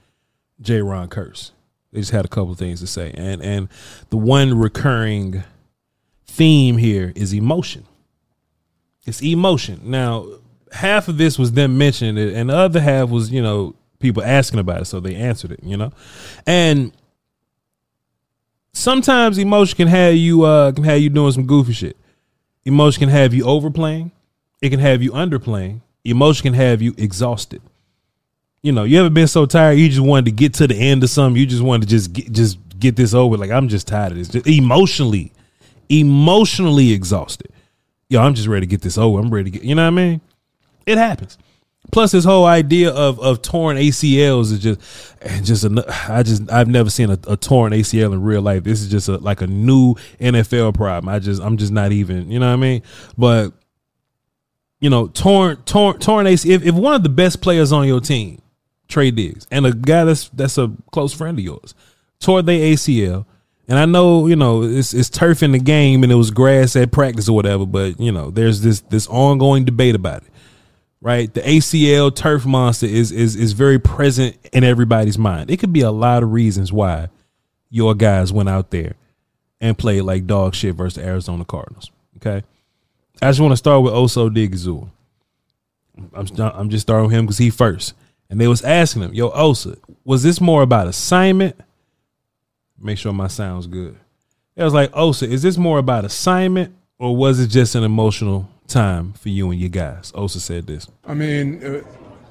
Jayron 0.63 1.09
Kearse. 1.09 1.53
They 1.93 2.01
just 2.01 2.13
had 2.13 2.25
a 2.25 2.29
couple 2.29 2.53
of 2.53 2.59
things 2.59 2.81
to 2.81 2.87
say, 2.87 3.13
and 3.15 3.43
and 3.43 3.69
the 4.11 4.17
one 4.17 4.59
recurring 4.59 5.43
theme 6.31 6.77
here 6.77 7.13
is 7.17 7.35
emotion. 7.35 7.85
It's 9.07 9.23
emotion. 9.23 9.81
Now, 9.85 10.27
half 10.73 11.09
of 11.09 11.19
this 11.19 11.39
was 11.39 11.53
them 11.53 11.77
mentioning 11.77 12.17
it, 12.17 12.35
and 12.35 12.51
the 12.51 12.57
other 12.57 12.81
half 12.81 13.11
was, 13.11 13.31
you 13.31 13.43
know, 13.43 13.75
people 13.99 14.23
asking 14.23 14.61
about 14.61 14.83
it, 14.83 14.85
so 14.87 15.01
they 15.01 15.15
answered 15.15 15.53
it, 15.53 15.61
you 15.63 15.77
know? 15.77 15.93
And 16.47 16.93
sometimes 18.73 19.39
emotion 19.39 19.77
can 19.77 19.89
have 19.89 20.15
you 20.15 20.45
uh 20.45 20.71
can 20.73 20.85
have 20.85 21.01
you 21.01 21.11
doing 21.11 21.33
some 21.33 21.47
goofy 21.47 21.73
shit. 21.73 21.97
Emotion 22.65 23.01
can 23.01 23.09
have 23.09 23.35
you 23.35 23.45
overplaying, 23.45 24.13
it 24.63 24.71
can 24.71 24.81
have 24.81 25.03
you 25.03 25.11
underplaying, 25.13 25.81
emotion 26.05 26.45
can 26.45 26.55
have 26.55 26.81
you 26.81 26.95
exhausted. 26.97 27.61
You 28.63 28.73
know, 28.73 28.85
you 28.85 29.01
ever 29.01 29.11
been 29.11 29.27
so 29.27 29.47
tired 29.47 29.79
you 29.79 29.89
just 29.89 30.01
wanted 30.01 30.27
to 30.27 30.31
get 30.33 30.55
to 30.55 30.69
the 30.69 30.77
end 30.77 31.03
of 31.03 31.11
something, 31.11 31.41
you 31.41 31.47
just 31.47 31.63
wanted 31.63 31.89
to 31.89 31.89
just 31.89 32.13
get 32.13 32.31
just 32.33 32.59
get 32.79 32.95
this 32.95 33.15
over. 33.15 33.37
Like 33.37 33.51
I'm 33.51 33.69
just 33.69 33.89
tired 33.89 34.13
of 34.13 34.19
this. 34.19 34.29
Just 34.29 34.47
emotionally 34.47 35.33
emotionally 35.91 36.93
exhausted. 36.93 37.53
Yo, 38.09 38.23
I'm 38.23 38.35
just 38.35 38.49
ready 38.49 38.67
to 38.67 38.71
get 38.71 38.83
this 38.83 38.97
over. 38.97 39.21
I'm 39.21 39.31
ready 39.33 39.51
to 39.51 39.59
get, 39.59 39.67
you 39.67 39.75
know 39.75 39.83
what 39.83 39.89
I 39.89 39.91
mean? 39.91 40.21
It 40.87 40.99
happens. 40.99 41.37
Plus, 41.93 42.13
this 42.13 42.25
whole 42.25 42.45
idea 42.45 42.91
of 42.91 43.19
of 43.21 43.43
torn 43.43 43.77
ACLs 43.77 44.53
is 44.53 44.59
just, 44.61 44.81
and 45.23 45.45
just 45.45 45.65
I 46.09 46.23
just 46.23 46.51
I've 46.51 46.69
never 46.69 46.91
seen 46.91 47.11
a, 47.11 47.19
a, 47.27 47.37
torn 47.37 47.73
ACL 47.73 48.13
in 48.13 48.23
real 48.23 48.43
life. 48.43 48.65
This 48.65 48.81
is 48.81 48.89
just 48.89 49.09
a, 49.09 49.17
like 49.17 49.41
a 49.41 49.47
new 49.47 49.95
NFL 50.21 50.75
problem. 50.75 51.13
I 51.13 51.19
just 51.19 51.43
I'm 51.43 51.57
just 51.57 51.73
not 51.73 51.91
even, 51.91 52.31
you 52.31 52.39
know 52.39 52.47
what 52.47 52.53
I 52.53 52.57
mean? 52.57 52.83
But 53.19 53.53
you 54.81 54.91
know, 54.91 55.09
torn 55.09 55.57
torn 55.65 55.99
torn 55.99 56.27
ACL. 56.27 56.51
If, 56.51 56.65
if 56.65 56.75
one 56.75 56.95
of 56.95 57.03
the 57.03 57.09
best 57.09 57.41
players 57.41 57.73
on 57.73 57.89
your 57.89 58.01
team, 58.01 58.41
Trey 58.87 59.11
Diggs, 59.11 59.47
and 59.51 59.67
a 59.67 59.73
guy 59.73 60.05
that's 60.05 60.29
that's 60.29 60.59
a 60.59 60.71
close 60.93 61.13
friend 61.13 61.39
of 61.39 61.45
yours, 61.45 61.75
tore 62.21 62.43
their 62.43 62.61
ACL, 62.61 63.25
and 63.71 63.79
I 63.79 63.85
know, 63.85 64.27
you 64.27 64.35
know, 64.35 64.65
it's 64.65 64.93
it's 64.93 65.09
turf 65.09 65.45
in 65.45 65.53
the 65.53 65.61
game 65.61 66.03
and 66.03 66.11
it 66.11 66.17
was 66.17 66.33
grass 66.33 66.75
at 66.75 66.91
practice 66.91 67.29
or 67.29 67.37
whatever, 67.37 67.65
but 67.65 68.01
you 68.01 68.11
know, 68.11 68.29
there's 68.31 68.63
this 68.63 68.81
this 68.81 69.07
ongoing 69.07 69.65
debate 69.65 69.95
about 69.95 70.25
it. 70.25 70.29
Right? 71.01 71.33
The 71.33 71.41
ACL 71.41 72.13
turf 72.13 72.45
monster 72.45 72.87
is 72.87 73.13
is 73.13 73.37
is 73.37 73.53
very 73.53 73.79
present 73.79 74.37
in 74.53 74.65
everybody's 74.65 75.19
mind. 75.19 75.53
It 75.53 75.59
could 75.59 75.73
be 75.73 75.83
a 75.83 75.93
lot 75.93 76.25
of 76.25 76.33
reasons 76.33 76.73
why 76.73 77.11
your 77.71 77.95
guys 77.95 78.33
went 78.33 78.49
out 78.49 78.73
there 78.73 78.97
and 79.61 79.79
played 79.79 80.01
like 80.01 80.27
dog 80.27 80.57
shit 80.57 80.75
versus 80.75 81.01
the 81.01 81.09
Arizona 81.09 81.45
Cardinals. 81.45 81.93
Okay. 82.17 82.43
I 83.23 83.31
just 83.31 83.39
want 83.39 83.53
to 83.53 83.57
start 83.57 83.85
with 83.85 83.93
Osa 83.93 84.19
Odighizuwa. 84.19 84.91
I'm 86.13 86.27
I'm 86.39 86.71
just 86.71 86.83
starting 86.83 87.07
with 87.07 87.17
him 87.17 87.27
because 87.27 87.39
he 87.39 87.51
first. 87.51 87.95
And 88.29 88.41
they 88.41 88.49
was 88.49 88.63
asking 88.63 89.03
him, 89.03 89.15
"Yo, 89.15 89.31
Osa, 89.31 89.77
was 90.05 90.25
this 90.25 90.41
more 90.41 90.63
about 90.63 90.89
assignment?" 90.89 91.55
Make 92.81 92.99
sure 92.99 93.13
my 93.13 93.29
sound's 93.29 93.67
good. 93.67 93.97
It 94.57 94.65
was 94.65 94.75
like, 94.75 94.91
Osa, 94.95 95.29
is 95.29 95.43
this 95.43 95.57
more 95.57 95.79
about 95.79 96.05
assignment 96.05 96.75
or 96.99 97.17
was 97.17 97.41
it 97.41 97.49
just 97.49 97.75
an 97.75 97.85
emotional 97.85 98.49
time 98.69 99.13
for 99.15 99.29
you 99.29 99.51
and 99.51 99.61
your 99.61 99.71
guys? 99.71 100.13
Osa 100.15 100.41
said 100.41 100.67
this. 100.67 100.87
I 101.05 101.15
mean, 101.15 101.65
uh, 101.65 101.83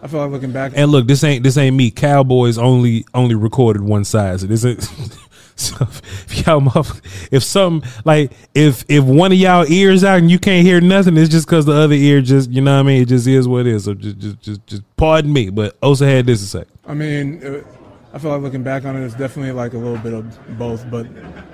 I 0.01 0.07
feel 0.07 0.21
like 0.21 0.31
looking 0.31 0.51
back. 0.51 0.73
And 0.75 0.91
look, 0.91 1.07
this 1.07 1.23
ain't 1.23 1.43
this 1.43 1.57
ain't 1.57 1.75
me. 1.75 1.91
Cowboys 1.91 2.57
only 2.57 3.05
only 3.13 3.35
recorded 3.35 3.81
one 3.81 4.05
side. 4.05 4.39
So 4.39 4.47
this 4.47 4.63
isn't. 4.63 5.17
so 5.55 5.75
if 5.81 6.47
y'all, 6.47 6.85
if 7.31 7.43
some 7.43 7.83
like 8.05 8.31
if 8.55 8.85
if 8.87 9.03
one 9.03 9.31
of 9.31 9.37
y'all 9.37 9.65
ears 9.69 10.03
out 10.03 10.19
and 10.19 10.31
you 10.31 10.39
can't 10.39 10.65
hear 10.65 10.79
nothing, 10.79 11.17
it's 11.17 11.29
just 11.29 11.47
because 11.47 11.65
the 11.65 11.73
other 11.73 11.95
ear 11.95 12.21
just 12.21 12.49
you 12.49 12.61
know 12.61 12.75
what 12.75 12.79
I 12.79 12.83
mean. 12.83 13.01
It 13.01 13.09
just 13.09 13.27
is 13.27 13.47
what 13.47 13.61
it 13.61 13.67
is. 13.67 13.83
So 13.85 13.93
just 13.93 14.17
just 14.19 14.39
just, 14.39 14.67
just 14.67 14.95
pardon 14.95 15.33
me. 15.33 15.49
But 15.49 15.77
Osa 15.81 16.05
had 16.05 16.25
this 16.25 16.39
to 16.41 16.47
say. 16.47 16.63
I 16.85 16.93
mean, 16.93 17.45
uh, 17.45 17.63
I 18.11 18.17
feel 18.17 18.31
like 18.31 18.41
looking 18.41 18.63
back 18.63 18.85
on 18.85 18.95
it, 18.95 19.05
it's 19.05 19.13
definitely 19.13 19.51
like 19.51 19.73
a 19.73 19.77
little 19.77 19.97
bit 19.97 20.13
of 20.13 20.57
both. 20.57 20.89
But 20.89 21.07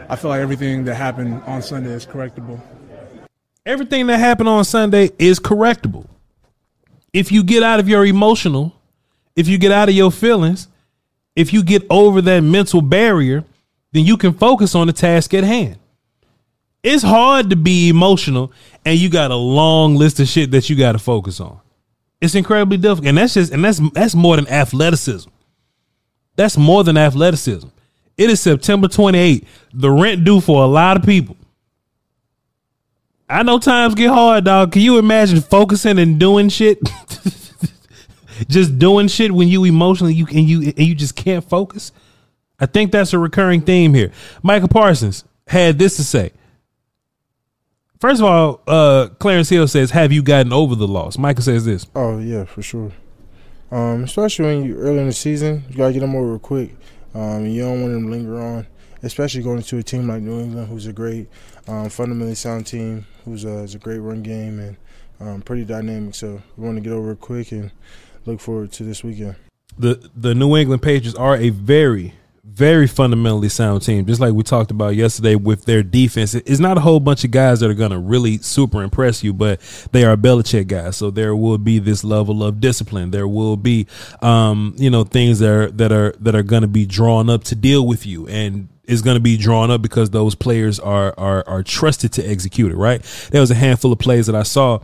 I 0.09 0.15
feel 0.15 0.29
like 0.29 0.41
everything 0.41 0.85
that 0.85 0.95
happened 0.95 1.43
on 1.43 1.61
Sunday 1.61 1.91
is 1.91 2.05
correctable. 2.05 2.61
Everything 3.65 4.07
that 4.07 4.19
happened 4.19 4.47
on 4.47 4.63
Sunday 4.63 5.11
is 5.19 5.39
correctable. 5.39 6.07
If 7.11 7.31
you 7.31 7.43
get 7.43 7.63
out 7.63 7.79
of 7.79 7.89
your 7.89 8.05
emotional, 8.05 8.75
if 9.35 9.47
you 9.47 9.57
get 9.57 9.71
out 9.71 9.89
of 9.89 9.95
your 9.95 10.11
feelings, 10.11 10.67
if 11.35 11.51
you 11.51 11.63
get 11.63 11.85
over 11.89 12.21
that 12.21 12.41
mental 12.41 12.81
barrier, 12.81 13.43
then 13.91 14.05
you 14.05 14.17
can 14.17 14.33
focus 14.33 14.75
on 14.75 14.87
the 14.87 14.93
task 14.93 15.33
at 15.33 15.43
hand. 15.43 15.77
It's 16.83 17.03
hard 17.03 17.49
to 17.49 17.55
be 17.55 17.89
emotional 17.89 18.51
and 18.85 18.97
you 18.97 19.09
got 19.09 19.31
a 19.31 19.35
long 19.35 19.95
list 19.95 20.19
of 20.19 20.27
shit 20.27 20.51
that 20.51 20.69
you 20.69 20.75
got 20.75 20.91
to 20.91 20.99
focus 20.99 21.39
on. 21.39 21.59
It's 22.21 22.35
incredibly 22.35 22.77
difficult. 22.77 23.07
And 23.07 23.17
that's 23.17 23.33
just 23.33 23.51
and 23.51 23.65
that's 23.65 23.79
that's 23.91 24.15
more 24.15 24.35
than 24.35 24.47
athleticism. 24.47 25.29
That's 26.35 26.57
more 26.57 26.83
than 26.83 26.97
athleticism. 26.97 27.67
It 28.17 28.29
is 28.29 28.41
September 28.41 28.87
28th. 28.87 29.45
The 29.73 29.91
rent 29.91 30.23
due 30.23 30.41
for 30.41 30.63
a 30.63 30.67
lot 30.67 30.97
of 30.97 31.03
people. 31.03 31.35
I 33.27 33.43
know 33.43 33.59
times 33.59 33.95
get 33.95 34.09
hard, 34.09 34.45
dog. 34.45 34.71
Can 34.71 34.81
you 34.81 34.99
imagine 34.99 35.41
focusing 35.41 35.97
and 35.97 36.19
doing 36.19 36.49
shit? 36.49 36.79
just 38.47 38.77
doing 38.77 39.07
shit 39.07 39.31
when 39.31 39.47
you 39.47 39.63
emotionally 39.63 40.13
you 40.13 40.27
and 40.27 40.47
you 40.47 40.61
and 40.61 40.79
you 40.79 40.93
just 40.93 41.15
can't 41.15 41.43
focus. 41.43 41.91
I 42.59 42.67
think 42.67 42.91
that's 42.91 43.13
a 43.13 43.19
recurring 43.19 43.61
theme 43.61 43.93
here. 43.93 44.11
Micah 44.43 44.67
Parsons 44.67 45.23
had 45.47 45.79
this 45.79 45.97
to 45.97 46.03
say. 46.03 46.31
First 47.99 48.21
of 48.21 48.27
all, 48.27 48.61
uh, 48.67 49.07
Clarence 49.19 49.49
Hill 49.49 49.67
says, 49.67 49.91
"Have 49.91 50.11
you 50.11 50.21
gotten 50.21 50.53
over 50.53 50.75
the 50.75 50.87
loss?" 50.87 51.17
Micah 51.17 51.41
says 51.41 51.65
this. 51.65 51.87
Oh 51.95 52.19
yeah, 52.19 52.45
for 52.45 52.61
sure. 52.61 52.91
Um, 53.75 54.05
especially 54.05 54.45
when 54.45 54.63
you 54.63 54.77
early 54.77 54.99
in 54.99 55.07
the 55.07 55.11
season, 55.11 55.65
you 55.69 55.75
gotta 55.75 55.91
get 55.91 55.99
them 55.99 56.15
over 56.15 56.39
quick. 56.39 56.77
Um, 57.13 57.45
you 57.45 57.61
don't 57.63 57.81
want 57.81 57.93
them 57.93 58.05
to 58.05 58.09
linger 58.09 58.41
on, 58.41 58.65
especially 59.03 59.43
going 59.43 59.61
to 59.63 59.77
a 59.79 59.83
team 59.83 60.07
like 60.07 60.21
New 60.21 60.39
England, 60.39 60.69
who's 60.69 60.87
a 60.87 60.93
great, 60.93 61.27
um, 61.67 61.89
fundamentally 61.89 62.35
sound 62.35 62.67
team, 62.67 63.05
who's 63.25 63.43
a, 63.43 63.63
a 63.63 63.77
great 63.77 63.99
run 63.99 64.23
game 64.23 64.59
and 64.61 64.77
um, 65.19 65.41
pretty 65.41 65.65
dynamic. 65.65 66.15
So 66.15 66.41
we 66.55 66.65
want 66.65 66.77
to 66.77 66.81
get 66.81 66.93
over 66.93 67.15
quick 67.15 67.51
and 67.51 67.69
look 68.25 68.39
forward 68.39 68.71
to 68.73 68.83
this 68.83 69.03
weekend. 69.03 69.35
The 69.77 70.09
the 70.15 70.33
New 70.33 70.55
England 70.55 70.81
Patriots 70.81 71.17
are 71.17 71.35
a 71.35 71.49
very 71.49 72.13
very 72.45 72.87
fundamentally 72.87 73.49
sound 73.49 73.81
team, 73.81 74.05
just 74.05 74.21
like 74.21 74.33
we 74.33 74.43
talked 74.43 74.71
about 74.71 74.95
yesterday 74.95 75.35
with 75.35 75.65
their 75.65 75.83
defense. 75.83 76.35
It's 76.35 76.59
not 76.59 76.77
a 76.77 76.81
whole 76.81 76.99
bunch 76.99 77.23
of 77.23 77.31
guys 77.31 77.59
that 77.59 77.69
are 77.69 77.75
going 77.75 77.91
to 77.91 77.99
really 77.99 78.37
super 78.37 78.81
impress 78.83 79.23
you, 79.23 79.33
but 79.33 79.59
they 79.91 80.05
are 80.05 80.15
Belichick 80.15 80.67
guys. 80.67 80.95
So 80.95 81.11
there 81.11 81.35
will 81.35 81.57
be 81.57 81.79
this 81.79 82.03
level 82.03 82.43
of 82.43 82.61
discipline. 82.61 83.11
There 83.11 83.27
will 83.27 83.57
be, 83.57 83.87
um, 84.21 84.75
you 84.77 84.89
know, 84.89 85.03
things 85.03 85.39
that 85.39 85.49
are 85.49 85.71
that 85.71 85.91
are 85.91 86.13
that 86.19 86.35
are 86.35 86.43
going 86.43 86.61
to 86.61 86.67
be 86.67 86.85
drawn 86.85 87.29
up 87.29 87.43
to 87.45 87.55
deal 87.55 87.85
with 87.85 88.05
you, 88.05 88.27
and 88.27 88.69
is 88.85 89.01
going 89.01 89.15
to 89.15 89.21
be 89.21 89.37
drawn 89.37 89.71
up 89.71 89.81
because 89.81 90.11
those 90.11 90.35
players 90.35 90.79
are 90.79 91.13
are 91.17 91.43
are 91.47 91.63
trusted 91.63 92.13
to 92.13 92.23
execute 92.23 92.71
it. 92.71 92.77
Right? 92.77 93.01
There 93.31 93.41
was 93.41 93.51
a 93.51 93.55
handful 93.55 93.91
of 93.91 93.99
plays 93.99 94.27
that 94.27 94.35
I 94.35 94.43
saw 94.43 94.79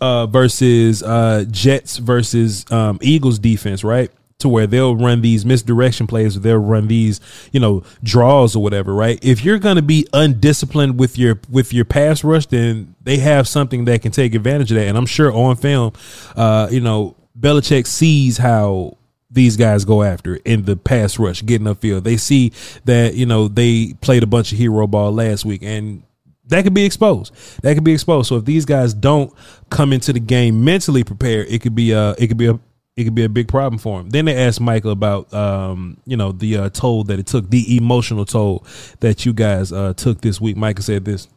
uh, 0.00 0.26
versus 0.26 1.02
uh, 1.02 1.46
Jets 1.50 1.96
versus 1.96 2.70
um, 2.70 2.98
Eagles 3.00 3.38
defense. 3.38 3.82
Right? 3.82 4.12
To 4.38 4.48
where 4.48 4.68
they'll 4.68 4.94
run 4.94 5.20
these 5.20 5.44
misdirection 5.44 6.06
plays 6.06 6.36
or 6.36 6.40
they'll 6.40 6.58
run 6.58 6.86
these, 6.86 7.20
you 7.50 7.58
know, 7.58 7.82
draws 8.04 8.54
or 8.54 8.62
whatever, 8.62 8.94
right? 8.94 9.18
If 9.20 9.44
you're 9.44 9.58
going 9.58 9.76
to 9.76 9.82
be 9.82 10.06
undisciplined 10.12 10.98
with 10.98 11.18
your 11.18 11.40
with 11.50 11.72
your 11.72 11.84
pass 11.84 12.22
rush, 12.22 12.46
then 12.46 12.94
they 13.02 13.16
have 13.18 13.48
something 13.48 13.84
that 13.86 14.02
can 14.02 14.12
take 14.12 14.34
advantage 14.34 14.70
of 14.70 14.76
that. 14.76 14.86
And 14.86 14.96
I'm 14.96 15.06
sure 15.06 15.32
on 15.32 15.56
film, 15.56 15.92
uh, 16.36 16.68
you 16.70 16.80
know, 16.80 17.16
Belichick 17.38 17.86
sees 17.86 18.38
how 18.38 18.96
these 19.30 19.56
guys 19.56 19.84
go 19.84 20.04
after 20.04 20.36
in 20.36 20.64
the 20.64 20.76
pass 20.76 21.18
rush, 21.18 21.44
getting 21.44 21.66
upfield. 21.66 22.04
They 22.04 22.16
see 22.16 22.52
that, 22.84 23.14
you 23.14 23.26
know, 23.26 23.48
they 23.48 23.94
played 24.00 24.22
a 24.22 24.26
bunch 24.26 24.52
of 24.52 24.58
hero 24.58 24.86
ball 24.86 25.12
last 25.12 25.44
week 25.44 25.62
and 25.62 26.04
that 26.46 26.62
could 26.62 26.74
be 26.74 26.84
exposed. 26.84 27.34
That 27.62 27.74
could 27.74 27.84
be 27.84 27.92
exposed. 27.92 28.28
So 28.28 28.36
if 28.36 28.44
these 28.44 28.64
guys 28.64 28.94
don't 28.94 29.32
come 29.68 29.92
into 29.92 30.12
the 30.12 30.20
game 30.20 30.64
mentally 30.64 31.04
prepared, 31.04 31.48
it 31.48 31.60
could 31.60 31.74
be 31.74 31.92
a 31.92 32.12
it 32.12 32.28
could 32.28 32.38
be 32.38 32.46
a 32.46 32.58
it 32.98 33.04
could 33.04 33.14
be 33.14 33.22
a 33.22 33.28
big 33.28 33.46
problem 33.46 33.78
for 33.78 34.00
him. 34.00 34.10
Then 34.10 34.24
they 34.24 34.36
asked 34.36 34.60
Micah 34.60 34.88
about, 34.88 35.32
um, 35.32 35.98
you 36.04 36.16
know, 36.16 36.32
the 36.32 36.56
uh, 36.56 36.68
toll 36.70 37.04
that 37.04 37.20
it 37.20 37.28
took, 37.28 37.48
the 37.48 37.76
emotional 37.76 38.24
toll 38.24 38.66
that 38.98 39.24
you 39.24 39.32
guys 39.32 39.70
uh, 39.72 39.94
took 39.94 40.20
this 40.20 40.40
week. 40.40 40.56
Micah 40.56 40.82
said 40.82 41.04
this. 41.04 41.28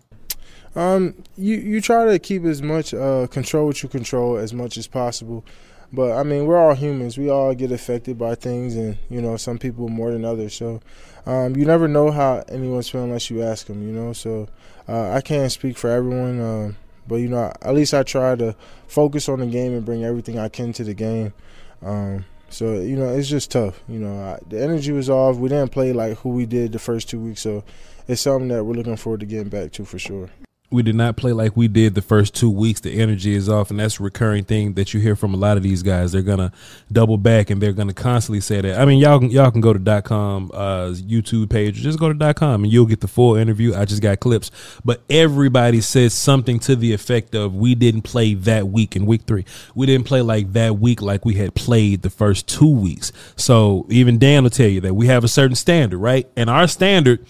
Um, 0.75 1.13
you 1.37 1.57
you 1.57 1.81
try 1.81 2.05
to 2.05 2.17
keep 2.17 2.45
as 2.45 2.63
much 2.63 2.95
uh, 2.95 3.27
control 3.27 3.67
what 3.67 3.83
you 3.83 3.89
control 3.89 4.37
as 4.37 4.53
much 4.53 4.77
as 4.77 4.87
possible, 4.87 5.45
but 5.91 6.13
I 6.13 6.23
mean 6.23 6.45
we're 6.45 6.57
all 6.57 6.73
humans. 6.73 7.17
We 7.17 7.29
all 7.29 7.53
get 7.53 7.73
affected 7.73 8.17
by 8.17 8.35
things, 8.35 8.75
and 8.75 8.97
you 9.09 9.21
know 9.21 9.35
some 9.35 9.59
people 9.59 9.89
more 9.89 10.11
than 10.11 10.23
others. 10.23 10.55
So 10.55 10.79
um, 11.25 11.57
you 11.57 11.65
never 11.65 11.89
know 11.89 12.09
how 12.09 12.45
anyone's 12.47 12.87
feeling 12.87 13.07
unless 13.07 13.29
you 13.29 13.43
ask 13.43 13.67
them. 13.67 13.85
You 13.85 13.93
know, 13.93 14.13
so 14.13 14.47
uh, 14.87 15.11
I 15.11 15.19
can't 15.19 15.51
speak 15.51 15.77
for 15.77 15.89
everyone. 15.89 16.75
But 17.11 17.17
you 17.17 17.27
know, 17.27 17.51
at 17.61 17.73
least 17.73 17.93
I 17.93 18.03
try 18.03 18.37
to 18.37 18.55
focus 18.87 19.27
on 19.27 19.41
the 19.41 19.45
game 19.45 19.73
and 19.73 19.83
bring 19.83 20.05
everything 20.05 20.39
I 20.39 20.47
can 20.47 20.71
to 20.71 20.85
the 20.85 20.93
game. 20.93 21.33
Um, 21.81 22.23
so 22.49 22.75
you 22.75 22.95
know, 22.95 23.09
it's 23.09 23.27
just 23.27 23.51
tough. 23.51 23.83
You 23.89 23.99
know, 23.99 24.17
I, 24.17 24.39
the 24.47 24.63
energy 24.63 24.93
was 24.93 25.09
off. 25.09 25.35
We 25.35 25.49
didn't 25.49 25.73
play 25.73 25.91
like 25.91 26.19
who 26.19 26.29
we 26.29 26.45
did 26.45 26.71
the 26.71 26.79
first 26.79 27.09
two 27.09 27.19
weeks, 27.19 27.41
so 27.41 27.65
it's 28.07 28.21
something 28.21 28.47
that 28.47 28.63
we're 28.63 28.75
looking 28.75 28.95
forward 28.95 29.19
to 29.19 29.25
getting 29.25 29.49
back 29.49 29.73
to 29.73 29.83
for 29.83 29.99
sure 29.99 30.29
we 30.71 30.81
did 30.83 30.95
not 30.95 31.17
play 31.17 31.33
like 31.33 31.57
we 31.57 31.67
did 31.67 31.95
the 31.95 32.01
first 32.01 32.33
two 32.33 32.49
weeks. 32.49 32.79
The 32.79 32.99
energy 32.99 33.35
is 33.35 33.49
off, 33.49 33.69
and 33.69 33.79
that's 33.79 33.99
a 33.99 34.03
recurring 34.03 34.45
thing 34.45 34.73
that 34.73 34.93
you 34.93 35.01
hear 35.01 35.17
from 35.17 35.33
a 35.33 35.37
lot 35.37 35.57
of 35.57 35.63
these 35.63 35.83
guys. 35.83 36.13
They're 36.13 36.21
gonna 36.21 36.53
double 36.91 37.17
back, 37.17 37.49
and 37.49 37.61
they're 37.61 37.73
gonna 37.73 37.93
constantly 37.93 38.39
say 38.39 38.61
that. 38.61 38.79
I 38.79 38.85
mean, 38.85 38.99
y'all 38.99 39.19
can 39.19 39.29
y'all 39.29 39.51
can 39.51 39.59
go 39.59 39.73
to 39.73 39.79
dot 39.79 40.05
com 40.05 40.49
uh, 40.53 40.93
YouTube 40.95 41.49
page, 41.49 41.75
just 41.75 41.99
go 41.99 42.07
to 42.07 42.13
dot 42.13 42.37
com, 42.37 42.63
and 42.63 42.71
you'll 42.71 42.85
get 42.85 43.01
the 43.01 43.07
full 43.07 43.35
interview. 43.35 43.75
I 43.75 43.83
just 43.83 44.01
got 44.01 44.21
clips, 44.21 44.49
but 44.85 45.01
everybody 45.09 45.81
says 45.81 46.13
something 46.13 46.57
to 46.59 46.75
the 46.77 46.93
effect 46.93 47.35
of, 47.35 47.53
"We 47.53 47.75
didn't 47.75 48.03
play 48.03 48.33
that 48.33 48.69
week 48.69 48.95
in 48.95 49.05
week 49.05 49.23
three. 49.23 49.45
We 49.75 49.85
didn't 49.85 50.07
play 50.07 50.21
like 50.21 50.53
that 50.53 50.79
week 50.79 51.01
like 51.01 51.25
we 51.25 51.35
had 51.35 51.53
played 51.53 52.01
the 52.01 52.09
first 52.09 52.47
two 52.47 52.69
weeks." 52.73 53.11
So 53.35 53.85
even 53.89 54.17
Dan 54.17 54.43
will 54.43 54.49
tell 54.49 54.69
you 54.69 54.79
that 54.81 54.93
we 54.93 55.07
have 55.07 55.25
a 55.25 55.27
certain 55.27 55.55
standard, 55.55 55.97
right? 55.97 56.29
And 56.37 56.49
our 56.49 56.67
standard, 56.67 57.25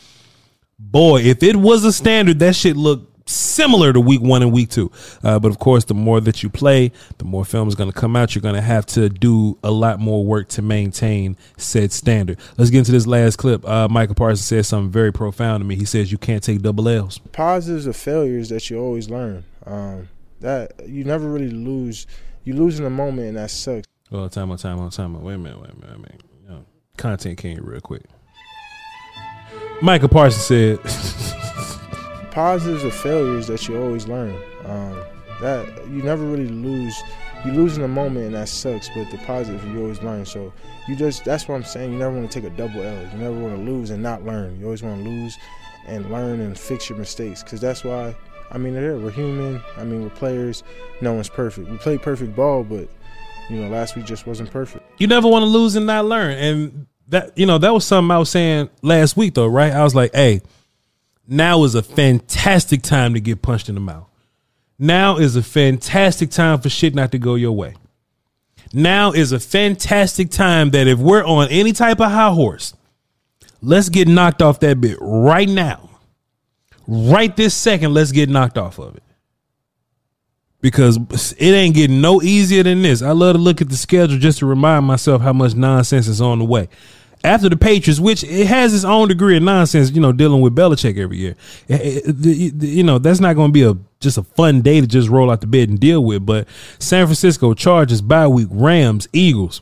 boy, 0.77 1.21
if 1.21 1.41
it 1.41 1.55
was 1.55 1.83
a 1.83 1.91
standard, 1.91 2.37
that 2.39 2.55
shit 2.55 2.77
looked 2.77 3.10
similar 3.25 3.93
to 3.93 3.99
week 3.99 4.21
one 4.21 4.41
and 4.41 4.51
week 4.51 4.69
two. 4.69 4.91
Uh, 5.23 5.39
but 5.39 5.49
of 5.49 5.59
course, 5.59 5.85
the 5.85 5.93
more 5.93 6.19
that 6.21 6.43
you 6.43 6.49
play, 6.49 6.91
the 7.17 7.25
more 7.25 7.45
film 7.45 7.67
is 7.67 7.75
going 7.75 7.91
to 7.91 7.97
come 7.97 8.15
out. 8.15 8.35
You're 8.35 8.41
going 8.41 8.55
to 8.55 8.61
have 8.61 8.85
to 8.87 9.09
do 9.09 9.57
a 9.63 9.71
lot 9.71 9.99
more 9.99 10.23
work 10.25 10.47
to 10.49 10.61
maintain 10.61 11.37
said 11.57 11.91
standard. 11.91 12.39
Let's 12.57 12.71
get 12.71 12.79
into 12.79 12.91
this 12.91 13.07
last 13.07 13.37
clip. 13.37 13.67
Uh, 13.67 13.87
Micah 13.89 14.13
Parsons 14.13 14.45
says 14.45 14.67
something 14.67 14.91
very 14.91 15.11
profound 15.11 15.61
to 15.61 15.65
me. 15.65 15.75
He 15.75 15.85
says 15.85 16.11
you 16.11 16.17
can't 16.17 16.43
take 16.43 16.61
double 16.61 16.87
L's. 16.87 17.19
Positives 17.31 17.85
of 17.85 17.95
failures 17.95 18.49
that 18.49 18.69
you 18.69 18.79
always 18.79 19.09
learn. 19.09 19.43
Um, 19.65 20.09
that 20.39 20.87
you 20.87 21.03
never 21.03 21.29
really 21.29 21.51
lose. 21.51 22.07
You 22.43 22.53
lose 22.55 22.79
in 22.79 22.83
the 22.83 22.89
moment, 22.89 23.27
and 23.27 23.37
that 23.37 23.51
sucks. 23.51 23.87
Well, 24.09 24.27
time 24.29 24.51
on 24.51 24.57
time 24.57 24.79
on 24.79 24.89
time 24.89 25.15
on. 25.15 25.23
Wait 25.23 25.35
a 25.35 25.37
minute, 25.37 25.61
wait 25.61 25.69
a 25.69 25.75
minute, 25.75 25.89
wait 25.89 25.95
a 25.95 25.99
minute. 25.99 26.21
You 26.43 26.49
know, 26.49 26.65
content 26.97 27.37
king, 27.37 27.59
real 27.61 27.79
quick. 27.79 28.03
Micah 29.81 30.09
Parsons 30.09 30.45
said. 30.45 31.37
positives 32.31 32.83
of 32.83 32.93
failures 32.93 33.47
that 33.47 33.67
you 33.67 33.81
always 33.81 34.07
learn. 34.07 34.35
Um, 34.65 35.03
that 35.41 35.65
you 35.89 36.01
never 36.03 36.23
really 36.23 36.47
lose. 36.47 36.95
You 37.45 37.51
lose 37.51 37.75
in 37.75 37.81
the 37.81 37.87
moment 37.87 38.27
and 38.27 38.35
that 38.35 38.47
sucks, 38.47 38.89
but 38.89 39.09
the 39.09 39.17
positive 39.19 39.63
you 39.65 39.81
always 39.81 40.01
learn. 40.01 40.25
So 40.25 40.53
you 40.87 40.95
just 40.95 41.25
that's 41.25 41.47
what 41.47 41.55
I'm 41.55 41.63
saying. 41.63 41.91
You 41.91 41.97
never 41.97 42.15
want 42.15 42.31
to 42.31 42.41
take 42.41 42.51
a 42.51 42.55
double 42.55 42.81
L. 42.81 43.01
You 43.11 43.17
never 43.17 43.37
want 43.37 43.55
to 43.55 43.61
lose 43.61 43.89
and 43.89 44.01
not 44.01 44.23
learn. 44.23 44.59
You 44.59 44.65
always 44.65 44.83
want 44.83 45.03
to 45.03 45.09
lose 45.09 45.37
and 45.87 46.11
learn 46.11 46.39
and 46.39 46.57
fix 46.57 46.89
your 46.89 46.97
mistakes 46.97 47.43
because 47.43 47.59
that's 47.59 47.83
why. 47.83 48.15
I 48.51 48.57
mean, 48.57 48.73
we're 48.73 49.11
human. 49.11 49.61
I 49.77 49.85
mean, 49.85 50.03
we're 50.03 50.09
players. 50.09 50.63
No 50.99 51.13
one's 51.13 51.29
perfect. 51.29 51.69
We 51.69 51.77
play 51.77 51.97
perfect 51.97 52.35
ball, 52.35 52.63
but 52.63 52.89
you 53.49 53.57
know, 53.57 53.69
last 53.69 53.95
week 53.95 54.05
just 54.05 54.27
wasn't 54.27 54.51
perfect. 54.51 54.83
You 54.99 55.07
never 55.07 55.27
want 55.27 55.43
to 55.43 55.47
lose 55.47 55.75
and 55.75 55.85
not 55.85 56.05
learn, 56.05 56.31
and 56.31 56.87
that 57.07 57.37
you 57.37 57.45
know 57.45 57.57
that 57.57 57.73
was 57.73 57.85
something 57.85 58.11
I 58.11 58.19
was 58.19 58.29
saying 58.29 58.69
last 58.81 59.17
week 59.17 59.33
though, 59.33 59.47
right? 59.47 59.71
I 59.71 59.83
was 59.83 59.95
like, 59.95 60.13
hey 60.13 60.41
now 61.31 61.63
is 61.63 61.75
a 61.75 61.81
fantastic 61.81 62.81
time 62.81 63.13
to 63.13 63.21
get 63.21 63.41
punched 63.41 63.69
in 63.69 63.75
the 63.75 63.81
mouth. 63.81 64.07
Now 64.77 65.15
is 65.17 65.37
a 65.37 65.43
fantastic 65.43 66.29
time 66.29 66.59
for 66.59 66.69
shit 66.69 66.93
not 66.93 67.13
to 67.13 67.19
go 67.19 67.35
your 67.35 67.53
way. 67.53 67.75
Now 68.73 69.11
is 69.13 69.31
a 69.31 69.39
fantastic 69.39 70.29
time 70.29 70.71
that 70.71 70.87
if 70.87 70.99
we're 70.99 71.23
on 71.23 71.47
any 71.49 71.71
type 71.71 72.01
of 72.01 72.11
high 72.11 72.31
horse, 72.31 72.73
let's 73.61 73.87
get 73.87 74.09
knocked 74.09 74.41
off 74.41 74.59
that 74.59 74.81
bit 74.81 74.97
right 74.99 75.47
now. 75.47 75.89
Right 76.85 77.33
this 77.35 77.53
second, 77.53 77.93
let's 77.93 78.11
get 78.11 78.27
knocked 78.29 78.57
off 78.57 78.77
of 78.77 78.97
it. 78.97 79.03
Because 80.59 80.97
it 81.37 81.51
ain't 81.51 81.75
getting 81.75 82.01
no 82.01 82.21
easier 82.21 82.63
than 82.63 82.81
this. 82.81 83.01
I 83.01 83.11
love 83.11 83.35
to 83.35 83.41
look 83.41 83.61
at 83.61 83.69
the 83.69 83.77
schedule 83.77 84.17
just 84.19 84.39
to 84.39 84.45
remind 84.45 84.85
myself 84.85 85.21
how 85.21 85.33
much 85.33 85.55
nonsense 85.55 86.07
is 86.09 86.19
on 86.19 86.39
the 86.39 86.45
way. 86.45 86.67
After 87.23 87.49
the 87.49 87.55
Patriots, 87.57 87.99
which 87.99 88.23
it 88.23 88.47
has 88.47 88.73
its 88.73 88.83
own 88.83 89.07
degree 89.07 89.37
of 89.37 89.43
nonsense, 89.43 89.91
you 89.91 90.01
know, 90.01 90.11
dealing 90.11 90.41
with 90.41 90.55
Belichick 90.55 90.97
every 90.97 91.17
year. 91.17 91.35
It- 91.67 92.03
it- 92.07 92.25
it- 92.25 92.63
you 92.67 92.83
know, 92.83 92.97
that's 92.97 93.19
not 93.19 93.35
going 93.35 93.49
to 93.49 93.53
be 93.53 93.63
a 93.63 93.75
just 93.99 94.17
a 94.17 94.23
fun 94.23 94.61
day 94.61 94.81
to 94.81 94.87
just 94.87 95.09
roll 95.09 95.29
out 95.29 95.41
the 95.41 95.47
bed 95.47 95.69
and 95.69 95.79
deal 95.79 96.03
with. 96.03 96.25
But 96.25 96.47
San 96.79 97.05
Francisco 97.05 97.53
Chargers, 97.53 98.01
bye 98.01 98.27
week, 98.27 98.47
Rams, 98.49 99.07
Eagles. 99.13 99.61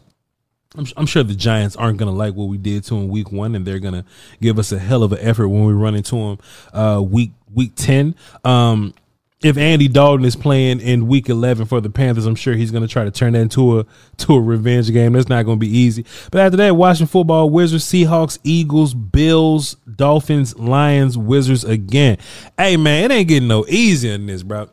I'm, 0.77 0.85
I'm 0.95 1.05
sure 1.07 1.23
the 1.23 1.35
Giants 1.35 1.75
aren't 1.75 1.97
going 1.97 2.09
to 2.11 2.15
like 2.17 2.35
what 2.35 2.45
we 2.47 2.57
did 2.57 2.83
to 2.85 2.93
them 2.93 3.09
week 3.09 3.31
one, 3.31 3.55
and 3.55 3.65
they're 3.65 3.79
going 3.79 3.95
to 3.95 4.05
give 4.41 4.57
us 4.59 4.71
a 4.71 4.79
hell 4.79 5.03
of 5.03 5.11
an 5.11 5.19
effort 5.19 5.49
when 5.49 5.65
we 5.65 5.73
run 5.73 5.95
into 5.95 6.15
them 6.15 6.37
uh, 6.73 7.01
week 7.01 7.31
week 7.53 7.71
ten. 7.75 8.15
Um, 8.45 8.93
if 9.41 9.57
Andy 9.57 9.87
Dalton 9.87 10.25
is 10.25 10.35
playing 10.35 10.81
in 10.81 11.07
week 11.07 11.29
11 11.29 11.65
for 11.67 11.79
the 11.79 11.89
Panthers, 11.89 12.25
I'm 12.25 12.35
sure 12.35 12.55
he's 12.55 12.71
going 12.71 12.81
to 12.81 12.89
try 12.89 13.05
to 13.05 13.11
turn 13.11 13.33
that 13.33 13.39
into 13.39 13.79
a 13.79 13.85
to 14.17 14.33
a 14.33 14.41
revenge 14.41 14.91
game. 14.91 15.13
That's 15.13 15.29
not 15.29 15.43
going 15.43 15.57
to 15.57 15.65
be 15.65 15.77
easy. 15.77 16.05
But 16.29 16.41
after 16.41 16.57
that, 16.57 16.75
watching 16.75 17.07
football, 17.07 17.49
Wizards, 17.49 17.85
Seahawks, 17.85 18.37
Eagles, 18.43 18.93
Bills, 18.93 19.75
Dolphins, 19.95 20.57
Lions, 20.57 21.17
Wizards 21.17 21.63
again. 21.63 22.17
Hey 22.57 22.75
man, 22.75 23.05
it 23.05 23.13
ain't 23.13 23.29
getting 23.29 23.47
no 23.47 23.65
easier 23.67 24.11
than 24.11 24.25
this, 24.25 24.43
bro. 24.43 24.69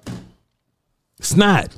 It's 1.18 1.36
not. 1.36 1.74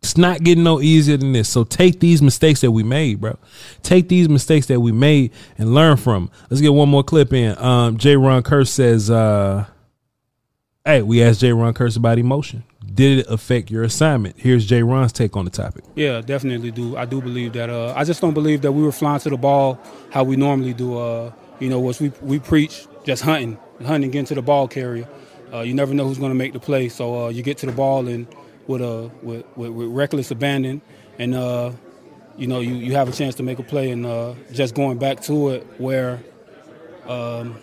It's 0.00 0.16
not 0.16 0.44
getting 0.44 0.62
no 0.62 0.80
easier 0.80 1.16
than 1.16 1.32
this. 1.32 1.48
So 1.48 1.64
take 1.64 1.98
these 1.98 2.22
mistakes 2.22 2.60
that 2.60 2.70
we 2.70 2.84
made, 2.84 3.20
bro. 3.20 3.36
Take 3.82 4.08
these 4.08 4.28
mistakes 4.28 4.66
that 4.66 4.78
we 4.78 4.92
made 4.92 5.32
and 5.58 5.74
learn 5.74 5.96
from. 5.96 6.30
Let's 6.48 6.60
get 6.60 6.72
one 6.72 6.88
more 6.88 7.02
clip 7.02 7.32
in. 7.32 7.58
Um, 7.58 7.98
Jayron 7.98 8.42
Kearse 8.42 8.68
says, 8.68 9.10
uh, 9.10 9.66
Hey, 10.88 11.02
we 11.02 11.22
asked 11.22 11.42
Jayron 11.42 11.74
Kearse 11.74 11.98
about 11.98 12.18
emotion. 12.18 12.64
Did 12.94 13.18
it 13.18 13.26
affect 13.28 13.70
your 13.70 13.82
assignment? 13.82 14.36
Here's 14.38 14.66
Jayron's 14.66 15.12
take 15.12 15.36
on 15.36 15.44
the 15.44 15.50
topic. 15.50 15.84
Yeah, 15.96 16.22
definitely 16.22 16.70
do. 16.70 16.96
I 16.96 17.04
do 17.04 17.20
believe 17.20 17.52
that. 17.52 17.68
Uh, 17.68 17.92
I 17.94 18.04
just 18.04 18.22
don't 18.22 18.32
believe 18.32 18.62
that 18.62 18.72
we 18.72 18.82
were 18.82 18.90
flying 18.90 19.20
to 19.20 19.28
the 19.28 19.36
ball 19.36 19.78
how 20.10 20.24
we 20.24 20.36
normally 20.36 20.72
do. 20.72 20.96
Uh, 20.96 21.30
you 21.60 21.68
know, 21.68 21.78
was 21.78 22.00
we 22.00 22.10
we 22.22 22.38
preach 22.38 22.86
just 23.04 23.22
hunting, 23.22 23.58
hunting, 23.84 24.10
getting 24.10 24.24
to 24.28 24.34
the 24.34 24.40
ball 24.40 24.66
carrier. 24.66 25.06
Uh, 25.52 25.60
you 25.60 25.74
never 25.74 25.92
know 25.92 26.06
who's 26.06 26.16
going 26.16 26.30
to 26.30 26.34
make 26.34 26.54
the 26.54 26.58
play, 26.58 26.88
so 26.88 27.26
uh, 27.26 27.28
you 27.28 27.42
get 27.42 27.58
to 27.58 27.66
the 27.66 27.72
ball 27.72 28.08
and 28.08 28.26
with 28.66 28.80
a 28.80 29.10
with, 29.22 29.44
with, 29.58 29.70
with 29.72 29.88
reckless 29.88 30.30
abandon, 30.30 30.80
and 31.18 31.34
uh, 31.34 31.70
you 32.38 32.46
know 32.46 32.60
you, 32.60 32.72
you 32.72 32.94
have 32.94 33.10
a 33.10 33.12
chance 33.12 33.34
to 33.34 33.42
make 33.42 33.58
a 33.58 33.62
play, 33.62 33.90
and 33.90 34.06
uh, 34.06 34.32
just 34.54 34.74
going 34.74 34.96
back 34.96 35.20
to 35.24 35.50
it 35.50 35.66
where. 35.76 36.18
Um, 37.06 37.58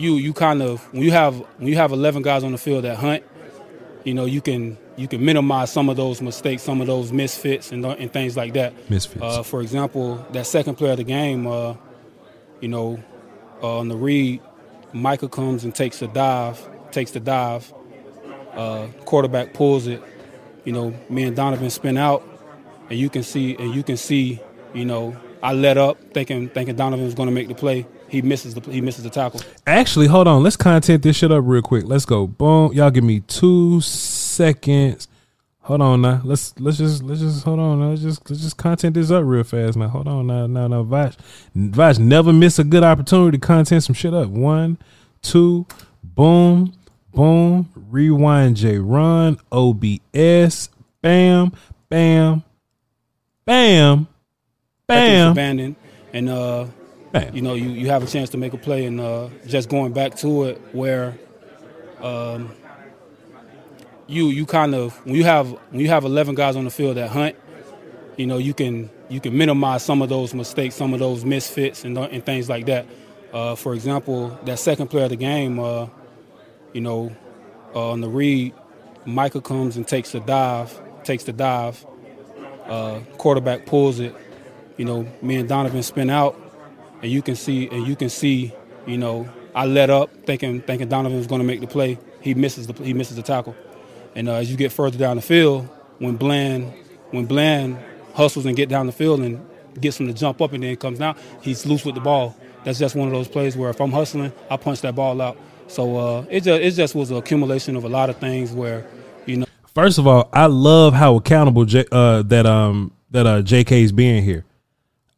you 0.00 0.14
you 0.14 0.32
kind 0.32 0.62
of 0.62 0.82
when 0.92 1.02
you 1.02 1.12
have 1.12 1.38
when 1.58 1.68
you 1.68 1.76
have 1.76 1.92
11 1.92 2.22
guys 2.22 2.42
on 2.42 2.52
the 2.52 2.58
field 2.58 2.84
that 2.84 2.96
hunt, 2.96 3.22
you 4.04 4.14
know 4.14 4.24
you 4.24 4.40
can 4.40 4.78
you 4.96 5.08
can 5.08 5.24
minimize 5.24 5.72
some 5.72 5.88
of 5.88 5.96
those 5.96 6.20
mistakes, 6.20 6.62
some 6.62 6.80
of 6.80 6.86
those 6.86 7.12
misfits, 7.12 7.72
and 7.72 7.84
and 7.84 8.12
things 8.12 8.36
like 8.36 8.54
that. 8.54 8.72
Misfits. 8.90 9.22
Uh, 9.22 9.42
for 9.42 9.60
example, 9.60 10.24
that 10.32 10.46
second 10.46 10.76
player 10.76 10.92
of 10.92 10.98
the 10.98 11.04
game, 11.04 11.46
uh, 11.46 11.74
you 12.60 12.68
know, 12.68 13.02
uh, 13.62 13.78
on 13.78 13.88
the 13.88 13.96
read, 13.96 14.40
Micah 14.92 15.28
comes 15.28 15.64
and 15.64 15.74
takes 15.74 16.00
the 16.00 16.08
dive, 16.08 16.60
takes 16.90 17.12
the 17.12 17.20
dive. 17.20 17.72
Uh, 18.52 18.88
quarterback 19.04 19.54
pulls 19.54 19.86
it. 19.86 20.02
You 20.64 20.72
know, 20.72 20.94
me 21.08 21.22
and 21.22 21.34
Donovan 21.34 21.70
spin 21.70 21.96
out, 21.96 22.22
and 22.90 22.98
you 22.98 23.08
can 23.08 23.22
see 23.22 23.56
and 23.56 23.74
you 23.74 23.82
can 23.82 23.96
see, 23.96 24.40
you 24.74 24.84
know, 24.84 25.16
I 25.42 25.52
let 25.52 25.78
up 25.78 25.98
thinking 26.12 26.48
thinking 26.48 26.76
Donovan 26.76 27.04
was 27.04 27.14
going 27.14 27.28
to 27.28 27.34
make 27.34 27.48
the 27.48 27.54
play. 27.54 27.86
He 28.10 28.22
misses 28.22 28.54
the 28.54 28.60
he 28.72 28.80
misses 28.80 29.04
the 29.04 29.10
tackle. 29.10 29.40
Actually, 29.66 30.08
hold 30.08 30.26
on. 30.26 30.42
Let's 30.42 30.56
content 30.56 31.04
this 31.04 31.16
shit 31.16 31.30
up 31.30 31.44
real 31.46 31.62
quick. 31.62 31.84
Let's 31.86 32.04
go. 32.04 32.26
Boom. 32.26 32.72
Y'all 32.72 32.90
give 32.90 33.04
me 33.04 33.20
two 33.20 33.80
seconds. 33.80 35.06
Hold 35.60 35.82
on 35.82 36.02
now. 36.02 36.20
Let's 36.24 36.58
let's 36.58 36.78
just 36.78 37.04
let's 37.04 37.20
just 37.20 37.44
hold 37.44 37.60
on. 37.60 37.78
Now. 37.78 37.90
Let's 37.90 38.02
just 38.02 38.28
let's 38.28 38.42
just 38.42 38.56
content 38.56 38.94
this 38.94 39.12
up 39.12 39.22
real 39.24 39.44
fast 39.44 39.76
now. 39.76 39.86
Hold 39.86 40.08
on 40.08 40.26
now. 40.26 40.48
Now 40.48 40.66
now 40.66 40.82
Voch 40.82 41.14
Voch 41.54 41.98
never 42.00 42.32
miss 42.32 42.58
a 42.58 42.64
good 42.64 42.82
opportunity 42.82 43.38
to 43.38 43.46
content 43.46 43.84
some 43.84 43.94
shit 43.94 44.12
up. 44.12 44.28
One, 44.28 44.76
two, 45.22 45.66
boom, 46.02 46.72
boom. 47.14 47.68
Rewind 47.76 48.56
Jayron. 48.56 49.38
OBS. 49.52 50.68
Bam, 51.02 51.52
bam, 51.88 52.42
bam, 53.46 54.06
bam. 54.86 55.30
abandon, 55.30 55.76
and 56.12 56.28
uh, 56.28 56.66
you 57.32 57.42
know 57.42 57.54
you, 57.54 57.68
you 57.70 57.88
have 57.88 58.02
a 58.02 58.06
chance 58.06 58.30
to 58.30 58.38
make 58.38 58.52
a 58.52 58.58
play, 58.58 58.84
and 58.84 59.00
uh, 59.00 59.28
just 59.46 59.68
going 59.68 59.92
back 59.92 60.16
to 60.16 60.44
it 60.44 60.60
where 60.72 61.18
um, 62.00 62.54
you 64.06 64.26
you 64.26 64.46
kind 64.46 64.74
of 64.74 64.94
when 65.04 65.14
you 65.14 65.24
have 65.24 65.50
when 65.70 65.80
you 65.80 65.88
have 65.88 66.04
11 66.04 66.34
guys 66.34 66.56
on 66.56 66.64
the 66.64 66.70
field 66.70 66.96
that 66.96 67.10
hunt, 67.10 67.36
you 68.16 68.26
know 68.26 68.38
you 68.38 68.54
can 68.54 68.90
you 69.08 69.20
can 69.20 69.36
minimize 69.36 69.84
some 69.84 70.02
of 70.02 70.08
those 70.08 70.34
mistakes, 70.34 70.74
some 70.74 70.94
of 70.94 71.00
those 71.00 71.24
misfits, 71.24 71.84
and 71.84 71.98
and 71.98 72.24
things 72.24 72.48
like 72.48 72.66
that. 72.66 72.86
Uh, 73.32 73.54
for 73.54 73.74
example, 73.74 74.36
that 74.44 74.58
second 74.58 74.88
player 74.88 75.04
of 75.04 75.10
the 75.10 75.16
game, 75.16 75.58
uh, 75.58 75.86
you 76.72 76.80
know, 76.80 77.14
uh, 77.74 77.90
on 77.90 78.00
the 78.00 78.08
read, 78.08 78.52
Micah 79.04 79.40
comes 79.40 79.76
and 79.76 79.86
takes 79.86 80.12
the 80.12 80.20
dive, 80.20 80.80
takes 81.04 81.24
the 81.24 81.32
dive. 81.32 81.84
Uh, 82.66 83.00
quarterback 83.18 83.66
pulls 83.66 84.00
it. 84.00 84.14
You 84.76 84.84
know, 84.84 85.06
me 85.20 85.36
and 85.36 85.48
Donovan 85.48 85.82
spin 85.82 86.08
out, 86.08 86.39
and 87.02 87.10
you 87.10 87.22
can 87.22 87.36
see 87.36 87.68
and 87.68 87.86
you 87.86 87.96
can 87.96 88.08
see, 88.08 88.52
you 88.86 88.98
know, 88.98 89.28
I 89.54 89.66
let 89.66 89.90
up 89.90 90.10
thinking 90.26 90.60
thinking 90.62 90.88
Donovan 90.88 91.18
was 91.18 91.26
going 91.26 91.40
to 91.40 91.46
make 91.46 91.60
the 91.60 91.66
play. 91.66 91.98
He 92.20 92.34
misses 92.34 92.66
the 92.66 92.74
he 92.82 92.94
misses 92.94 93.16
the 93.16 93.22
tackle, 93.22 93.54
and 94.14 94.28
uh, 94.28 94.34
as 94.34 94.50
you 94.50 94.56
get 94.56 94.72
further 94.72 94.98
down 94.98 95.16
the 95.16 95.22
field, 95.22 95.68
when 95.98 96.16
Bland 96.16 96.72
when 97.10 97.26
Bland 97.26 97.78
hustles 98.14 98.46
and 98.46 98.56
get 98.56 98.68
down 98.68 98.86
the 98.86 98.92
field 98.92 99.20
and 99.20 99.46
gets 99.80 99.98
him 99.98 100.06
to 100.06 100.12
jump 100.12 100.40
up 100.40 100.52
and 100.52 100.62
then 100.62 100.76
comes 100.76 100.98
down, 100.98 101.16
he's 101.40 101.64
loose 101.66 101.84
with 101.84 101.94
the 101.94 102.00
ball. 102.00 102.36
That's 102.64 102.78
just 102.78 102.94
one 102.94 103.08
of 103.08 103.14
those 103.14 103.28
plays 103.28 103.56
where 103.56 103.70
if 103.70 103.80
I'm 103.80 103.92
hustling, 103.92 104.32
I 104.50 104.56
punch 104.56 104.80
that 104.82 104.94
ball 104.94 105.20
out. 105.20 105.38
So 105.68 105.96
uh, 105.96 106.24
it 106.28 106.42
just 106.42 106.60
it 106.62 106.70
just 106.72 106.94
was 106.94 107.10
an 107.10 107.16
accumulation 107.16 107.76
of 107.76 107.84
a 107.84 107.88
lot 107.88 108.10
of 108.10 108.16
things 108.16 108.52
where, 108.52 108.86
you 109.26 109.38
know. 109.38 109.46
First 109.74 109.98
of 109.98 110.06
all, 110.06 110.28
I 110.32 110.46
love 110.46 110.94
how 110.94 111.16
accountable 111.16 111.64
J, 111.64 111.84
uh, 111.92 112.22
that 112.22 112.44
um 112.44 112.92
that 113.10 113.26
uh 113.26 113.42
JK's 113.42 113.92
being 113.92 114.22
here. 114.22 114.44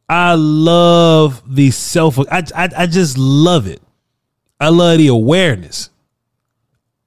I 0.09 0.35
love 0.35 1.43
the 1.47 1.71
self. 1.71 2.19
I, 2.19 2.45
I 2.55 2.69
I 2.77 2.87
just 2.87 3.17
love 3.19 3.67
it. 3.67 3.81
I 4.61 4.69
love 4.69 4.99
the 4.99 5.09
awareness. 5.09 5.91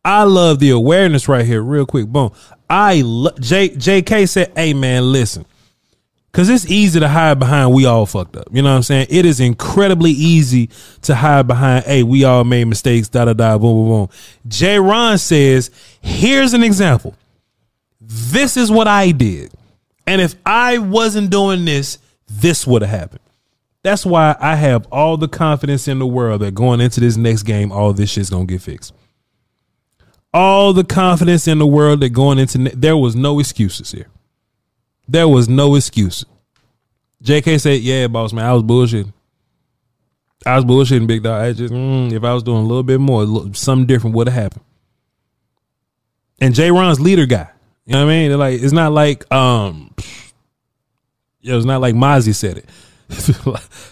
I 0.04 0.24
love 0.24 0.60
the 0.60 0.72
awareness 0.72 1.28
right 1.28 1.46
here. 1.46 1.62
Real 1.62 1.86
quick, 1.86 2.08
boom. 2.08 2.32
I 2.70 3.02
lo- 3.06 3.36
J 3.40 3.70
JK 3.70 4.28
said, 4.28 4.52
"Hey 4.56 4.74
man, 4.74 5.12
listen." 5.12 5.46
Cause 6.32 6.50
it's 6.50 6.70
easy 6.70 7.00
to 7.00 7.08
hide 7.08 7.40
behind 7.40 7.74
we 7.74 7.86
all 7.86 8.06
fucked 8.06 8.36
up. 8.36 8.50
You 8.52 8.62
know 8.62 8.70
what 8.72 8.76
I'm 8.76 8.84
saying? 8.84 9.08
It 9.10 9.26
is 9.26 9.40
incredibly 9.40 10.12
easy 10.12 10.70
to 11.04 11.16
hide 11.16 11.48
behind, 11.48 11.86
hey, 11.86 12.04
we 12.04 12.26
all 12.26 12.44
made 12.44 12.66
mistakes, 12.66 13.08
da 13.08 13.24
da 13.24 13.32
da, 13.32 13.58
boom, 13.58 13.74
boom, 13.74 13.88
boom. 13.88 14.10
Jayron 14.46 15.18
says, 15.18 15.72
here's 16.02 16.54
an 16.54 16.62
example. 16.62 17.16
This 18.02 18.58
is 18.58 18.70
what 18.70 18.86
I 18.86 19.12
did. 19.12 19.54
And 20.06 20.20
if 20.20 20.36
I 20.46 20.78
wasn't 20.80 21.30
doing 21.30 21.64
this, 21.64 22.00
this 22.42 22.66
would 22.68 22.82
have 22.82 22.92
happened. 22.92 23.22
That's 23.84 24.06
why 24.06 24.36
I 24.40 24.56
have 24.56 24.88
all 24.92 25.16
the 25.18 25.28
confidence 25.28 25.88
in 25.88 26.00
the 26.00 26.08
world 26.08 26.42
that 26.42 26.56
going 26.56 26.82
into 26.82 27.00
this 27.00 27.18
next 27.18 27.44
game, 27.44 27.72
all 27.72 27.94
this 27.94 28.10
shit's 28.10 28.30
gonna 28.32 28.46
get 28.46 28.62
fixed. 28.62 28.94
All 30.34 30.74
the 30.74 30.84
confidence 30.84 31.48
in 31.48 31.60
the 31.60 31.68
world 31.68 32.00
that 32.00 32.10
going 32.10 32.40
into 32.40 32.58
ne- 32.58 32.72
there 32.76 32.98
was 32.98 33.16
no 33.16 33.40
excuses 33.40 33.92
here. 33.92 34.08
There 35.08 35.28
was 35.28 35.48
no 35.48 35.76
excuse. 35.76 36.26
JK 37.24 37.60
said, 37.60 37.82
"Yeah, 37.82 38.08
boss 38.08 38.34
man, 38.34 38.46
I 38.46 38.54
was 38.54 38.64
bullshitting. 38.64 39.14
I 40.46 40.56
was 40.56 40.66
bullshitting, 40.66 41.08
big 41.08 41.24
dog. 41.24 41.42
I 41.42 41.54
just 41.54 41.74
mm, 41.74 42.12
if 42.12 42.24
I 42.24 42.34
was 42.34 42.44
doing 42.44 42.64
a 42.64 42.68
little 42.68 42.84
bit 42.84 43.00
more, 43.00 43.24
lo- 43.24 43.52
something 43.54 43.86
different 43.86 44.16
would 44.16 44.28
have 44.28 44.42
happened." 44.42 44.66
And 46.42 46.54
Jayron's 46.56 47.00
leader 47.00 47.26
guy. 47.28 47.50
You 47.86 47.94
know 47.94 48.06
what 48.06 48.12
I 48.12 48.16
mean? 48.16 48.30
They're 48.30 48.38
like 48.38 48.62
it's 48.62 48.74
not 48.74 48.92
like 48.94 49.32
um, 49.32 49.85
yeah, 51.46 51.56
it's 51.56 51.66
not 51.66 51.80
like 51.80 51.94
Mozzie 51.94 52.34
said 52.34 52.58
it. 52.58 52.66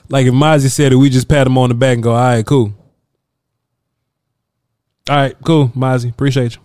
like 0.10 0.26
if 0.26 0.34
Mozzie 0.34 0.72
said 0.72 0.92
it, 0.92 0.96
we 0.96 1.10
just 1.10 1.30
pat 1.30 1.46
him 1.46 1.58
on 1.58 1.70
the 1.70 1.76
back 1.76 1.94
and 1.94 2.04
go, 2.04 2.12
"All 2.14 2.18
right, 2.18 2.46
cool." 2.46 2.74
All 5.08 5.16
right, 5.16 5.36
cool, 5.46 5.70
Mozzie. 5.70 6.10
Appreciate 6.10 6.56
you. 6.56 6.62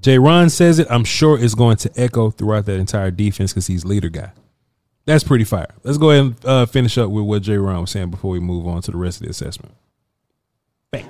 Jayron 0.00 0.50
says 0.50 0.78
it. 0.78 0.86
I'm 0.90 1.04
sure 1.04 1.38
it's 1.38 1.54
going 1.54 1.76
to 1.78 1.92
echo 1.96 2.30
throughout 2.30 2.64
that 2.66 2.78
entire 2.78 3.10
defense 3.10 3.52
because 3.52 3.66
he's 3.66 3.84
leader 3.84 4.08
guy. 4.08 4.32
That's 5.04 5.24
pretty 5.24 5.44
fire. 5.44 5.74
Let's 5.82 5.98
go 5.98 6.10
ahead 6.10 6.24
and 6.24 6.44
uh, 6.44 6.66
finish 6.66 6.96
up 6.96 7.10
with 7.10 7.24
what 7.24 7.42
Jayron 7.42 7.82
was 7.82 7.90
saying 7.90 8.10
before 8.10 8.30
we 8.30 8.40
move 8.40 8.66
on 8.66 8.80
to 8.82 8.90
the 8.90 8.96
rest 8.96 9.20
of 9.20 9.24
the 9.24 9.30
assessment. 9.30 9.74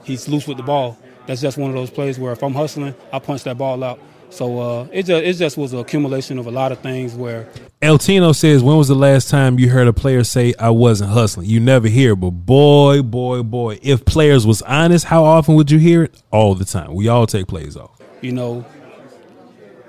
He's 0.05 0.29
loose 0.29 0.49
with 0.49 0.57
the 0.57 0.63
ball. 0.63 0.99
That's 1.27 1.41
just 1.41 1.57
one 1.57 1.71
of 1.71 1.77
those 1.77 1.91
plays 1.91 2.19
where 2.19 2.33
if 2.33 2.43
I'm 2.43 2.55
hustling, 2.55 2.95
I 3.13 3.19
punch 3.21 3.45
that 3.45 3.59
ball 3.59 3.83
out. 3.85 4.01
So 4.35 4.59
uh, 4.59 4.89
it 4.91 5.07
just 5.07 5.25
it 5.25 5.33
just 5.35 5.57
was 5.57 5.73
an 5.73 5.79
accumulation 5.79 6.41
of 6.41 6.49
a 6.49 6.51
lot 6.51 6.73
of 6.73 6.81
things 6.81 7.15
where 7.15 7.49
El 7.81 7.99
Tino 7.99 8.33
says, 8.33 8.65
when 8.65 8.77
was 8.77 8.89
the 8.89 8.97
last 8.97 9.31
time 9.31 9.61
you 9.61 9.71
heard 9.71 9.87
a 9.87 9.93
player 9.93 10.25
say 10.25 10.55
I 10.59 10.71
wasn't 10.71 11.11
hustling? 11.11 11.49
You 11.49 11.61
never 11.61 11.87
hear, 11.87 12.17
but 12.17 12.31
boy, 12.31 13.03
boy, 13.03 13.45
boy, 13.45 13.79
if 13.81 14.05
players 14.05 14.45
was 14.45 14.61
honest, 14.63 15.05
how 15.05 15.23
often 15.23 15.55
would 15.55 15.71
you 15.71 15.79
hear 15.79 16.03
it? 16.03 16.21
All 16.33 16.57
the 16.57 16.65
time. 16.65 16.95
We 16.95 17.07
all 17.07 17.29
take 17.29 17.47
plays 17.47 17.77
off. 17.77 17.97
you 18.23 18.33
know, 18.33 18.65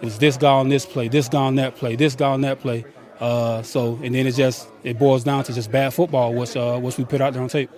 it's 0.04 0.20
this 0.20 0.38
guy 0.38 0.52
on 0.52 0.70
this 0.70 0.86
play, 0.86 1.08
this 1.08 1.28
guy 1.28 1.42
on 1.42 1.56
that 1.56 1.76
play, 1.76 1.96
this 1.96 2.14
guy 2.14 2.30
on 2.30 2.42
that 2.42 2.60
play. 2.60 2.86
Uh, 3.20 3.64
so 3.64 4.00
and 4.04 4.14
then 4.14 4.28
it 4.28 4.36
just 4.36 4.68
it 4.84 5.00
boils 5.00 5.24
down 5.24 5.44
to 5.46 5.54
just 5.54 5.72
bad 5.72 5.92
football, 5.92 6.36
which 6.36 6.56
uh, 6.56 6.78
which 6.78 7.00
we 7.00 7.04
put 7.06 7.20
out 7.20 7.34
there 7.34 7.42
on 7.42 7.50
tape. 7.50 7.72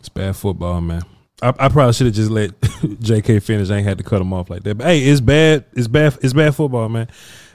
It's 0.00 0.08
bad 0.08 0.34
football, 0.34 0.80
man. 0.80 1.02
I, 1.40 1.48
I 1.58 1.68
probably 1.68 1.92
should 1.92 2.06
have 2.06 2.16
just 2.16 2.30
let 2.30 2.52
J.K. 3.00 3.40
finish. 3.40 3.70
I 3.70 3.76
ain't 3.76 3.86
had 3.86 3.98
to 3.98 4.04
cut 4.04 4.20
him 4.20 4.32
off 4.32 4.50
like 4.50 4.64
that. 4.64 4.78
But 4.78 4.86
hey, 4.88 5.00
it's 5.00 5.20
bad. 5.20 5.64
It's 5.72 5.88
bad. 5.88 6.18
It's 6.22 6.32
bad 6.32 6.54
football, 6.54 6.88
man. 6.88 7.08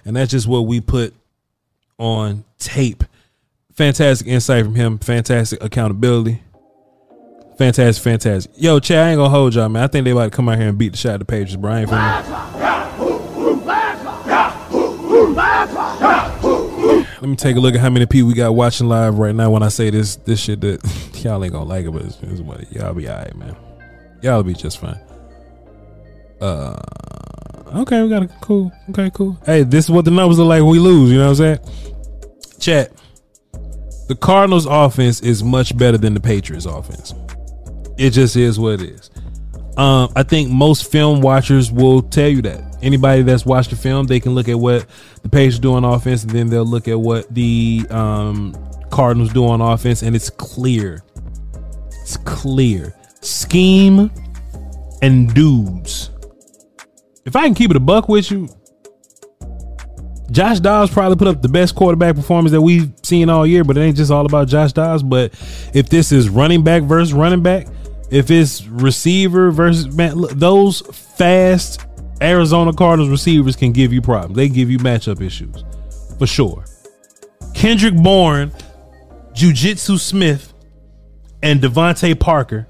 And 0.06 0.16
that's 0.16 0.32
just 0.32 0.48
what 0.48 0.62
we 0.62 0.82
put 0.82 1.14
on 1.98 2.46
tape. 2.60 3.04
Fantastic 3.74 4.28
insight 4.28 4.66
from 4.66 4.76
him. 4.76 5.00
Fantastic 5.00 5.64
accountability. 5.64 6.42
Fantastic, 7.58 8.04
fantastic. 8.04 8.52
Yo, 8.56 8.80
Chad, 8.80 9.06
I 9.06 9.12
ain't 9.12 9.18
gonna 9.18 9.30
hold 9.30 9.54
y'all, 9.54 9.70
man. 9.70 9.84
I 9.84 9.88
think 9.88 10.06
they 10.06 10.12
about 10.12 10.26
to 10.26 10.30
come 10.32 10.50
out 10.50 10.58
here 10.58 10.70
and 10.70 10.78
beat 10.78 10.94
the 10.94 10.98
shot 10.98 11.16
of 11.16 11.20
the 11.20 11.26
Patriots, 11.26 11.56
bro. 11.56 11.72
I 11.72 11.82
ain't 11.82 11.92
Let 17.22 17.30
me 17.30 17.36
take 17.38 17.56
a 17.56 17.60
look 17.60 17.76
at 17.76 17.80
how 17.80 17.90
many 17.90 18.06
people 18.06 18.28
we 18.28 18.34
got 18.34 18.54
watching 18.54 18.90
live 18.90 19.18
right 19.18 19.34
now. 19.34 19.50
When 19.50 19.64
I 19.64 19.70
say 19.70 19.90
this, 19.90 20.18
this 20.18 20.42
shit 20.42 20.62
that 20.62 20.84
y'all 21.24 21.42
ain't 21.44 21.54
gonna 21.54 21.66
like 21.66 21.86
it, 21.86 21.92
but 21.92 22.02
it's, 22.02 22.18
it's 22.22 22.72
y'all 22.72 22.94
be 22.94 23.08
alright, 23.08 23.36
man. 23.36 23.56
Y'all 24.24 24.42
be 24.42 24.54
just 24.54 24.80
fine. 24.80 24.98
Uh, 26.40 26.82
okay, 27.76 28.02
we 28.02 28.08
got 28.08 28.24
a 28.24 28.28
cool. 28.40 28.72
Okay, 28.90 29.12
cool. 29.14 29.38
Hey, 29.46 29.64
this 29.64 29.86
is 29.86 29.92
what 29.92 30.06
the 30.06 30.12
numbers 30.12 30.40
look 30.40 30.48
like 30.48 30.62
when 30.62 30.72
we 30.72 30.80
lose. 30.80 31.12
You 31.12 31.18
know 31.18 31.30
what 31.30 31.42
I'm 31.42 31.58
saying? 31.58 31.60
Chat. 32.58 32.94
The 34.08 34.16
Cardinals' 34.16 34.66
offense 34.66 35.20
is 35.20 35.44
much 35.44 35.78
better 35.78 35.98
than 35.98 36.14
the 36.14 36.22
Patriots' 36.22 36.66
offense. 36.66 37.14
It 37.98 38.12
just 38.12 38.38
is 38.38 38.58
what 38.58 38.82
it 38.82 38.92
is. 38.92 39.10
Um, 39.76 40.10
I 40.16 40.24
think 40.24 40.50
most 40.50 40.90
film 40.90 41.20
watchers 41.20 41.70
will 41.70 42.02
tell 42.02 42.30
you 42.30 42.42
that. 42.44 42.78
Anybody 42.82 43.24
that's 43.24 43.46
watched 43.46 43.72
the 43.72 43.76
film, 43.76 44.08
they 44.08 44.22
can 44.22 44.36
look 44.36 44.48
at 44.48 44.58
what 44.58 44.86
the 45.22 45.30
Patriots 45.30 45.60
do 45.60 45.74
on 45.74 45.84
offense, 45.84 46.24
and 46.24 46.32
then 46.32 46.50
they'll 46.50 46.66
look 46.66 46.88
at 46.88 47.00
what 47.00 47.34
the 47.34 47.86
um, 47.90 48.56
Cardinals 48.90 49.34
do 49.34 49.46
on 49.48 49.60
offense, 49.60 50.02
and 50.02 50.16
it's 50.16 50.30
clear. 50.30 51.04
It's 52.04 52.16
clear. 52.18 52.96
Scheme 53.24 54.12
and 55.02 55.34
dudes. 55.34 56.10
If 57.26 57.36
I 57.36 57.44
can 57.44 57.56
keep 57.56 57.72
it 57.72 57.78
a 57.78 57.80
buck 57.80 58.10
with 58.10 58.30
you, 58.30 58.50
Josh 60.32 60.60
Dobbs 60.60 60.92
probably 60.92 61.16
put 61.16 61.28
up 61.28 61.42
the 61.42 61.50
best 61.50 61.76
quarterback 61.76 62.16
performance 62.16 62.52
that 62.52 62.62
we've 62.62 62.92
seen 63.04 63.30
all 63.30 63.46
year, 63.46 63.64
but 63.64 63.78
it 63.78 63.82
ain't 63.82 63.98
just 63.98 64.12
all 64.12 64.26
about 64.26 64.48
Josh 64.48 64.74
Dobbs. 64.74 65.04
But 65.04 65.34
if 65.74 65.90
this 65.90 66.12
is 66.12 66.30
running 66.30 66.64
back 66.64 66.84
versus 66.84 67.14
running 67.14 67.44
back, 67.44 67.68
if 68.10 68.32
it's 68.32 68.66
receiver 68.66 69.52
versus 69.52 69.96
man, 69.96 70.16
look, 70.16 70.32
those 70.32 70.82
fast 70.82 71.86
Arizona 72.22 72.74
Cardinals 72.74 73.10
receivers 73.10 73.56
can 73.56 73.72
give 73.72 73.94
you 73.94 74.02
problems. 74.02 74.36
They 74.36 74.50
give 74.50 74.70
you 74.70 74.80
matchup 74.80 75.22
issues 75.22 75.64
for 76.18 76.28
sure. 76.28 76.66
Kendrick 77.54 77.96
Bourne, 77.96 78.52
Jujitsu 79.34 80.00
Smith, 80.00 80.54
and 81.42 81.62
DeVante 81.62 82.20
Parker 82.20 82.68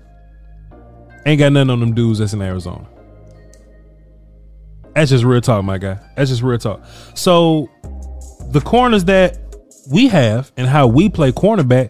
ain't 1.26 1.40
got 1.40 1.54
nothing 1.54 1.70
on 1.70 1.80
them 1.80 1.94
dudes 1.94 2.20
that's 2.20 2.34
in 2.34 2.42
Arizona. 2.42 2.88
That's 4.96 5.10
just 5.10 5.24
real 5.24 5.42
talk, 5.42 5.64
my 5.64 5.78
guy. 5.78 6.00
That's 6.16 6.30
just 6.30 6.44
real 6.44 6.60
talk. 6.60 6.84
So 7.16 7.70
the 8.52 8.62
corners 8.62 9.06
that 9.06 9.40
we 9.92 10.08
have 10.08 10.52
and 10.56 10.68
how 10.68 10.88
we 10.88 11.10
play 11.10 11.32
cornerback, 11.32 11.90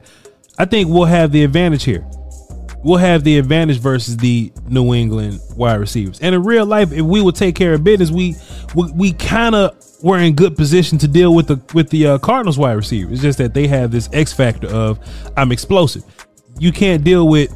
I 0.57 0.65
think 0.65 0.89
we'll 0.89 1.05
have 1.05 1.31
the 1.31 1.43
advantage 1.43 1.83
here. 1.83 2.07
We'll 2.83 2.97
have 2.97 3.23
the 3.23 3.37
advantage 3.37 3.79
versus 3.79 4.17
the 4.17 4.51
New 4.67 4.93
England 4.93 5.39
wide 5.55 5.79
receivers. 5.79 6.19
And 6.19 6.35
in 6.35 6.43
real 6.43 6.65
life, 6.65 6.91
if 6.91 7.01
we 7.01 7.21
would 7.21 7.35
take 7.35 7.55
care 7.55 7.73
of 7.73 7.83
business, 7.83 8.11
we 8.11 8.35
we, 8.75 8.91
we 8.91 9.13
kind 9.13 9.55
of 9.55 9.77
were 10.03 10.17
in 10.17 10.35
good 10.35 10.57
position 10.57 10.97
to 10.97 11.07
deal 11.07 11.33
with 11.33 11.47
the 11.47 11.61
with 11.73 11.89
the 11.89 12.07
uh, 12.07 12.17
Cardinals 12.17 12.57
wide 12.57 12.73
receivers. 12.73 13.13
It's 13.13 13.21
just 13.21 13.37
that 13.37 13.53
they 13.53 13.67
have 13.67 13.91
this 13.91 14.09
X 14.11 14.33
factor 14.33 14.67
of 14.67 14.99
I'm 15.37 15.53
explosive. 15.53 16.03
You 16.59 16.73
can't 16.73 17.03
deal 17.03 17.27
with 17.27 17.55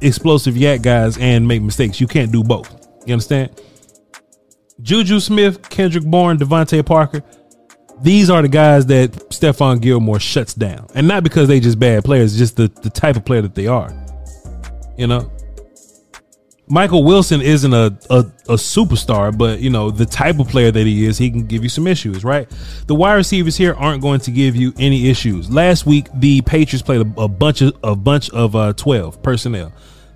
explosive 0.00 0.56
yak 0.56 0.82
guys 0.82 1.18
and 1.18 1.46
make 1.46 1.62
mistakes. 1.62 2.00
You 2.00 2.06
can't 2.06 2.32
do 2.32 2.42
both. 2.42 2.88
You 3.06 3.14
understand? 3.14 3.60
Juju 4.80 5.20
Smith, 5.20 5.68
Kendrick 5.68 6.04
Bourne, 6.04 6.38
DeVante 6.38 6.84
Parker. 6.84 7.22
These 8.00 8.30
are 8.30 8.42
the 8.42 8.48
guys 8.48 8.86
that 8.86 9.10
Stephon 9.30 9.80
Gilmore 9.80 10.20
shuts 10.20 10.54
down. 10.54 10.86
And 10.94 11.08
not 11.08 11.24
because 11.24 11.48
they 11.48 11.58
just 11.58 11.78
bad 11.80 12.04
players, 12.04 12.38
just 12.38 12.56
the, 12.56 12.68
the 12.68 12.90
type 12.90 13.16
of 13.16 13.24
player 13.24 13.42
that 13.42 13.56
they 13.56 13.66
are. 13.66 13.92
You 14.96 15.08
know? 15.08 15.32
Michael 16.70 17.04
Wilson 17.04 17.40
isn't 17.40 17.72
a, 17.72 17.96
a, 18.10 18.18
a 18.18 18.56
superstar, 18.56 19.36
but 19.36 19.60
you 19.60 19.70
know, 19.70 19.90
the 19.90 20.04
type 20.04 20.38
of 20.38 20.48
player 20.48 20.70
that 20.70 20.86
he 20.86 21.06
is, 21.06 21.16
he 21.16 21.30
can 21.30 21.46
give 21.46 21.62
you 21.62 21.68
some 21.68 21.86
issues, 21.86 22.24
right? 22.24 22.48
The 22.86 22.94
wide 22.94 23.14
receivers 23.14 23.56
here 23.56 23.74
aren't 23.74 24.02
going 24.02 24.20
to 24.20 24.30
give 24.30 24.54
you 24.54 24.74
any 24.78 25.08
issues. 25.08 25.50
Last 25.50 25.86
week, 25.86 26.08
the 26.14 26.42
Patriots 26.42 26.82
played 26.82 27.00
a, 27.00 27.20
a 27.22 27.28
bunch 27.28 27.62
of 27.62 27.76
a 27.82 27.96
bunch 27.96 28.30
of 28.30 28.54
uh, 28.54 28.74
12 28.74 29.22
personnel. 29.22 29.72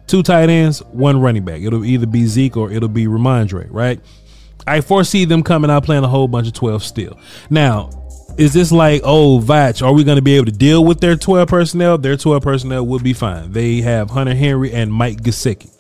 Two 0.07 0.23
tight 0.23 0.51
ends, 0.51 0.81
one 0.81 1.21
running 1.21 1.45
back. 1.45 1.63
It'll 1.63 1.85
either 1.85 2.07
be 2.07 2.27
Zeke 2.27 2.57
or 2.57 2.71
it'll 2.71 2.89
be 2.89 3.07
Rhamondre, 3.07 3.69
right? 3.71 4.01
I 4.67 4.81
foresee 4.81 5.25
them 5.25 5.43
coming 5.43 5.71
out 5.71 5.85
playing 5.85 6.05
a 6.05 6.09
whole 6.09 6.29
bunch 6.29 6.47
of 6.47 6.53
12 6.53 6.85
still. 6.85 7.19
Now, 7.51 7.91
is 8.39 8.53
this 8.53 8.73
like, 8.73 9.03
oh, 9.05 9.41
Voch, 9.41 9.83
are 9.83 9.93
we 9.93 10.05
going 10.05 10.17
to 10.17 10.23
be 10.23 10.37
able 10.37 10.47
to 10.47 10.53
deal 10.53 10.85
with 10.85 11.01
their 11.01 11.17
12 11.17 11.49
personnel? 11.49 11.99
Their 11.99 12.17
12 12.17 12.43
personnel 12.43 12.87
will 12.87 12.99
be 12.99 13.13
fine. 13.13 13.53
They 13.53 13.81
have 13.81 14.11
Hunter 14.11 14.35
Henry 14.35 14.73
and 14.73 14.93
Mike 14.93 15.23
Gesicki. 15.23 15.71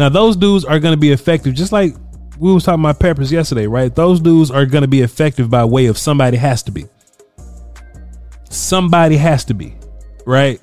Now, 0.00 0.08
those 0.08 0.34
dudes 0.34 0.64
are 0.64 0.80
going 0.80 0.94
to 0.94 0.98
be 0.98 1.12
effective, 1.12 1.52
just 1.52 1.72
like 1.72 1.94
we 2.38 2.50
was 2.54 2.64
talking 2.64 2.82
about 2.82 2.98
Peppers 2.98 3.30
yesterday, 3.30 3.66
right? 3.66 3.94
Those 3.94 4.18
dudes 4.18 4.50
are 4.50 4.64
going 4.64 4.80
to 4.80 4.88
be 4.88 5.02
effective 5.02 5.50
by 5.50 5.62
way 5.66 5.84
of 5.88 5.98
somebody 5.98 6.38
has 6.38 6.62
to 6.62 6.72
be. 6.72 6.86
Somebody 8.48 9.18
has 9.18 9.44
to 9.44 9.52
be, 9.52 9.76
right? 10.24 10.58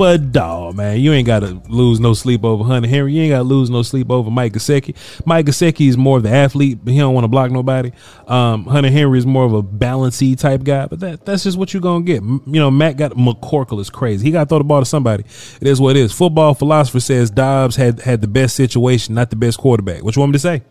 But 0.00 0.32
dog, 0.32 0.76
man, 0.76 0.98
you 0.98 1.12
ain't 1.12 1.26
got 1.26 1.40
to 1.40 1.60
lose 1.68 2.00
no 2.00 2.14
sleep 2.14 2.42
over 2.42 2.64
Hunter 2.64 2.88
Henry. 2.88 3.12
You 3.12 3.20
ain't 3.24 3.32
got 3.32 3.40
to 3.40 3.44
lose 3.44 3.68
no 3.68 3.82
sleep 3.82 4.10
over 4.10 4.30
Mike 4.30 4.54
Gesicki. 4.54 4.96
Mike 5.26 5.44
Gesicki 5.44 5.90
is 5.90 5.98
more 5.98 6.16
of 6.16 6.22
the 6.22 6.30
athlete, 6.30 6.78
but 6.82 6.94
he 6.94 6.98
don't 6.98 7.12
want 7.12 7.24
to 7.24 7.28
block 7.28 7.50
nobody. 7.50 7.92
Um, 8.26 8.64
Hunter 8.64 8.88
Henry 8.88 9.18
is 9.18 9.26
more 9.26 9.44
of 9.44 9.52
a 9.52 9.62
balancey 9.62 10.36
type 10.36 10.64
guy, 10.64 10.86
but 10.86 11.00
that 11.00 11.26
that's 11.26 11.44
just 11.44 11.58
what 11.58 11.74
you're 11.74 11.82
gonna 11.82 12.02
get. 12.02 12.22
You 12.22 12.40
know, 12.46 12.70
Matt 12.70 12.96
got 12.96 13.12
McCorkle 13.12 13.78
is 13.78 13.90
crazy. 13.90 14.24
He 14.24 14.32
got 14.32 14.44
to 14.44 14.48
throw 14.48 14.56
the 14.56 14.64
ball 14.64 14.80
to 14.80 14.86
somebody. 14.86 15.24
It 15.60 15.68
is 15.68 15.82
what 15.82 15.96
it 15.96 16.00
is. 16.00 16.12
Football 16.12 16.54
philosopher 16.54 17.00
says 17.00 17.30
Dobbs 17.30 17.76
had 17.76 18.00
had 18.00 18.22
the 18.22 18.26
best 18.26 18.56
situation, 18.56 19.14
not 19.14 19.28
the 19.28 19.36
best 19.36 19.58
quarterback. 19.58 20.02
What 20.02 20.16
you 20.16 20.20
want 20.20 20.30
me 20.30 20.36
to 20.36 20.38
say? 20.38 20.62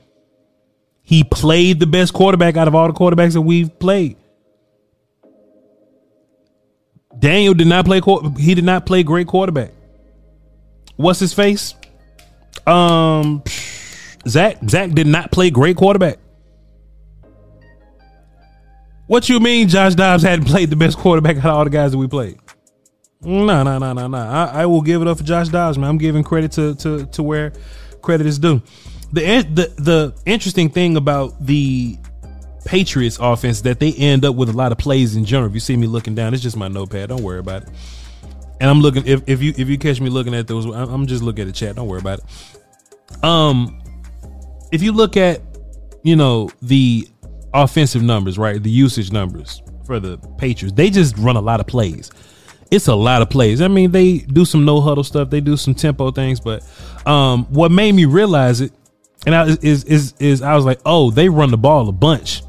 He 1.04 1.24
played 1.24 1.80
the 1.80 1.86
best 1.86 2.16
quarterback 2.16 2.58
out 2.58 2.68
of 2.68 2.74
all 2.74 2.88
the 2.88 2.94
quarterbacks 2.94 3.34
that 3.34 3.42
we've 3.42 3.78
played. 3.78 4.18
Daniel 7.18 7.54
did 7.54 7.68
not 7.68 7.86
play. 7.86 8.02
He 8.38 8.54
did 8.56 8.64
not 8.64 8.86
play 8.86 9.04
great 9.04 9.28
quarterback. 9.28 9.72
What's 10.96 11.20
his 11.20 11.34
face? 11.34 11.74
Um, 12.68 13.44
Zach. 14.28 14.58
Zach 14.68 14.92
did 14.92 15.08
not 15.08 15.32
play 15.32 15.50
great 15.50 15.76
quarterback. 15.76 16.20
What 19.08 19.28
you 19.28 19.40
mean? 19.40 19.68
Josh 19.70 19.96
Dobbs 19.96 20.22
hadn't 20.22 20.46
played 20.46 20.70
the 20.70 20.76
best 20.76 20.98
quarterback 20.98 21.38
out 21.38 21.46
of 21.46 21.52
all 21.52 21.64
the 21.64 21.72
guys 21.72 21.92
that 21.92 21.98
we 21.98 22.08
played. 22.08 22.38
No, 23.22 23.64
no, 23.64 23.80
no, 23.80 23.94
no, 23.94 24.08
no. 24.08 24.18
I, 24.18 24.62
I 24.62 24.66
will 24.68 24.82
give 24.82 25.02
it 25.02 25.08
up 25.08 25.18
for 25.18 25.24
Josh 25.24 25.50
Dobbs, 25.50 25.78
man. 25.78 25.90
I'm 25.90 25.98
giving 25.98 26.24
credit 26.24 26.52
to 26.54 26.76
to 26.76 27.06
to 27.08 27.24
where 27.24 27.52
credit 28.02 28.28
is 28.28 28.38
due. 28.38 28.62
The 29.12 29.42
the 29.42 29.74
the 29.82 30.16
interesting 30.26 30.70
thing 30.70 30.96
about 30.96 31.44
the 31.44 31.98
Patriots 32.66 33.18
offense 33.22 33.62
that 33.62 33.80
they 33.80 33.94
end 33.94 34.26
up 34.26 34.36
with 34.36 34.50
a 34.50 34.54
lot 34.54 34.72
of 34.72 34.78
plays 34.78 35.16
in 35.16 35.26
general. 35.26 35.50
If 35.50 35.54
you 35.54 35.60
see 35.60 35.78
me 35.78 35.88
looking 35.88 36.16
down, 36.16 36.34
it's 36.34 36.44
just 36.44 36.58
my 36.58 36.68
notepad. 36.68 37.10
Don't 37.10 37.24
worry 37.24 37.40
about 37.40 37.64
it. 37.64 37.70
And 38.60 38.70
I'm 38.70 38.82
looking 38.82 39.08
if, 39.08 39.22
if 39.28 39.42
you 39.42 39.54
if 39.58 39.70
you 39.70 39.78
catch 39.78 40.02
me 40.02 40.10
looking 40.10 40.36
at 40.36 40.48
those, 40.48 40.66
I'm 40.66 41.08
just 41.08 41.24
looking 41.24 41.44
at 41.44 41.48
the 41.48 41.54
chat. 41.54 41.76
Don't 41.76 41.88
worry 41.88 42.02
about 42.02 42.20
it. 42.20 43.24
Um, 43.24 43.82
if 44.72 44.82
you 44.84 44.92
look 44.92 45.16
at 45.16 45.42
you 46.04 46.16
know 46.16 46.50
the 46.62 47.08
offensive 47.54 48.04
numbers, 48.04 48.38
right, 48.38 48.62
the 48.62 48.70
usage 48.70 49.12
numbers 49.12 49.62
for 49.86 50.00
the 50.00 50.18
Patriots, 50.38 50.76
they 50.76 50.90
just 50.90 51.18
run 51.18 51.38
a 51.38 51.42
lot 51.42 51.60
of 51.60 51.68
plays. 51.68 52.12
It's 52.72 52.88
a 52.88 52.94
lot 52.94 53.22
of 53.22 53.30
plays. 53.30 53.62
I 53.62 53.68
mean, 53.68 53.92
they 53.92 54.20
do 54.20 54.46
some 54.46 54.66
no 54.66 54.82
huddle 54.82 55.04
stuff, 55.04 55.30
they 55.30 55.42
do 55.42 55.58
some 55.58 55.74
tempo 55.74 56.12
things, 56.12 56.40
but 56.40 56.64
um, 57.08 57.46
what 57.46 57.72
made 57.72 57.94
me 57.94 58.06
realize 58.06 58.62
it, 58.62 58.74
and 59.26 59.34
I 59.34 59.48
is 59.62 59.86
is 59.86 60.14
is 60.20 60.42
I 60.42 60.56
was 60.56 60.66
like, 60.66 60.80
oh, 60.86 61.12
they 61.12 61.30
run 61.30 61.50
the 61.50 61.58
ball 61.58 61.88
a 61.88 61.94
bunch. 61.94 62.44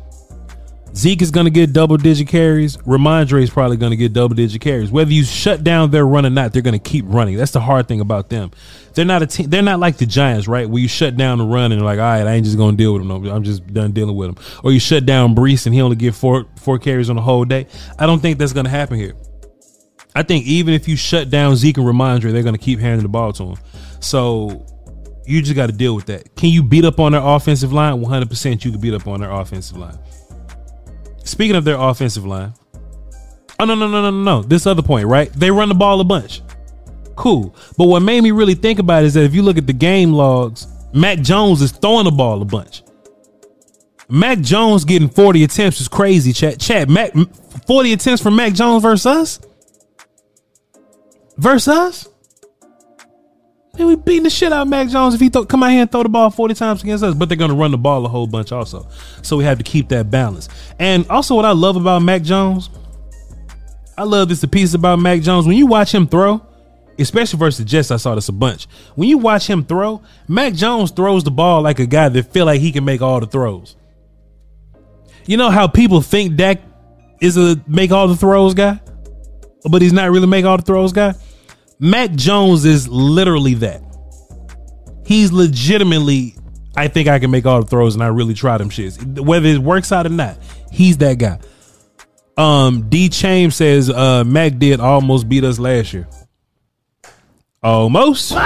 Zeke 0.95 1.23
is 1.23 1.31
going 1.31 1.45
to 1.45 1.51
get 1.51 1.73
double 1.73 1.97
digit 1.97 2.27
carries. 2.29 2.77
Rhamondre 2.79 3.43
is 3.43 3.51
probably 3.51 3.77
going 3.77 3.91
to 3.91 3.97
get 3.97 4.13
double 4.13 4.35
digit 4.35 4.61
carries. 4.61 4.91
Whether 4.91 5.13
you 5.13 5.25
shut 5.25 5.63
down 5.63 5.91
their 5.91 6.07
run 6.07 6.27
or 6.27 6.31
not, 6.31 6.53
they're 6.53 6.63
going 6.63 6.79
to 6.79 6.91
keep 6.91 7.05
running. 7.07 7.37
That's 7.37 7.53
the 7.53 7.61
hard 7.61 7.87
thing 7.87 8.01
about 8.01 8.29
them. 8.29 8.51
They're 8.95 9.05
not 9.05 9.23
a 9.23 9.27
team. 9.27 9.49
They're 9.49 9.63
not 9.63 9.79
like 9.79 9.99
the 9.99 10.07
Giants, 10.07 10.49
right? 10.49 10.69
Where 10.69 10.83
you 10.83 10.89
shut 10.89 11.17
down 11.17 11.39
the 11.39 11.45
run 11.45 11.71
and 11.71 11.81
like, 11.83 11.99
all 11.99 12.05
right, 12.05 12.27
I 12.27 12.33
ain't 12.33 12.45
just 12.45 12.57
going 12.57 12.77
to 12.77 12.83
deal 12.83 12.93
with 12.93 13.07
them. 13.07 13.27
I'm 13.27 13.45
just 13.45 13.67
done 13.73 13.93
dealing 13.93 14.17
with 14.17 14.35
them. 14.35 14.45
Or 14.65 14.73
you 14.73 14.81
shut 14.81 15.07
down 15.07 15.35
Breece 15.35 15.67
and 15.67 15.75
he 15.75 15.81
only 15.81 15.97
get 15.97 16.15
four 16.15 16.47
four 16.57 16.79
carries 16.79 17.09
on 17.09 17.17
the 17.17 17.23
whole 17.23 17.45
day. 17.45 17.67
I 17.99 18.07
don't 18.07 18.21
think 18.21 18.39
that's 18.39 18.53
going 18.53 18.65
to 18.65 18.71
happen 18.71 18.99
here. 18.99 19.15
I 20.15 20.25
think 20.25 20.45
even 20.47 20.75
if 20.75 20.89
you 20.89 20.97
shut 20.97 21.31
down 21.31 21.55
Zeke 21.55 21.79
and 21.79 21.87
Rhamondre, 21.87 22.33
they're 22.33 22.43
going 22.43 22.57
to 22.57 22.61
keep 22.61 22.81
handing 22.81 23.05
the 23.05 23.09
ball 23.09 23.33
to 23.35 23.45
him. 23.45 23.57
So 24.01 24.67
you 25.25 25.41
just 25.41 25.55
got 25.55 25.67
to 25.67 25.73
deal 25.73 25.95
with 25.95 26.07
that. 26.07 26.35
Can 26.35 26.51
you 26.51 26.65
beat 26.65 26.85
up 26.85 26.99
on 26.99 27.13
their 27.13 27.23
offensive 27.23 27.73
line? 27.73 28.03
100% 28.03 28.65
you 28.65 28.73
can 28.73 28.81
beat 28.81 28.95
up 28.95 29.07
on 29.07 29.21
their 29.21 29.31
offensive 29.31 29.77
line. 29.77 29.97
Speaking 31.31 31.55
of 31.55 31.65
their 31.65 31.79
offensive 31.79 32.27
line, 32.27 32.53
oh 33.61 33.65
no 33.65 33.77
no 33.77 33.87
no 33.87 34.03
no 34.03 34.11
no. 34.11 34.43
This 34.43 34.67
other 34.67 34.83
point, 34.83 35.07
right? 35.07 35.33
They 35.33 35.51
run 35.51 35.69
the 35.69 35.75
ball 35.75 36.01
a 36.01 36.05
bunch. 36.05 36.43
Cool, 37.15 37.55
but 37.79 37.87
what 37.87 38.01
made 38.01 38.23
me 38.23 38.33
really 38.33 38.55
think 38.55 38.81
about 38.81 39.05
it 39.05 39.07
is 39.07 39.15
that 39.15 39.25
if 39.25 39.35
you 39.35 39.43
look 39.43 39.57
at 39.57 39.67
the 39.67 39.73
game 39.73 40.13
logs, 40.13 40.67
Mac 40.93 41.21
Jones 41.21 41.63
is 41.63 41.71
throwing 41.71 42.05
the 42.05 42.11
ball 42.11 42.43
a 42.43 42.45
bunch. 42.45 42.83
Mac 44.09 44.41
Jones 44.41 44.85
getting 44.85 45.09
40 45.09 45.45
attempts 45.45 45.81
is 45.81 45.87
crazy, 45.87 46.33
chat. 46.33 46.59
Chat, 46.59 46.89
Mac 46.89 47.13
40 47.67 47.93
attempts 47.93 48.23
from 48.23 48.35
Mac 48.35 48.53
Jones 48.53 48.83
versus 48.83 49.07
us? 49.07 49.41
Versus 51.37 51.69
us? 51.69 52.09
Man, 53.79 53.87
we 53.87 53.97
beating 53.97 54.25
the 54.25 54.31
shit 54.31 54.53
out 54.53 54.63
of 54.63 54.69
Mac 54.69 54.89
Jones 54.89 55.15
if 55.15 55.21
he 55.21 55.31
th- 55.31 55.49
come 55.49 55.63
out 55.63 55.71
here 55.71 55.83
and 55.83 55.91
throw 55.91 56.03
the 56.03 56.09
ball 56.09 56.29
40 56.31 56.55
times 56.55 56.83
against 56.83 57.05
us, 57.05 57.15
but 57.15 57.29
they're 57.29 57.39
going 57.39 57.51
to 57.51 57.57
run 57.57 57.71
the 57.71 57.79
ball 57.79 58.05
a 58.05 58.09
whole 58.09 58.27
bunch 58.27 58.53
also. 58.53 58.87
So 59.23 59.37
we 59.37 59.45
have 59.45 59.59
to 59.59 59.65
keep 59.65 59.89
that 59.91 60.11
balance. 60.11 60.49
And 60.79 61.09
also, 61.09 61.37
what 61.37 61.45
I 61.45 61.53
love 61.53 61.77
about 61.77 62.03
Mac 62.03 62.23
Jones, 62.23 62.69
I 63.97 64.05
love 64.05 64.29
this 64.29 64.41
the 64.41 64.49
piece 64.49 64.75
about 64.75 64.99
Mac 64.99 65.21
Jones. 65.21 65.47
When 65.47 65.57
you 65.57 65.67
watch 65.67 65.95
him 65.95 66.07
throw, 66.07 66.45
especially 66.99 67.39
versus 67.39 67.59
the 67.59 67.65
Jets, 67.65 67.91
I 67.91 67.97
saw 67.97 68.15
this 68.15 68.29
a 68.29 68.33
bunch. 68.33 68.67
When 68.97 69.09
you 69.09 69.19
watch 69.19 69.47
him 69.47 69.65
throw, 69.65 70.03
Mac 70.27 70.55
Jones 70.55 70.91
throws 70.91 71.23
the 71.23 71.31
ball 71.31 71.63
like 71.63 71.79
a 71.79 71.87
guy 71.87 72.09
that 72.09 72.33
feel 72.33 72.47
like 72.47 72.61
he 72.61 72.73
can 72.73 72.85
make 72.85 73.03
all 73.03 73.21
the 73.21 73.27
throws. 73.27 73.77
You 75.27 75.37
know 75.37 75.51
how 75.51 75.69
people 75.69 76.01
think 76.01 76.37
Dak 76.37 76.61
is 77.21 77.37
a 77.37 77.63
make 77.69 77.93
all 77.93 78.09
the 78.09 78.17
throws 78.17 78.55
guy, 78.55 78.81
but 79.71 79.81
he's 79.81 79.93
not 79.93 80.11
really 80.11 80.27
make 80.27 80.45
all 80.45 80.57
the 80.57 80.63
throws 80.63 80.93
guy. 80.93 81.15
Mac 81.81 82.13
Jones 82.13 82.67
is 82.67 82.87
literally 82.89 83.55
that. 83.55 83.83
He's 85.07 85.33
legitimately, 85.33 86.37
I 86.77 86.89
think 86.89 87.09
I 87.09 87.19
can 87.19 87.31
make 87.31 87.47
all 87.47 87.63
the 87.63 87.67
throws 87.67 87.95
and 87.95 88.05
I 88.05 88.09
really 88.09 88.35
try 88.35 88.59
them 88.59 88.69
shits. 88.69 89.19
Whether 89.19 89.49
it 89.49 89.59
works 89.59 89.91
out 89.91 90.05
or 90.07 90.11
not, 90.11 90.37
he's 90.71 90.99
that 90.99 91.19
guy. 91.19 91.41
Um, 92.37 92.89
D 92.89 93.09
Chain 93.09 93.51
says 93.51 93.91
uh 93.91 94.25
Mac 94.25 94.59
did 94.59 94.79
almost 94.79 95.29
beat 95.29 95.43
us 95.43 95.59
last 95.59 95.93
year. 95.93 96.07
Almost. 97.63 98.33
All 98.33 98.39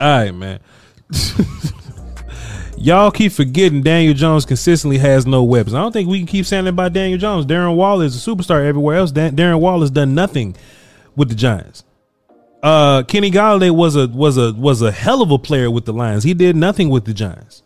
right, 0.00 0.30
man. 0.30 0.60
Y'all 2.80 3.10
keep 3.10 3.30
forgetting 3.30 3.82
Daniel 3.82 4.14
Jones 4.14 4.46
consistently 4.46 4.96
has 4.96 5.26
no 5.26 5.42
weapons. 5.42 5.74
I 5.74 5.80
don't 5.82 5.92
think 5.92 6.08
we 6.08 6.16
can 6.16 6.26
keep 6.26 6.46
saying 6.46 6.66
about 6.66 6.94
Daniel 6.94 7.18
Jones. 7.18 7.44
Darren 7.44 7.76
Waller 7.76 8.06
is 8.06 8.16
a 8.16 8.30
superstar 8.30 8.64
everywhere 8.64 8.96
else. 8.96 9.12
Dan- 9.12 9.36
Darren 9.36 9.60
Waller's 9.60 9.90
done 9.90 10.14
nothing 10.14 10.56
with 11.14 11.28
the 11.28 11.34
Giants. 11.34 11.84
Uh, 12.62 13.02
Kenny 13.02 13.30
Golladay 13.30 13.70
was 13.70 13.96
a 13.96 14.08
was 14.08 14.38
a 14.38 14.54
was 14.54 14.80
a 14.80 14.90
hell 14.90 15.20
of 15.20 15.30
a 15.30 15.38
player 15.38 15.70
with 15.70 15.84
the 15.84 15.92
Lions. 15.92 16.24
He 16.24 16.32
did 16.32 16.56
nothing 16.56 16.88
with 16.88 17.04
the 17.04 17.12
Giants. 17.12 17.62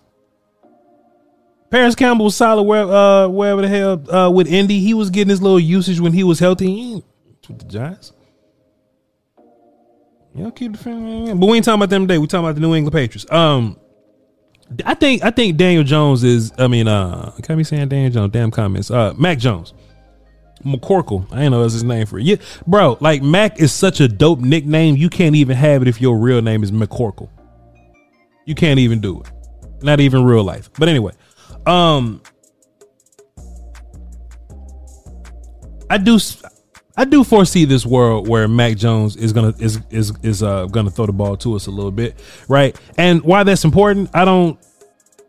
Parris 1.71 1.95
Campbell 1.95 2.27
was 2.27 2.37
solid 2.37 2.65
where 2.65 2.85
uh 2.85 3.29
wherever 3.29 3.63
the 3.63 3.69
hell 3.69 4.11
uh 4.13 4.31
with 4.31 4.49
Indy. 4.49 4.81
He 4.81 4.95
was 4.95 5.11
getting 5.11 5.31
his 5.31 5.41
little 5.41 5.61
usage 5.61 6.01
when 6.01 6.13
he 6.13 6.25
was 6.25 6.41
healthy. 6.41 6.67
He 6.67 7.05
with 7.49 7.61
the 7.61 7.65
Giants. 7.67 8.13
Y'all 10.35 10.51
keep 10.51 10.77
family, 10.77 11.33
but 11.35 11.47
we 11.47 11.57
ain't 11.57 11.65
talking 11.65 11.79
about 11.81 11.91
them 11.91 12.09
today. 12.09 12.19
We 12.19 12.27
talking 12.27 12.45
about 12.47 12.57
the 12.57 12.61
New 12.61 12.75
England 12.75 12.93
Patriots. 12.93 13.31
Um, 13.31 13.77
I 14.85 14.95
think 14.95 15.23
I 15.25 15.31
think 15.31 15.57
Daniel 15.57 15.85
Jones 15.85 16.25
is. 16.25 16.53
I 16.59 16.69
mean, 16.69 16.89
uh, 16.89 17.33
can't 17.43 17.59
be 17.59 17.65
saying 17.65 17.89
Daniel 17.89 18.11
Jones. 18.11 18.33
Damn 18.33 18.51
comments. 18.51 18.91
Uh, 18.91 19.13
Mac 19.17 19.39
Jones, 19.39 19.75
McCorkle. 20.65 21.27
I 21.33 21.43
ain't 21.43 21.53
know 21.53 21.63
that's 21.63 21.75
his 21.75 21.85
name 21.85 22.07
for 22.07 22.19
it. 22.19 22.25
Yeah, 22.25 22.37
bro. 22.67 22.97
Like 23.01 23.23
Mac 23.23 23.61
is 23.61 23.73
such 23.73 24.01
a 24.01 24.09
dope 24.09 24.41
nickname. 24.41 24.97
You 24.97 25.11
can't 25.11 25.37
even 25.37 25.57
have 25.57 25.83
it 25.83 25.89
if 25.89 26.01
your 26.01 26.19
real 26.19 26.41
name 26.41 26.63
is 26.63 26.73
McCorkle. 26.73 27.29
You 28.47 28.55
can't 28.55 28.79
even 28.79 29.01
do 29.01 29.21
it. 29.21 29.31
Not 29.83 30.01
even 30.01 30.25
real 30.25 30.45
life. 30.45 30.71
But 30.79 30.89
anyway, 30.89 31.13
um, 31.67 32.23
I 35.91 35.99
do. 35.99 36.19
I 36.97 37.05
do 37.05 37.25
foresee 37.25 37.65
this 37.65 37.85
world 37.85 38.29
where 38.29 38.47
Mac 38.47 38.77
Jones 38.77 39.17
is 39.17 39.33
gonna 39.33 39.55
is 39.59 39.81
is 39.91 40.13
is 40.23 40.43
uh 40.43 40.67
gonna 40.67 40.91
throw 40.91 41.07
the 41.07 41.13
ball 41.13 41.37
to 41.39 41.57
us 41.57 41.67
a 41.67 41.71
little 41.71 41.91
bit, 41.91 42.19
right? 42.49 42.79
And 42.97 43.23
why 43.23 43.43
that's 43.43 43.65
important, 43.65 44.11
I 44.15 44.25
don't 44.25 44.59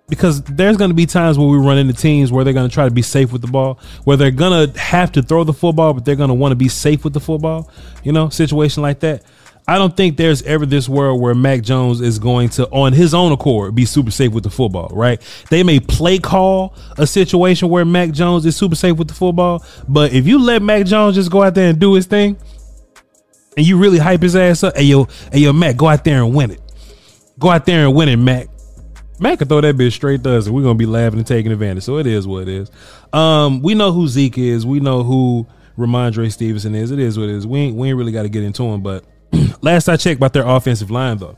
because 0.07 0.43
there's 0.43 0.78
gonna 0.78 0.93
be 0.93 1.07
times 1.07 1.39
where 1.39 1.47
we 1.47 1.57
run 1.57 1.80
into 1.80 1.93
teams 1.93 2.32
where 2.32 2.43
they're 2.43 2.53
gonna 2.53 2.70
try 2.70 2.86
to 2.88 2.93
be 2.93 3.01
safe 3.01 3.32
with 3.32 3.41
the 3.41 3.47
ball, 3.47 3.80
where 4.03 4.16
they're 4.16 4.30
gonna 4.30 4.78
have 4.78 5.11
to 5.13 5.24
throw 5.24 5.43
the 5.43 5.53
football, 5.53 5.93
but 5.93 6.05
they're 6.05 6.16
gonna 6.16 6.36
want 6.36 6.51
to 6.51 6.55
be 6.55 6.70
safe 6.70 7.03
with 7.03 7.13
the 7.13 7.20
football, 7.20 7.72
you 8.03 8.11
know, 8.11 8.30
situation 8.30 8.84
like 8.84 8.99
that. 8.99 9.24
I 9.68 9.80
don't 9.80 9.97
think 9.97 10.18
there's 10.18 10.43
ever 10.43 10.66
this 10.66 10.88
world 10.88 11.20
where 11.20 11.34
Mac 11.34 11.63
Jones 11.63 11.99
is 11.99 12.20
going 12.20 12.49
to, 12.49 12.68
on 12.70 12.93
his 12.93 13.16
own 13.16 13.32
accord, 13.32 13.74
be 13.74 13.86
super 13.86 14.11
safe 14.11 14.32
with 14.32 14.43
the 14.43 14.49
football, 14.51 14.89
right? 14.93 15.20
They 15.49 15.63
may 15.63 15.80
play 15.80 16.20
call 16.20 16.76
a 16.97 17.07
situation 17.07 17.70
where 17.70 17.84
Mac 17.84 18.11
Jones 18.11 18.45
is 18.45 18.55
super 18.55 18.76
safe 18.76 18.95
with 18.97 19.07
the 19.07 19.16
football, 19.16 19.66
but 19.88 20.13
if 20.13 20.28
you 20.28 20.38
let 20.38 20.61
Mac 20.61 20.86
Jones 20.86 21.16
just 21.16 21.32
go 21.32 21.41
out 21.41 21.55
there 21.55 21.70
and 21.70 21.80
do 21.80 21.95
his 21.95 22.05
thing, 22.05 22.38
and 23.57 23.66
you 23.66 23.78
really 23.78 23.97
hype 23.97 24.22
his 24.22 24.36
ass 24.36 24.63
up, 24.63 24.76
hey 24.76 24.84
yo, 24.84 25.05
hey 25.32 25.39
yo, 25.39 25.53
Mac, 25.53 25.78
go 25.78 25.88
out 25.88 26.03
there 26.03 26.22
and 26.22 26.36
win 26.36 26.51
it. 26.51 26.61
Go 27.39 27.49
out 27.49 27.66
there 27.66 27.86
and 27.88 27.95
win 27.95 28.09
it, 28.09 28.18
Mac. 28.18 28.49
Mac 29.20 29.39
can 29.39 29.47
throw 29.47 29.61
that 29.61 29.76
bitch 29.78 29.93
straight 29.93 30.24
to 30.24 30.32
us, 30.32 30.45
and 30.45 30.53
we're 30.53 30.61
gonna 30.61 30.76
be 30.76 30.86
laughing 30.86 31.20
and 31.20 31.28
taking 31.28 31.51
advantage. 31.51 31.84
So 31.84 31.97
it 31.97 32.05
is 32.05 32.28
what 32.28 32.43
it 32.43 32.49
is. 32.49 32.72
Um, 33.13 33.61
we 33.61 33.74
know 33.74 33.91
who 33.93 34.07
Zeke 34.07 34.38
is. 34.38 34.66
We 34.66 34.80
know 34.80 35.03
who 35.03 35.47
Rhamondre 35.78 36.32
Stevenson 36.32 36.76
is. 36.76 36.91
It 36.91 36.99
is 36.99 37.18
what 37.18 37.30
it 37.30 37.36
is. 37.36 37.47
We 37.47 37.59
ain't, 37.59 37.76
we 37.78 37.88
ain't 37.89 37.97
really 37.97 38.11
got 38.11 38.24
to 38.24 38.30
get 38.30 38.43
into 38.43 38.63
him, 38.63 38.82
but 38.82 39.05
last 39.62 39.90
I 39.90 39.98
checked 39.98 40.18
about 40.18 40.34
their 40.34 40.46
offensive 40.46 40.92
line, 40.92 41.18
though, 41.18 41.36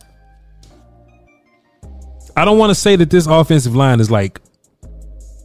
I 2.36 2.46
don't 2.46 2.58
want 2.58 2.70
to 2.72 2.76
say 2.76 2.96
that 2.96 3.10
this 3.10 3.26
offensive 3.28 3.76
line 3.76 4.00
is 4.00 4.12
like, 4.12 4.40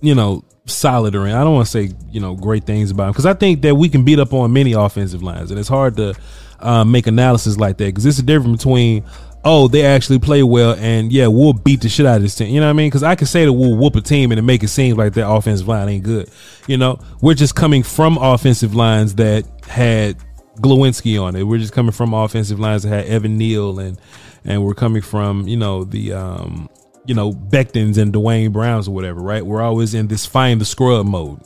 you 0.01 0.15
know, 0.15 0.45
solid 0.67 1.15
or 1.15 1.23
anything. 1.23 1.41
I 1.41 1.45
don't 1.45 1.55
want 1.55 1.67
to 1.67 1.71
say 1.71 1.91
you 2.11 2.21
know 2.21 2.35
great 2.35 2.65
things 2.65 2.91
about 2.91 3.07
him 3.07 3.13
because 3.13 3.27
I 3.27 3.35
think 3.35 3.63
that 3.63 3.75
we 3.75 3.89
can 3.89 4.05
beat 4.05 4.19
up 4.19 4.33
on 4.33 4.53
many 4.53 4.73
offensive 4.73 5.23
lines, 5.23 5.51
and 5.51 5.59
it's 5.59 5.69
hard 5.69 5.97
to 5.97 6.15
uh, 6.61 6.85
make 6.85 7.07
analysis 7.07 7.57
like 7.57 7.79
that 7.79 7.87
because 7.87 8.07
it's 8.07 8.19
a 8.19 8.23
difference 8.23 8.59
between 8.59 9.05
oh 9.45 9.67
they 9.67 9.85
actually 9.85 10.21
play 10.21 10.41
well 10.45 10.77
and 10.79 11.11
yeah 11.11 11.27
we'll 11.27 11.53
beat 11.53 11.81
the 11.81 11.89
shit 11.89 12.07
out 12.07 12.17
of 12.17 12.23
this 12.23 12.35
team. 12.35 12.55
You 12.55 12.61
know 12.61 12.67
what 12.67 12.71
I 12.71 12.75
mean? 12.75 12.89
Because 12.89 13.03
I 13.03 13.15
can 13.15 13.27
say 13.27 13.45
that 13.45 13.53
we'll 13.53 13.77
whoop 13.77 13.97
a 13.97 14.01
team 14.01 14.31
and 14.33 14.47
make 14.47 14.63
it 14.63 14.69
seem 14.69 14.97
like 14.97 15.15
their 15.15 15.27
offensive 15.27 15.67
line 15.69 15.89
ain't 15.89 16.05
good. 16.05 16.31
You 16.69 16.77
know, 16.77 17.01
we're 17.21 17.35
just 17.35 17.55
coming 17.55 17.83
from 17.83 18.19
offensive 18.19 18.75
lines 18.75 19.17
that 19.17 19.45
had 19.67 20.17
Glowinski 20.57 21.23
on 21.23 21.37
it. 21.37 21.45
We're 21.45 21.59
just 21.59 21.73
coming 21.73 21.93
from 21.93 22.13
offensive 22.15 22.61
lines 22.61 22.83
that 22.83 22.89
had 22.89 23.07
Evan 23.07 23.39
Neal 23.39 23.79
and 23.79 23.99
and 24.45 24.65
we're 24.65 24.75
coming 24.75 25.03
from 25.03 25.47
you 25.47 25.57
know 25.57 25.85
the 25.85 26.13
um 26.13 26.69
you 27.07 27.15
know 27.15 27.33
Bectons 27.33 27.99
and 27.99 28.13
Duane 28.13 28.53
Browns 28.53 28.89
or 28.89 28.95
whatever. 28.95 29.21
Right? 29.21 29.45
We're 29.45 29.63
always 29.63 29.95
in 29.95 30.09
this 30.09 30.27
find 30.27 30.61
the 30.61 30.65
scrub 30.65 31.07
mode. 31.07 31.41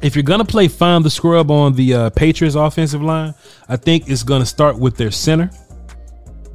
If 0.00 0.14
you're 0.14 0.22
gonna 0.22 0.44
play 0.44 0.68
find 0.68 1.04
the 1.04 1.10
scrub 1.10 1.50
on 1.50 1.74
the 1.74 1.94
uh, 1.94 2.10
Patriots 2.10 2.54
offensive 2.54 3.02
line, 3.02 3.34
I 3.68 3.76
think 3.76 4.08
it's 4.08 4.22
gonna 4.22 4.46
start 4.46 4.78
with 4.78 4.96
their 4.96 5.10
center. 5.10 5.50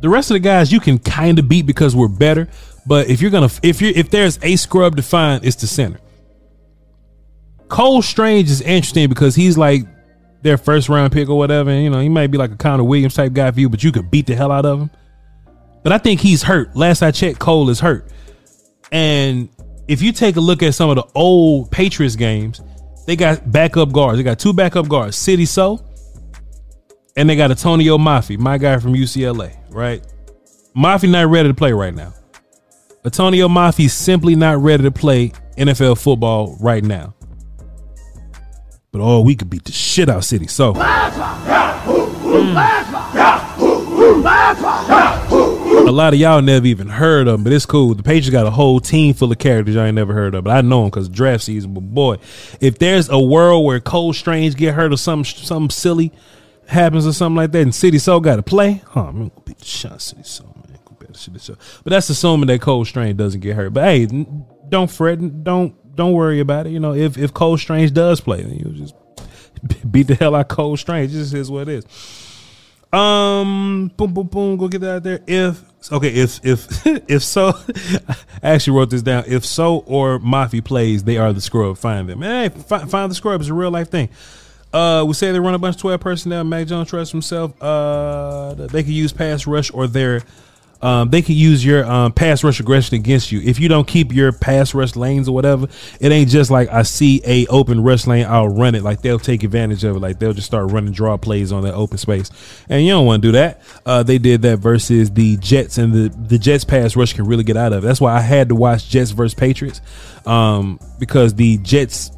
The 0.01 0.09
rest 0.09 0.31
of 0.31 0.35
the 0.35 0.39
guys 0.39 0.71
you 0.71 0.79
can 0.79 0.97
kind 0.97 1.39
of 1.39 1.47
beat 1.47 1.65
because 1.65 1.95
we're 1.95 2.07
better. 2.07 2.49
But 2.85 3.09
if 3.09 3.21
you're 3.21 3.31
gonna 3.31 3.49
if 3.61 3.81
you 3.81 3.91
if 3.95 4.09
there's 4.09 4.39
a 4.41 4.55
scrub 4.55 4.95
to 4.95 5.03
find, 5.03 5.45
it's 5.45 5.57
the 5.57 5.67
center. 5.67 5.99
Cole 7.67 8.01
Strange 8.01 8.49
is 8.49 8.61
interesting 8.61 9.09
because 9.09 9.35
he's 9.35 9.57
like 9.57 9.85
their 10.43 10.57
first 10.57 10.89
round 10.89 11.11
pick 11.11 11.29
or 11.29 11.37
whatever. 11.37 11.69
And, 11.69 11.83
you 11.83 11.89
know, 11.89 11.99
he 11.99 12.09
might 12.09 12.27
be 12.27 12.37
like 12.37 12.51
a 12.51 12.55
Connor 12.55 12.83
Williams 12.83 13.15
type 13.15 13.33
guy 13.33 13.49
for 13.51 13.59
you, 13.59 13.69
but 13.69 13.83
you 13.83 13.91
could 13.91 14.11
beat 14.11 14.27
the 14.27 14.35
hell 14.35 14.51
out 14.51 14.65
of 14.65 14.79
him. 14.79 14.91
But 15.83 15.93
I 15.93 15.97
think 15.97 16.19
he's 16.19 16.43
hurt. 16.43 16.75
Last 16.75 17.01
I 17.01 17.11
checked, 17.11 17.39
Cole 17.39 17.69
is 17.69 17.79
hurt. 17.79 18.09
And 18.91 19.49
if 19.87 20.01
you 20.01 20.11
take 20.11 20.35
a 20.35 20.41
look 20.41 20.61
at 20.61 20.75
some 20.75 20.89
of 20.89 20.95
the 20.95 21.05
old 21.15 21.71
Patriots 21.71 22.15
games, 22.15 22.61
they 23.07 23.15
got 23.15 23.51
backup 23.51 23.91
guards. 23.91 24.17
They 24.17 24.23
got 24.23 24.39
two 24.39 24.53
backup 24.53 24.87
guards, 24.87 25.17
Sidy 25.17 25.45
Sow, 25.45 25.83
and 27.17 27.29
they 27.29 27.35
got 27.35 27.51
Atonio 27.51 27.97
Mafi, 27.97 28.37
my 28.37 28.57
guy 28.57 28.77
from 28.77 28.93
UCLA, 28.93 29.57
right? 29.69 30.05
Mafi 30.75 31.09
not 31.09 31.27
ready 31.27 31.49
to 31.49 31.53
play 31.53 31.73
right 31.73 31.93
now. 31.93 32.13
Atonio 33.03 33.49
Mafi 33.49 33.89
simply 33.89 34.35
not 34.35 34.59
ready 34.59 34.83
to 34.83 34.91
play 34.91 35.33
NFL 35.57 36.01
football 36.01 36.57
right 36.61 36.83
now. 36.83 37.13
But 38.93 39.01
oh, 39.01 39.21
we 39.21 39.35
could 39.35 39.49
beat 39.49 39.63
the 39.63 39.71
shit 39.71 40.07
out 40.07 40.17
of 40.17 40.23
City. 40.23 40.45
So. 40.45 40.69
A 45.85 45.91
lot 45.91 46.13
of 46.13 46.19
y'all 46.19 46.43
never 46.43 46.67
even 46.67 46.87
heard 46.87 47.27
of 47.27 47.43
but 47.43 47.51
it's 47.51 47.65
cool. 47.65 47.95
The 47.95 48.03
Patriots 48.03 48.29
got 48.29 48.45
a 48.45 48.51
whole 48.51 48.79
team 48.79 49.15
full 49.15 49.31
of 49.31 49.39
characters 49.39 49.73
y'all 49.73 49.85
ain't 49.85 49.95
never 49.95 50.13
heard 50.13 50.35
of, 50.35 50.43
but 50.43 50.55
I 50.55 50.61
know 50.61 50.81
them 50.81 50.91
because 50.91 51.09
draft 51.09 51.43
season. 51.43 51.73
But 51.73 51.81
boy, 51.81 52.17
if 52.61 52.77
there's 52.77 53.09
a 53.09 53.19
world 53.19 53.65
where 53.65 53.79
Cole 53.79 54.13
Strange 54.13 54.55
get 54.55 54.75
hurt 54.75 54.93
or 54.93 54.97
something, 54.97 55.25
something 55.25 55.71
silly 55.71 56.11
happens 56.67 57.07
or 57.07 57.13
something 57.13 57.37
like 57.37 57.51
that, 57.51 57.63
and 57.63 57.73
Sidy 57.73 57.97
Sow 57.97 58.19
got 58.19 58.35
to 58.35 58.43
play, 58.43 58.83
huh? 58.89 59.07
I'm 59.07 59.29
gonna 59.29 59.31
beat 59.43 59.57
the 59.57 59.65
shot 59.65 60.03
Sidy 60.03 60.23
Sow, 60.23 60.45
man. 60.45 60.63
Sidy 61.15 61.39
Sow. 61.39 61.55
But 61.83 61.91
that's 61.91 62.09
assuming 62.09 62.47
that 62.47 62.61
Cole 62.61 62.85
Strange 62.85 63.17
doesn't 63.17 63.41
get 63.41 63.55
hurt. 63.55 63.73
But 63.73 63.85
hey, 63.85 64.05
don't 64.69 64.89
fret, 64.89 65.43
don't 65.43 65.75
don't 65.95 66.13
worry 66.13 66.39
about 66.39 66.67
it. 66.67 66.71
You 66.71 66.79
know, 66.79 66.93
if 66.93 67.17
if 67.17 67.33
Cole 67.33 67.57
Strange 67.57 67.93
does 67.93 68.21
play, 68.21 68.41
then 68.41 68.55
you 68.55 68.65
just 68.73 68.95
beat 69.91 70.07
the 70.07 70.15
hell 70.15 70.35
out 70.35 70.49
Cole 70.49 70.77
Strange. 70.77 71.11
This 71.11 71.33
is 71.33 71.49
what 71.49 71.67
it 71.67 71.85
is. 71.85 71.85
Um, 72.93 73.91
boom, 73.97 74.13
boom, 74.13 74.27
boom. 74.27 74.57
Go 74.57 74.67
get 74.67 74.81
that 74.81 74.95
out 74.97 75.03
there. 75.03 75.19
If 75.25 75.63
okay, 75.91 76.09
if 76.09 76.45
if 76.45 76.85
if 77.09 77.23
so, 77.23 77.53
I 78.43 78.51
actually 78.51 78.77
wrote 78.77 78.91
this 78.91 79.01
down. 79.01 79.23
If 79.27 79.45
Sow 79.45 79.77
or 79.87 80.19
Mafi 80.19 80.63
plays, 80.63 81.03
they 81.03 81.17
are 81.17 81.33
the 81.33 81.41
scrub. 81.41 81.77
Find 81.77 82.07
them. 82.07 82.21
Hey, 82.21 82.49
find, 82.49 82.89
find 82.89 83.11
the 83.11 83.15
scrub 83.15 83.41
is 83.41 83.49
a 83.49 83.53
real 83.53 83.71
life 83.71 83.89
thing. 83.89 84.09
Uh, 84.71 85.05
we 85.07 85.13
say 85.13 85.31
they 85.31 85.39
run 85.39 85.53
a 85.53 85.59
bunch 85.59 85.75
of 85.75 85.81
twelve 85.81 86.01
personnel. 86.01 86.43
Mac 86.43 86.67
Jones 86.67 86.89
trusts 86.89 87.11
himself. 87.11 87.59
Uh, 87.61 88.53
they 88.53 88.83
can 88.83 88.91
use 88.93 89.11
pass 89.11 89.47
rush 89.47 89.71
or 89.73 89.87
their 89.87 90.21
um, 90.83 91.09
they 91.09 91.21
can 91.21 91.35
use 91.35 91.65
your 91.65 91.85
um, 91.85 92.11
pass 92.11 92.43
rush 92.43 92.59
aggression 92.59 92.95
against 92.95 93.31
you. 93.31 93.39
If 93.39 93.57
you 93.57 93.69
don't 93.69 93.87
keep 93.87 94.13
your 94.13 94.33
pass 94.33 94.73
rush 94.73 94.97
lanes 94.97 95.29
or 95.29 95.31
whatever, 95.33 95.67
it 96.01 96.11
ain't 96.11 96.29
just 96.29 96.51
like 96.51 96.67
I 96.67 96.83
see 96.83 97.21
a 97.25 97.47
open 97.47 97.81
rush 97.81 98.05
lane, 98.05 98.25
I'll 98.27 98.49
run 98.49 98.75
it. 98.75 98.83
Like 98.83 99.01
they'll 99.01 99.17
take 99.17 99.43
advantage 99.43 99.85
of 99.85 99.95
it. 99.95 99.99
Like 99.99 100.19
they'll 100.19 100.33
just 100.33 100.45
start 100.45 100.71
running 100.71 100.91
draw 100.91 101.15
plays 101.15 101.53
on 101.53 101.63
that 101.63 101.73
open 101.73 101.97
space, 101.97 102.29
and 102.67 102.83
you 102.83 102.91
don't 102.91 103.05
want 103.05 103.21
to 103.21 103.27
do 103.29 103.31
that. 103.31 103.61
Uh, 103.85 104.03
they 104.03 104.17
did 104.17 104.41
that 104.41 104.57
versus 104.57 105.09
the 105.11 105.37
Jets, 105.37 105.77
and 105.77 105.93
the 105.93 106.09
the 106.09 106.37
Jets 106.37 106.65
pass 106.65 106.97
rush 106.97 107.13
can 107.13 107.25
really 107.25 107.45
get 107.45 107.55
out 107.55 107.71
of 107.71 107.85
it. 107.85 107.87
That's 107.87 108.01
why 108.01 108.13
I 108.13 108.19
had 108.19 108.49
to 108.49 108.55
watch 108.55 108.89
Jets 108.89 109.11
versus 109.11 109.33
Patriots, 109.33 109.79
um, 110.25 110.81
because 110.99 111.33
the 111.35 111.59
Jets 111.59 112.11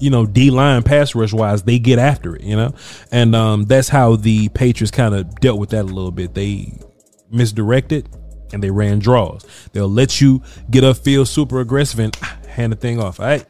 you 0.00 0.10
know, 0.10 0.26
D 0.26 0.50
line 0.50 0.82
pass 0.82 1.14
rush 1.14 1.32
wise, 1.32 1.62
they 1.62 1.78
get 1.78 2.00
after 2.00 2.34
it, 2.34 2.42
you 2.42 2.56
know, 2.56 2.74
and 3.12 3.36
um, 3.36 3.66
that's 3.66 3.88
how 3.88 4.16
the 4.16 4.48
Patriots 4.48 4.90
kind 4.90 5.14
of 5.14 5.36
dealt 5.36 5.60
with 5.60 5.70
that 5.70 5.82
a 5.82 5.84
little 5.84 6.10
bit. 6.10 6.34
They 6.34 6.72
misdirected 7.32 8.08
and 8.52 8.62
they 8.62 8.70
ran 8.70 8.98
draws. 8.98 9.44
They'll 9.72 9.88
let 9.88 10.20
you 10.20 10.42
get 10.70 10.84
up 10.84 10.98
field 10.98 11.28
super 11.28 11.60
aggressive 11.60 11.98
and 11.98 12.16
ah, 12.22 12.38
hand 12.48 12.72
the 12.72 12.76
thing 12.76 13.00
off. 13.00 13.18
All 13.20 13.26
right. 13.26 13.46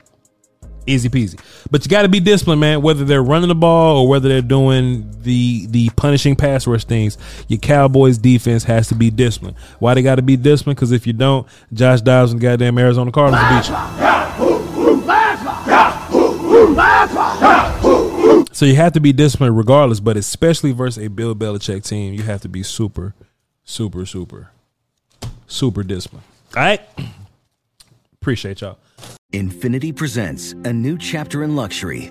Easy 0.84 1.08
peasy. 1.08 1.38
But 1.70 1.84
you 1.84 1.90
got 1.90 2.02
to 2.02 2.08
be 2.08 2.18
disciplined, 2.18 2.60
man. 2.60 2.82
Whether 2.82 3.04
they're 3.04 3.22
running 3.22 3.48
the 3.48 3.54
ball 3.54 3.98
or 3.98 4.08
whether 4.08 4.28
they're 4.28 4.42
doing 4.42 5.08
the 5.22 5.66
the 5.66 5.90
punishing 5.90 6.34
pass 6.34 6.66
rush 6.66 6.84
things, 6.84 7.18
your 7.46 7.60
Cowboys 7.60 8.18
defense 8.18 8.64
has 8.64 8.88
to 8.88 8.96
be 8.96 9.08
disciplined. 9.08 9.56
Why 9.78 9.94
they 9.94 10.02
got 10.02 10.16
to 10.16 10.22
be 10.22 10.36
disciplined? 10.36 10.78
Because 10.78 10.90
if 10.90 11.06
you 11.06 11.12
don't, 11.12 11.46
Josh 11.72 12.00
Dobbs 12.00 12.32
and 12.32 12.40
goddamn 12.40 12.78
Arizona 12.78 13.12
Cardinals 13.12 13.44
will 13.44 13.50
beat 13.60 13.68
you. 13.68 13.82
So 18.52 18.66
you 18.66 18.74
have 18.74 18.92
to 18.92 19.00
be 19.00 19.12
disciplined 19.12 19.56
regardless, 19.56 20.00
but 20.00 20.16
especially 20.16 20.72
versus 20.72 21.04
a 21.04 21.08
Bill 21.08 21.34
Belichick 21.34 21.86
team, 21.86 22.12
you 22.12 22.22
have 22.24 22.40
to 22.42 22.48
be 22.48 22.64
super 22.64 23.14
super, 23.64 24.06
super, 24.06 24.50
super 25.46 25.82
disciplined. 25.82 26.24
All 26.56 26.62
right. 26.62 26.80
Appreciate 28.20 28.60
y'all. 28.60 28.78
Infiniti 29.32 29.94
presents 29.96 30.52
a 30.64 30.72
new 30.72 30.98
chapter 30.98 31.42
in 31.42 31.56
luxury, 31.56 32.10